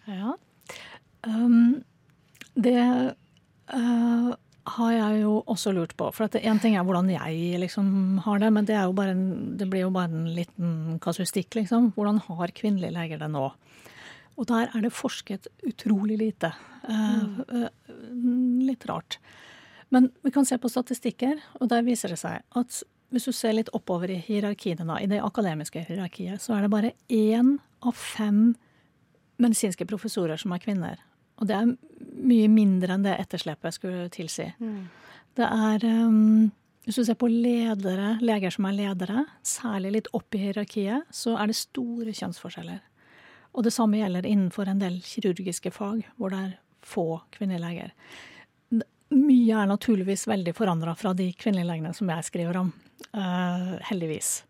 Ja. 0.06 0.36
Um, 1.26 1.80
det 2.54 2.78
uh, 3.74 4.28
har 4.76 4.92
jeg 4.92 5.22
jo 5.24 5.32
også 5.50 5.72
lurt 5.74 5.96
på. 5.98 6.12
For 6.14 6.38
én 6.38 6.60
ting 6.62 6.76
er 6.78 6.86
hvordan 6.86 7.10
jeg 7.10 7.58
liksom 7.58 8.20
har 8.22 8.38
det, 8.42 8.52
men 8.54 8.68
det, 8.68 8.76
en, 8.78 9.24
det 9.58 9.66
blir 9.70 9.82
jo 9.86 9.92
bare 9.94 10.10
en 10.12 10.28
liten 10.36 11.00
kasustikk, 11.02 11.58
liksom. 11.58 11.90
Hvordan 11.96 12.22
har 12.28 12.54
kvinnelige 12.54 12.94
leger 12.94 13.22
det 13.24 13.30
nå? 13.34 13.48
Og 14.36 14.46
der 14.46 14.70
er 14.70 14.84
det 14.84 14.94
forsket 14.94 15.48
utrolig 15.66 16.20
lite. 16.22 16.52
Mm. 16.86 17.42
Uh, 17.50 17.68
litt 18.68 18.86
rart. 18.86 19.18
Men 19.94 20.10
vi 20.22 20.32
kan 20.34 20.46
se 20.46 20.58
på 20.58 20.70
statistikker, 20.70 21.40
og 21.60 21.70
der 21.70 21.86
viser 21.86 22.12
det 22.12 22.20
seg 22.20 22.42
at 22.58 22.82
hvis 23.14 23.28
du 23.28 23.32
ser 23.34 23.54
litt 23.54 23.70
oppover 23.76 24.10
i 24.10 24.18
hierarkiene, 24.18 24.98
i 24.98 25.08
det 25.10 25.22
akademiske 25.22 25.84
hierarkiet, 25.86 26.42
så 26.42 26.56
er 26.56 26.66
det 26.66 26.72
bare 26.72 26.94
én 27.12 27.56
av 27.86 27.94
fem 27.94 28.56
medisinske 29.42 29.86
professorer 29.88 30.40
som 30.40 30.54
er 30.54 30.62
kvinner. 30.62 31.00
Og 31.40 31.48
det 31.48 31.56
er 31.56 31.72
mye 32.26 32.48
mindre 32.48 32.96
enn 32.96 33.04
det 33.04 33.16
etterslepet 33.20 33.76
skulle 33.76 34.06
tilsi. 34.12 34.48
Mm. 34.58 34.86
Det 35.36 35.44
er 35.46 35.84
um, 36.08 36.50
Hvis 36.86 37.00
du 37.00 37.04
ser 37.04 37.18
på 37.18 37.28
ledere, 37.28 38.14
leger 38.22 38.54
som 38.54 38.68
er 38.68 38.76
ledere, 38.76 39.24
særlig 39.42 39.92
litt 39.96 40.12
opp 40.16 40.36
i 40.36 40.44
hierarkiet, 40.44 41.08
så 41.10 41.34
er 41.36 41.50
det 41.50 41.58
store 41.58 42.14
kjønnsforskjeller. 42.14 42.78
Og 43.56 43.64
det 43.66 43.72
samme 43.74 43.98
gjelder 43.98 44.28
innenfor 44.28 44.68
en 44.70 44.80
del 44.80 45.00
kirurgiske 45.02 45.72
fag, 45.74 46.04
hvor 46.16 46.30
det 46.30 46.42
er 46.44 46.52
få 46.86 47.08
kvinneleger. 47.34 47.90
Mye 49.16 49.58
er 49.62 49.68
naturligvis 49.70 50.26
veldig 50.30 50.54
forandra 50.54 50.94
fra 50.98 51.12
de 51.16 51.30
kvinnelige 51.38 51.68
legene 51.72 51.94
som 51.94 52.10
jeg 52.10 52.28
skriver 52.28 52.60
om. 52.62 52.70
Uh, 53.10 53.76
heldigvis. 53.90 54.44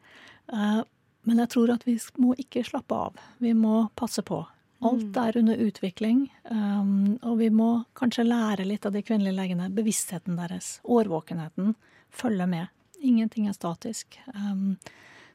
Uh, 0.53 0.83
men 1.27 1.41
jeg 1.43 1.51
tror 1.55 1.73
at 1.75 1.87
vi 1.87 1.97
må 2.23 2.37
ikke 2.41 2.65
slappe 2.67 3.01
av. 3.09 3.17
Vi 3.43 3.55
må 3.57 3.87
passe 3.99 4.23
på. 4.27 4.43
Alt 4.87 5.11
mm. 5.11 5.19
er 5.23 5.39
under 5.41 5.63
utvikling, 5.67 6.21
um, 6.51 7.17
og 7.23 7.39
vi 7.41 7.51
må 7.55 7.71
kanskje 7.99 8.27
lære 8.27 8.67
litt 8.69 8.87
av 8.87 8.95
de 8.95 9.03
kvinnelige 9.07 9.37
legene. 9.37 9.69
Bevisstheten 9.75 10.39
deres, 10.39 10.77
årvåkenheten, 10.85 11.75
følge 12.15 12.47
med. 12.51 12.73
Ingenting 13.03 13.49
er 13.51 13.57
statisk. 13.57 14.19
Um, 14.35 14.77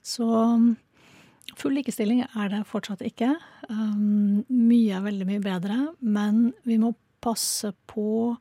så 0.01 0.27
full 1.57 1.75
likestilling 1.77 2.23
er 2.25 2.51
det 2.53 2.65
fortsatt 2.69 3.03
ikke. 3.05 3.35
Um, 3.69 4.43
mye 4.49 4.97
er 4.97 5.05
veldig 5.05 5.27
mye 5.29 5.43
bedre, 5.43 5.79
men 5.99 6.51
vi 6.67 6.79
må 6.81 6.93
passe 7.21 7.73
på 7.91 8.35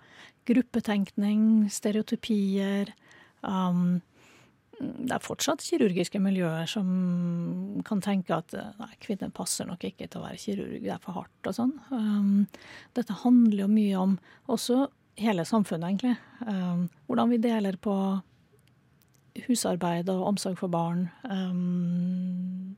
gruppetenkning, 0.48 1.68
stereotypier. 1.70 2.94
Um, 3.42 4.00
det 4.80 5.12
er 5.12 5.24
fortsatt 5.24 5.62
kirurgiske 5.64 6.20
miljøer 6.22 6.68
som 6.70 6.88
kan 7.84 8.00
tenke 8.04 8.32
at 8.32 8.54
nei, 8.54 8.90
kvinner 9.04 9.32
passer 9.34 9.68
nok 9.68 9.84
ikke 9.84 10.08
til 10.08 10.22
å 10.22 10.24
være 10.24 10.40
kirurg, 10.40 10.78
det 10.80 10.94
er 10.94 11.02
for 11.02 11.18
hardt 11.18 11.50
og 11.50 11.56
sånn. 11.56 11.74
Um, 11.92 12.46
dette 12.96 13.18
handler 13.22 13.66
jo 13.66 13.68
mye 13.74 14.00
om 14.00 14.16
også 14.50 14.86
hele 15.20 15.44
samfunnet, 15.44 15.90
egentlig. 15.90 16.16
Um, 16.46 16.88
hvordan 17.08 17.34
vi 17.34 17.40
deler 17.44 17.76
på 17.76 17.94
husarbeid 19.46 20.08
og 20.12 20.26
omsorg 20.32 20.58
for 20.58 20.72
barn. 20.72 21.08
Um, 21.28 22.76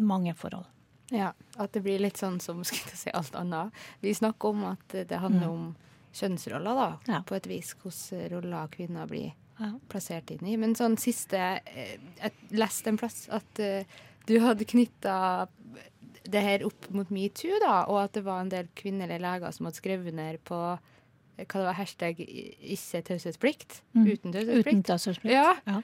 mange 0.00 0.34
forhold. 0.34 0.66
Ja, 1.12 1.34
at 1.60 1.74
det 1.76 1.82
blir 1.84 2.00
litt 2.00 2.20
sånn 2.20 2.40
som 2.40 2.64
skal 2.68 2.96
si 2.96 3.12
alt 3.12 3.36
annet. 3.38 3.76
Vi 4.00 4.14
snakker 4.16 4.56
om 4.56 4.64
at 4.72 4.96
det 4.96 5.20
handler 5.20 5.48
mm. 5.48 5.52
om 5.52 6.16
kjønnsroller, 6.16 6.76
da, 6.76 6.88
ja. 7.12 7.22
på 7.28 7.36
et 7.36 7.48
vis. 7.48 7.74
Hvordan 7.80 8.28
roller 8.32 8.72
kvinner 8.72 9.08
blir 9.08 9.32
ja. 9.62 9.72
plassert 9.92 10.32
inn 10.34 10.46
i. 10.46 10.56
Men 10.60 10.76
sånn 10.78 10.98
siste 11.00 11.38
eh, 11.38 11.98
Jeg 12.20 12.58
leste 12.58 12.92
en 12.92 13.00
plass 13.00 13.24
at 13.32 13.62
uh, 13.62 14.00
du 14.28 14.36
hadde 14.42 14.68
knytta 14.68 15.16
det 16.32 16.42
her 16.44 16.64
opp 16.66 16.88
mot 16.94 17.08
metoo, 17.10 17.58
da, 17.62 17.82
og 17.90 18.04
at 18.04 18.16
det 18.16 18.24
var 18.26 18.42
en 18.42 18.52
del 18.52 18.68
kvinnelige 18.78 19.22
leger 19.22 19.54
som 19.54 19.66
hadde 19.66 19.80
skrevet 19.80 20.14
ned 20.14 20.38
på 20.46 20.58
eh, 20.72 21.44
hva 21.46 21.56
det 21.56 21.64
var, 21.66 21.78
hashtag 21.78 22.20
'ikke 22.22 23.02
taushetsplikt'. 23.08 23.80
Mm. 23.96 24.06
Uten 24.12 24.84
taushetsplikt. 24.86 25.32
Ja. 25.34 25.56
ja. 25.66 25.80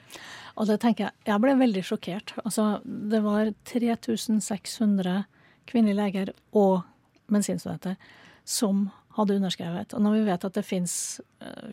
Og 0.55 0.69
det 0.69 0.79
tenker 0.79 1.09
jeg 1.09 1.33
Jeg 1.33 1.41
ble 1.43 1.57
veldig 1.59 1.83
sjokkert. 1.83 2.33
Altså, 2.45 2.79
det 2.85 3.23
var 3.23 3.51
3600 3.65 5.25
kvinnelige 5.69 5.99
leger 5.99 6.33
og 6.53 6.81
medisinstudenter 7.29 7.99
som 8.45 8.89
hadde 9.19 9.37
underskrevet. 9.39 9.93
Og 9.93 10.03
når 10.03 10.17
vi 10.17 10.25
vet 10.27 10.47
at 10.47 10.57
det 10.57 10.65
fins 10.65 10.93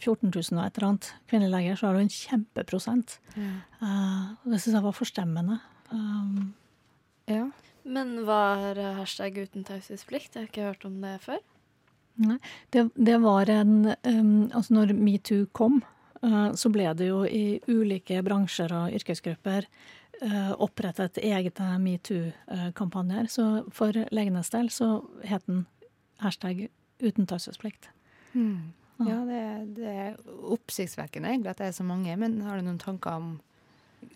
14 0.02 0.30
000 0.30 0.58
og 0.58 0.64
et 0.64 0.78
eller 0.78 0.88
annet 0.90 1.10
kvinnelige 1.30 1.54
leger, 1.54 1.78
så 1.78 1.88
er 1.88 1.96
det 1.96 2.02
jo 2.02 2.06
en 2.06 2.16
kjempeprosent. 2.16 3.18
Ja. 3.36 3.52
Uh, 3.80 4.50
det 4.50 4.60
syns 4.60 4.74
jeg 4.74 4.86
var 4.86 4.96
forstemmende. 4.96 5.58
Um, 5.92 6.54
ja. 7.30 7.46
Men 7.86 8.16
hva 8.26 8.40
er 8.72 8.80
hashtag 8.98 9.38
uten 9.46 9.66
taushetsplikt? 9.66 10.34
Jeg 10.34 10.46
har 10.46 10.50
ikke 10.50 10.70
hørt 10.70 10.88
om 10.88 10.98
det 11.04 11.18
før. 11.24 11.42
Nei, 12.16 12.38
det, 12.72 12.88
det 12.96 13.18
var 13.20 13.50
en 13.52 13.92
um, 13.92 14.48
Altså 14.48 14.72
når 14.72 14.94
metoo 14.96 15.44
kom, 15.52 15.82
uh, 16.22 16.50
så 16.56 16.72
ble 16.72 16.88
det 16.96 17.10
jo 17.10 17.22
i 17.28 17.60
ulike 17.68 18.22
bransjer 18.24 18.72
og 18.72 18.96
yrkesgrupper 18.96 19.68
uh, 20.22 20.52
opprettet 20.64 21.20
egne 21.22 21.70
metoo-kampanjer. 21.82 23.28
Så 23.30 23.46
for 23.76 24.06
legenes 24.14 24.50
del 24.54 24.72
så 24.72 24.90
het 25.28 25.44
den 25.46 25.66
hashtag 26.24 26.66
uten 27.02 27.28
taushetsplikt. 27.28 27.90
Mm. 28.32 28.72
Ja, 29.04 29.18
det, 29.28 29.40
det, 29.76 29.90
er 29.92 30.14
oppsiktsvekkende 30.54 31.28
egentlig 31.28 31.52
at 31.52 31.60
det 31.60 31.68
er 31.68 31.76
så 31.76 31.84
mange. 31.84 32.14
Men 32.16 32.38
har 32.46 32.56
du 32.56 32.64
noen 32.66 32.80
tanker 32.80 33.18
om 33.20 33.34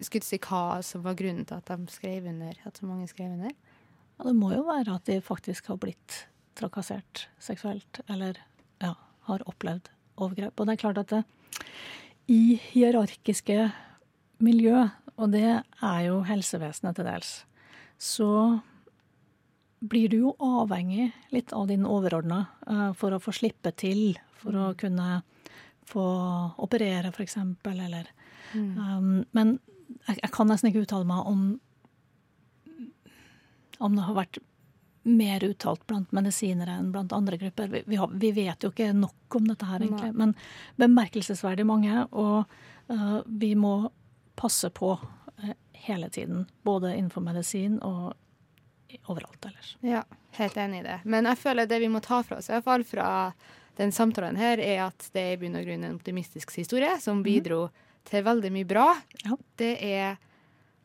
skulle 0.00 0.24
si 0.24 0.38
hva 0.40 0.80
som 0.86 1.04
var 1.04 1.18
grunnen 1.18 1.46
til 1.48 1.58
at 1.58 1.68
de 1.68 1.92
skrev 1.92 2.28
under? 2.30 2.56
At 2.64 2.80
så 2.80 2.88
mange 2.88 3.08
skrev 3.10 3.34
under? 3.34 3.52
Ja, 3.52 4.26
det 4.28 4.36
må 4.36 4.52
jo 4.54 4.64
være 4.68 4.96
at 4.96 5.08
de 5.08 5.20
faktisk 5.24 5.70
har 5.72 5.80
blitt 5.80 6.24
trakassert 6.58 7.26
seksuelt, 7.40 8.02
eller 8.10 8.40
ja, 8.82 8.94
har 9.28 9.44
opplevd 9.48 9.88
overgrep. 10.20 10.56
Og 10.60 10.68
det 10.68 10.74
er 10.74 10.82
klart 10.82 11.00
at 11.00 11.12
det, 11.12 11.22
i 12.30 12.56
hierarkiske 12.70 13.70
miljø, 14.44 14.86
og 15.16 15.32
det 15.32 15.46
er 15.60 16.00
jo 16.06 16.20
helsevesenet 16.28 16.96
til 16.96 17.08
dels, 17.08 17.32
så 18.00 18.30
blir 19.80 20.08
du 20.08 20.16
jo 20.18 20.34
avhengig 20.38 21.10
litt 21.32 21.52
av 21.56 21.66
din 21.70 21.86
overordna 21.88 22.44
uh, 22.66 22.90
for 22.92 23.16
å 23.16 23.20
få 23.22 23.32
slippe 23.32 23.72
til, 23.72 24.18
for 24.40 24.56
å 24.56 24.66
kunne 24.78 25.22
få 25.88 26.04
operere, 26.60 27.10
f.eks., 27.10 27.36
eller 27.64 28.12
mm. 28.52 28.78
um, 28.78 29.24
Men 29.32 29.56
jeg, 30.06 30.20
jeg, 30.20 30.30
kan 30.32 30.50
nesten 30.50 30.70
ikke 30.70 30.84
uttale 30.84 31.08
meg 31.08 31.26
om 31.26 31.42
om 33.80 33.96
det 33.96 34.04
har 34.04 34.16
vært 34.18 34.38
mer 35.08 35.44
uttalt 35.44 35.86
blant 35.88 36.10
medisinere 36.12 36.74
enn 36.76 36.90
blant 36.92 37.14
andre 37.16 37.38
grupper. 37.40 37.70
Vi, 37.72 37.80
vi, 37.86 37.96
har, 37.96 38.10
vi 38.12 38.32
vet 38.36 38.62
jo 38.62 38.68
ikke 38.68 38.90
nok 38.92 39.36
om 39.38 39.46
dette 39.48 39.64
her, 39.64 39.80
egentlig. 39.80 40.10
Nei. 40.12 40.18
Men 40.20 40.34
bemerkelsesverdig 40.82 41.64
mange. 41.64 42.02
Og 42.12 42.44
uh, 42.92 43.20
vi 43.24 43.54
må 43.56 43.88
passe 44.36 44.68
på 44.76 44.92
uh, 45.00 45.54
hele 45.86 46.10
tiden. 46.12 46.44
Både 46.68 46.92
innenfor 46.92 47.24
medisin 47.24 47.78
og 47.80 48.12
overalt 49.06 49.46
ellers. 49.46 49.76
Ja, 49.86 50.04
Helt 50.38 50.56
enig 50.56 50.80
i 50.80 50.86
det. 50.86 51.00
Men 51.04 51.26
jeg 51.26 51.38
føler 51.40 51.68
det 51.68 51.80
vi 51.82 51.90
må 51.90 52.00
ta 52.04 52.22
fra 52.22 52.38
oss, 52.38 52.48
i 52.50 52.54
hvert 52.54 52.66
fall 52.66 52.86
fra 52.86 53.10
den 53.80 53.92
samtalen 53.94 54.38
her, 54.38 54.60
er 54.62 54.86
at 54.86 55.10
det 55.14 55.22
er 55.22 55.36
i 55.36 55.38
bunn 55.40 55.58
og 55.58 55.66
grunn 55.66 55.86
en 55.86 55.96
optimistisk 55.96 56.52
historie 56.60 56.92
som 57.02 57.24
bidro 57.26 57.68
til 58.08 58.24
veldig 58.26 58.50
mye 58.54 58.68
bra. 58.68 58.88
Det 59.58 59.72
er 59.84 60.18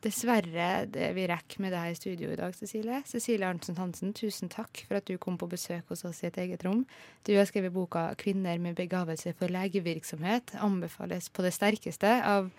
dessverre 0.04 0.86
det 0.92 1.08
vi 1.16 1.26
rekker 1.26 1.62
med 1.64 1.72
deg 1.74 1.92
i 1.92 1.98
studio 1.98 2.30
i 2.30 2.38
dag, 2.38 2.54
Cecilie. 2.54 3.00
Cecilie 3.08 3.48
Arntzen 3.48 3.78
Hansen, 3.80 4.12
tusen 4.16 4.50
takk 4.52 4.84
for 4.86 4.98
at 4.98 5.06
du 5.08 5.16
kom 5.18 5.38
på 5.40 5.48
besøk 5.50 5.88
hos 5.90 6.04
oss 6.06 6.22
i 6.22 6.28
et 6.28 6.38
eget 6.42 6.66
rom. 6.66 6.84
Du 7.26 7.34
har 7.36 7.46
skrevet 7.48 7.74
boka 7.74 8.14
'Kvinner 8.14 8.58
med 8.58 8.76
begavelse 8.76 9.34
for 9.34 9.48
legevirksomhet'. 9.48 10.54
Anbefales 10.60 11.28
på 11.28 11.42
det 11.42 11.54
sterkeste 11.54 12.22
av 12.22 12.50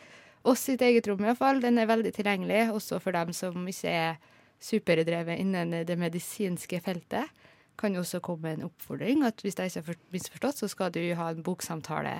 oss 0.43 0.67
i 0.69 0.73
et 0.73 0.81
eget 0.81 1.07
rom, 1.07 1.23
iallfall. 1.23 1.61
Den 1.61 1.77
er 1.77 1.85
veldig 1.85 2.13
tilgjengelig, 2.13 2.71
også 2.71 2.99
for 2.99 3.11
dem 3.11 3.33
som 3.33 3.67
ikke 3.67 3.89
er 3.89 4.17
superdrevet 4.59 5.39
innen 5.39 5.85
det 5.87 5.97
medisinske 5.99 6.79
feltet. 6.83 7.29
Kan 7.77 7.93
jo 7.93 8.01
også 8.01 8.19
komme 8.25 8.55
en 8.55 8.65
oppfordring 8.65 9.23
at 9.27 9.41
hvis 9.45 9.57
jeg 9.59 9.69
ikke 9.69 9.85
har 9.85 9.99
misforstått, 10.15 10.63
så 10.63 10.67
skal 10.71 10.91
du 10.95 11.01
ha 11.15 11.29
en 11.29 11.43
boksamtale 11.45 12.15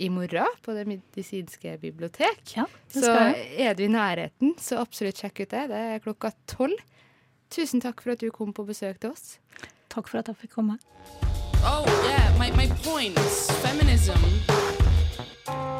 i 0.00 0.08
morgen 0.08 0.48
på 0.64 0.72
Det 0.72 0.86
medisinske 0.88 1.78
bibliotek. 1.80 2.42
det 2.44 2.92
så 2.92 3.00
skal 3.00 3.34
jeg. 3.34 3.48
er 3.58 3.74
du 3.74 3.82
i 3.84 3.88
nærheten, 3.88 4.54
så 4.58 4.80
absolutt 4.80 5.20
sjekk 5.20 5.40
ut 5.40 5.50
det. 5.50 5.68
Det 5.68 5.76
er 5.76 5.98
klokka 6.04 6.30
tolv. 6.46 6.76
Tusen 7.50 7.80
takk 7.80 8.00
for 8.00 8.12
at 8.12 8.20
du 8.20 8.30
kom 8.30 8.52
på 8.52 8.64
besøk 8.64 9.00
til 9.00 9.10
oss. 9.10 9.38
Takk 9.90 10.08
for 10.08 10.18
at 10.18 10.28
jeg 10.28 10.36
fikk 10.36 10.54
komme. 10.54 10.78
Oh, 11.64 11.84
yeah, 12.06 12.30
my, 12.38 12.50
my 12.56 12.68
point 12.84 13.18
is 13.18 13.50
feminism 13.60 14.20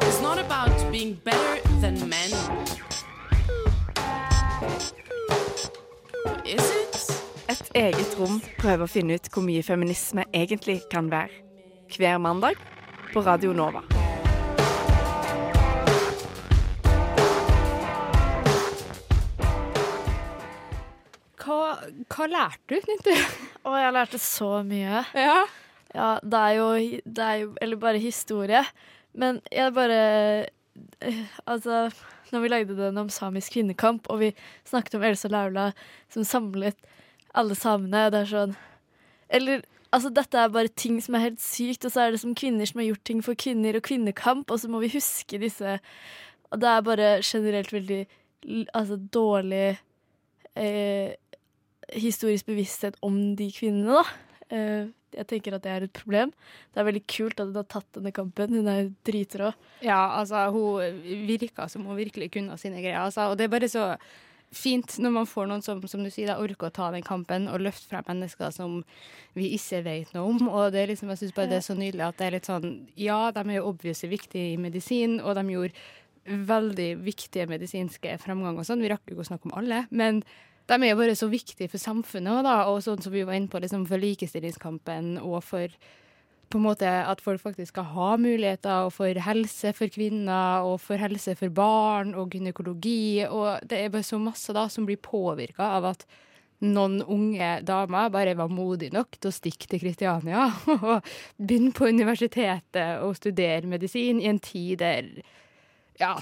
is 0.07 0.21
not 0.21 0.37
about 0.37 0.91
being 0.91 1.15
better 1.23 1.61
than 1.79 1.97
men. 2.09 2.90
Et 6.51 7.69
eget 7.79 8.15
rom 8.19 8.41
prøver 8.59 8.83
å 8.83 8.89
finne 8.91 9.15
ut 9.15 9.27
hvor 9.31 9.43
mye 9.45 9.63
feminisme 9.63 10.25
egentlig 10.35 10.81
kan 10.91 11.07
være. 11.11 11.31
Hver 11.91 12.17
mandag 12.19 12.59
på 13.13 13.23
Radio 13.23 13.53
Nova. 13.55 13.83
Hva, 21.41 21.59
hva 22.11 22.27
lærte 22.29 22.75
du, 22.75 22.77
Nintu? 22.89 23.13
Å, 23.63 23.75
jeg 23.79 23.95
lærte 23.95 24.19
så 24.21 24.51
mye. 24.67 25.05
Ja. 25.15 25.41
Ja, 25.91 26.11
det 26.23 26.39
er 26.39 26.53
jo, 26.55 26.67
det 27.03 27.23
er 27.25 27.39
jo 27.41 27.47
Eller 27.59 27.79
bare 27.79 27.99
historie. 27.99 28.61
Men 29.11 29.41
jeg 29.51 29.73
bare 29.75 30.03
Altså, 31.45 31.89
når 32.31 32.43
vi 32.43 32.47
lagde 32.51 32.77
den 32.77 32.97
om 32.97 33.09
samisk 33.11 33.57
kvinnekamp, 33.57 34.07
og 34.09 34.21
vi 34.21 34.31
snakket 34.67 34.95
om 34.95 35.03
Elsa 35.03 35.31
Laula 35.31 35.71
som 36.11 36.23
samlet 36.27 36.77
alle 37.35 37.55
samene, 37.55 38.09
det 38.11 38.23
er 38.23 38.31
sånn 38.31 38.55
Eller 39.31 39.61
altså, 39.91 40.11
dette 40.11 40.39
er 40.39 40.51
bare 40.51 40.71
ting 40.75 40.99
som 41.03 41.15
er 41.15 41.27
helt 41.29 41.43
sykt, 41.43 41.85
og 41.85 41.93
så 41.93 42.05
er 42.05 42.15
det 42.15 42.21
som 42.23 42.35
kvinner 42.35 42.67
som 42.67 42.81
har 42.81 42.89
gjort 42.91 43.05
ting 43.07 43.21
for 43.23 43.39
kvinner, 43.39 43.77
og 43.77 43.85
kvinnekamp, 43.87 44.51
og 44.51 44.59
så 44.59 44.71
må 44.71 44.81
vi 44.83 44.91
huske 44.95 45.39
disse 45.41 45.79
Og 46.51 46.59
det 46.59 46.67
er 46.67 46.87
bare 46.87 47.09
generelt 47.23 47.71
veldig 47.73 48.01
altså, 48.73 48.97
dårlig 49.13 49.77
eh, 50.55 51.15
historisk 51.93 52.45
bevissthet 52.45 52.97
om 53.01 53.35
de 53.35 53.51
kvinnene, 53.55 54.01
da. 54.01 54.30
Eh, 54.51 54.89
jeg 55.11 55.27
tenker 55.27 55.55
at 55.57 55.63
det 55.65 55.71
er 55.73 55.85
et 55.85 55.93
problem. 55.95 56.31
Det 56.71 56.79
er 56.79 56.87
veldig 56.87 57.03
kult 57.11 57.39
at 57.39 57.49
hun 57.49 57.59
har 57.59 57.69
tatt 57.71 57.87
denne 57.97 58.13
kampen. 58.15 58.57
Hun 58.61 58.71
er 58.71 58.91
dritrå. 59.07 59.51
Ja, 59.83 60.01
altså, 60.21 60.45
hun 60.55 61.25
virka 61.27 61.67
som 61.71 61.87
hun 61.89 61.99
virkelig 61.99 62.31
kunne 62.35 62.57
sine 62.61 62.79
greier. 62.79 63.01
Altså, 63.03 63.31
og 63.31 63.39
det 63.39 63.47
er 63.47 63.55
bare 63.55 63.71
så 63.71 63.89
fint 64.51 64.97
når 64.99 65.13
man 65.15 65.27
får 65.29 65.47
noen 65.47 65.63
som, 65.63 65.79
som 65.87 66.03
du 66.03 66.09
sier, 66.11 66.27
da, 66.27 66.39
orker 66.43 66.67
å 66.67 66.75
ta 66.75 66.89
den 66.91 67.05
kampen 67.07 67.47
og 67.47 67.63
løfte 67.63 67.87
frem 67.87 68.03
mennesker 68.07 68.51
som 68.55 68.81
vi 69.37 69.53
ikke 69.55 69.79
vet 69.87 70.11
noe 70.15 70.27
om. 70.33 70.43
Og 70.49 70.75
det 70.75 70.83
er 70.83 70.91
liksom, 70.91 71.11
jeg 71.13 71.23
syns 71.23 71.35
bare 71.37 71.51
det 71.53 71.61
er 71.61 71.67
så 71.69 71.77
nydelig 71.79 72.07
at 72.07 72.19
det 72.19 72.27
er 72.27 72.37
litt 72.37 72.51
sånn 72.51 72.69
Ja, 72.99 73.21
de 73.35 73.45
er 73.45 73.59
jo 73.61 73.69
obviously 73.71 74.11
viktige 74.11 74.53
i 74.53 74.59
medisin, 74.59 75.19
og 75.23 75.37
de 75.39 75.45
gjorde 75.55 76.37
veldig 76.51 76.89
viktige 77.01 77.47
medisinske 77.49 78.13
framgang 78.21 78.59
og 78.59 78.67
sånn. 78.67 78.83
Vi 78.83 78.91
rakk 78.91 79.07
jo 79.07 79.15
ikke 79.15 79.25
å 79.25 79.31
snakke 79.31 79.49
om 79.49 79.55
alle, 79.63 79.85
men 79.89 80.21
de 80.71 80.77
er 80.79 80.93
jo 80.93 80.99
bare 81.01 81.15
så 81.19 81.27
viktige 81.31 81.69
for 81.71 81.81
samfunnet 81.81 82.45
da, 82.47 82.61
og 82.71 82.79
sånn 82.85 83.01
som 83.03 83.13
vi 83.13 83.25
var 83.27 83.35
inne 83.35 83.51
på, 83.51 83.59
liksom 83.59 83.83
for 83.89 84.01
likestillingskampen 84.01 85.17
og 85.19 85.41
for 85.43 85.73
på 86.51 86.59
en 86.59 86.65
måte 86.65 86.87
at 86.87 87.21
folk 87.23 87.39
faktisk 87.39 87.71
skal 87.71 87.87
ha 87.93 88.09
muligheter 88.19 88.87
og 88.87 88.91
for 88.95 89.19
helse 89.23 89.71
for 89.77 89.91
kvinner 89.91 90.65
og 90.67 90.81
for 90.83 90.99
helse 90.99 91.35
for 91.39 91.53
barn 91.55 92.11
og 92.19 92.33
gynekologi. 92.35 93.23
Og 93.23 93.63
det 93.63 93.79
er 93.79 93.93
bare 93.93 94.03
så 94.03 94.19
masse 94.19 94.51
da 94.55 94.65
som 94.71 94.87
blir 94.87 94.99
påvirka 94.99 95.69
av 95.77 95.87
at 95.93 96.03
noen 96.61 96.99
unge 97.01 97.53
damer 97.65 98.11
bare 98.13 98.35
var 98.37 98.51
modige 98.51 98.93
nok 98.93 99.17
til 99.17 99.31
å 99.31 99.33
stikke 99.33 99.69
til 99.71 99.81
Kristiania 99.81 100.49
og 100.75 101.07
begynne 101.39 101.73
på 101.73 101.89
universitetet 101.89 103.01
og 103.01 103.15
studere 103.17 103.69
medisin 103.69 104.21
i 104.21 104.29
en 104.29 104.41
tid 104.43 104.83
der 104.83 105.09
ja, 105.99 106.13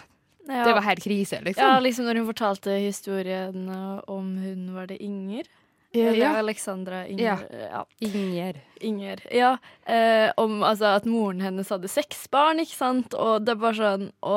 Ja. 0.49 0.65
det 0.65 0.73
var 0.73 0.81
helt 0.81 1.03
krise, 1.03 1.41
liksom. 1.45 1.63
Ja, 1.63 1.79
liksom 1.79 2.05
når 2.09 2.21
hun 2.21 2.29
fortalte 2.31 2.77
historien 2.81 3.69
eh, 3.69 3.99
om 4.09 4.31
hun 4.41 4.69
Var 4.73 4.87
det 4.89 4.97
Inger? 5.03 5.45
Ja, 5.91 6.07
Eller 6.09 6.25
ja. 6.25 6.31
Alexandra 6.37 7.07
Inger. 7.07 7.23
Ja. 7.51 7.67
ja. 7.71 7.85
Inger. 7.99 8.59
Inger. 8.79 9.21
Ja. 9.33 9.57
Eh, 9.85 10.31
om 10.37 10.63
altså, 10.63 10.85
at 10.85 11.05
moren 11.05 11.41
hennes 11.41 11.69
hadde 11.69 11.89
seks 11.89 12.27
barn, 12.29 12.61
ikke 12.61 12.77
sant? 12.77 13.13
Og 13.17 13.45
det 13.45 13.55
er 13.55 13.61
bare 13.63 13.77
sånn 13.79 14.09
å 14.21 14.35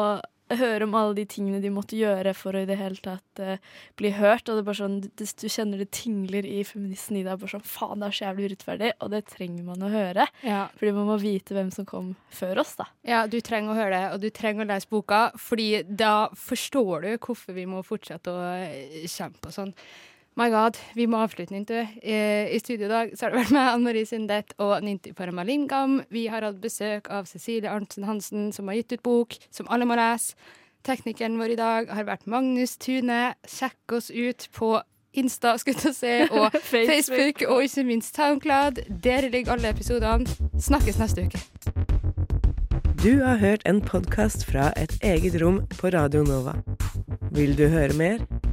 høre 0.61 0.87
om 0.87 0.97
alle 0.99 1.17
de 1.21 1.25
tingene 1.29 1.61
de 1.63 1.73
måtte 1.73 1.99
gjøre 1.99 2.35
for 2.37 2.57
å 2.57 2.63
i 2.63 2.69
det 2.69 2.79
hele 2.81 3.01
tatt 3.03 3.43
uh, 3.43 3.57
bli 4.01 4.13
hørt. 4.17 4.47
Og 4.49 4.59
det 4.59 4.63
er 4.63 4.69
bare 4.69 4.81
sånn, 4.81 4.99
du, 5.05 5.25
du 5.25 5.47
kjenner 5.47 5.83
det 5.83 5.91
tingler 5.95 6.47
i 6.49 6.63
feministen 6.67 7.19
i 7.21 7.25
deg. 7.27 7.41
Bare 7.41 7.55
sånn, 7.55 7.67
faen, 7.67 8.03
det 8.03 8.09
er 8.09 8.19
så 8.19 8.27
jævlig 8.27 8.51
urettferdig, 8.51 8.93
og 8.99 9.13
det 9.15 9.25
trenger 9.33 9.67
man 9.67 9.87
å 9.87 9.93
høre. 9.93 10.29
Ja. 10.47 10.63
Fordi 10.79 10.95
man 10.99 11.11
må 11.11 11.19
vite 11.23 11.57
hvem 11.57 11.73
som 11.75 11.89
kom 11.89 12.15
før 12.33 12.63
oss, 12.65 12.77
da. 12.81 12.89
Ja, 13.09 13.25
du 13.31 13.39
trenger 13.45 13.75
å 13.75 13.79
høre 13.79 13.97
det, 13.97 14.05
og 14.15 14.23
du 14.23 14.31
trenger 14.35 14.67
å 14.67 14.71
lese 14.73 14.91
boka, 14.93 15.25
fordi 15.41 15.69
da 15.89 16.15
forstår 16.39 17.07
du 17.07 17.11
hvorfor 17.17 17.57
vi 17.57 17.69
må 17.69 17.85
fortsette 17.87 18.33
å 18.33 18.49
eh, 18.63 19.05
kjempe 19.11 19.51
og 19.51 19.57
sånn. 19.57 19.77
My 20.33 20.49
God, 20.49 20.79
vi 20.97 21.05
må 21.07 21.19
avslutte, 21.21 21.53
Nintu. 21.53 21.75
Eh, 21.77 22.49
I 22.55 22.59
studio 22.63 22.87
i 22.87 22.91
dag 22.91 23.11
så 23.13 23.27
har 23.27 23.35
det 23.35 23.43
vært 23.43 23.53
meg, 23.53 23.67
Anne 23.69 23.85
Marie 23.85 24.09
Sindet 24.09 24.55
og 24.65 24.79
Nintu 24.81 25.11
Paramalingam. 25.17 25.99
Vi 26.09 26.25
har 26.33 26.47
hatt 26.47 26.61
besøk 26.63 27.11
av 27.13 27.29
Cecilie 27.29 27.69
Arntzen 27.69 28.07
Hansen, 28.09 28.47
som 28.57 28.71
har 28.71 28.79
gitt 28.81 28.95
ut 28.97 29.05
bok 29.05 29.37
som 29.53 29.69
alle 29.69 29.85
må 29.89 29.99
lese. 29.99 30.33
Teknikeren 30.89 31.37
vår 31.39 31.53
i 31.53 31.59
dag 31.61 31.93
har 31.93 32.09
vært 32.09 32.25
Magnus 32.27 32.79
Tune. 32.81 33.35
Sjekk 33.47 33.99
oss 33.99 34.09
ut 34.09 34.49
på 34.57 34.73
Insta 35.13 35.53
til 35.61 35.77
å 35.77 35.93
si, 35.93 36.15
og 36.33 36.55
Facebook. 36.57 36.89
Facebook, 36.89 37.43
og 37.53 37.67
ikke 37.69 37.85
minst 37.85 38.17
SoundCloud. 38.17 38.81
Der 39.05 39.29
ligger 39.29 39.53
alle 39.53 39.75
episodene. 39.77 40.25
Snakkes 40.57 40.97
neste 40.97 41.29
uke. 41.29 41.43
Du 43.05 43.21
har 43.21 43.37
hørt 43.37 43.67
en 43.69 43.83
podkast 43.85 44.47
fra 44.49 44.73
et 44.81 44.97
eget 45.05 45.37
rom 45.43 45.67
på 45.77 45.93
Radio 45.93 46.25
Nova. 46.25 46.57
Vil 47.37 47.53
du 47.59 47.67
høre 47.69 47.93
mer? 47.99 48.25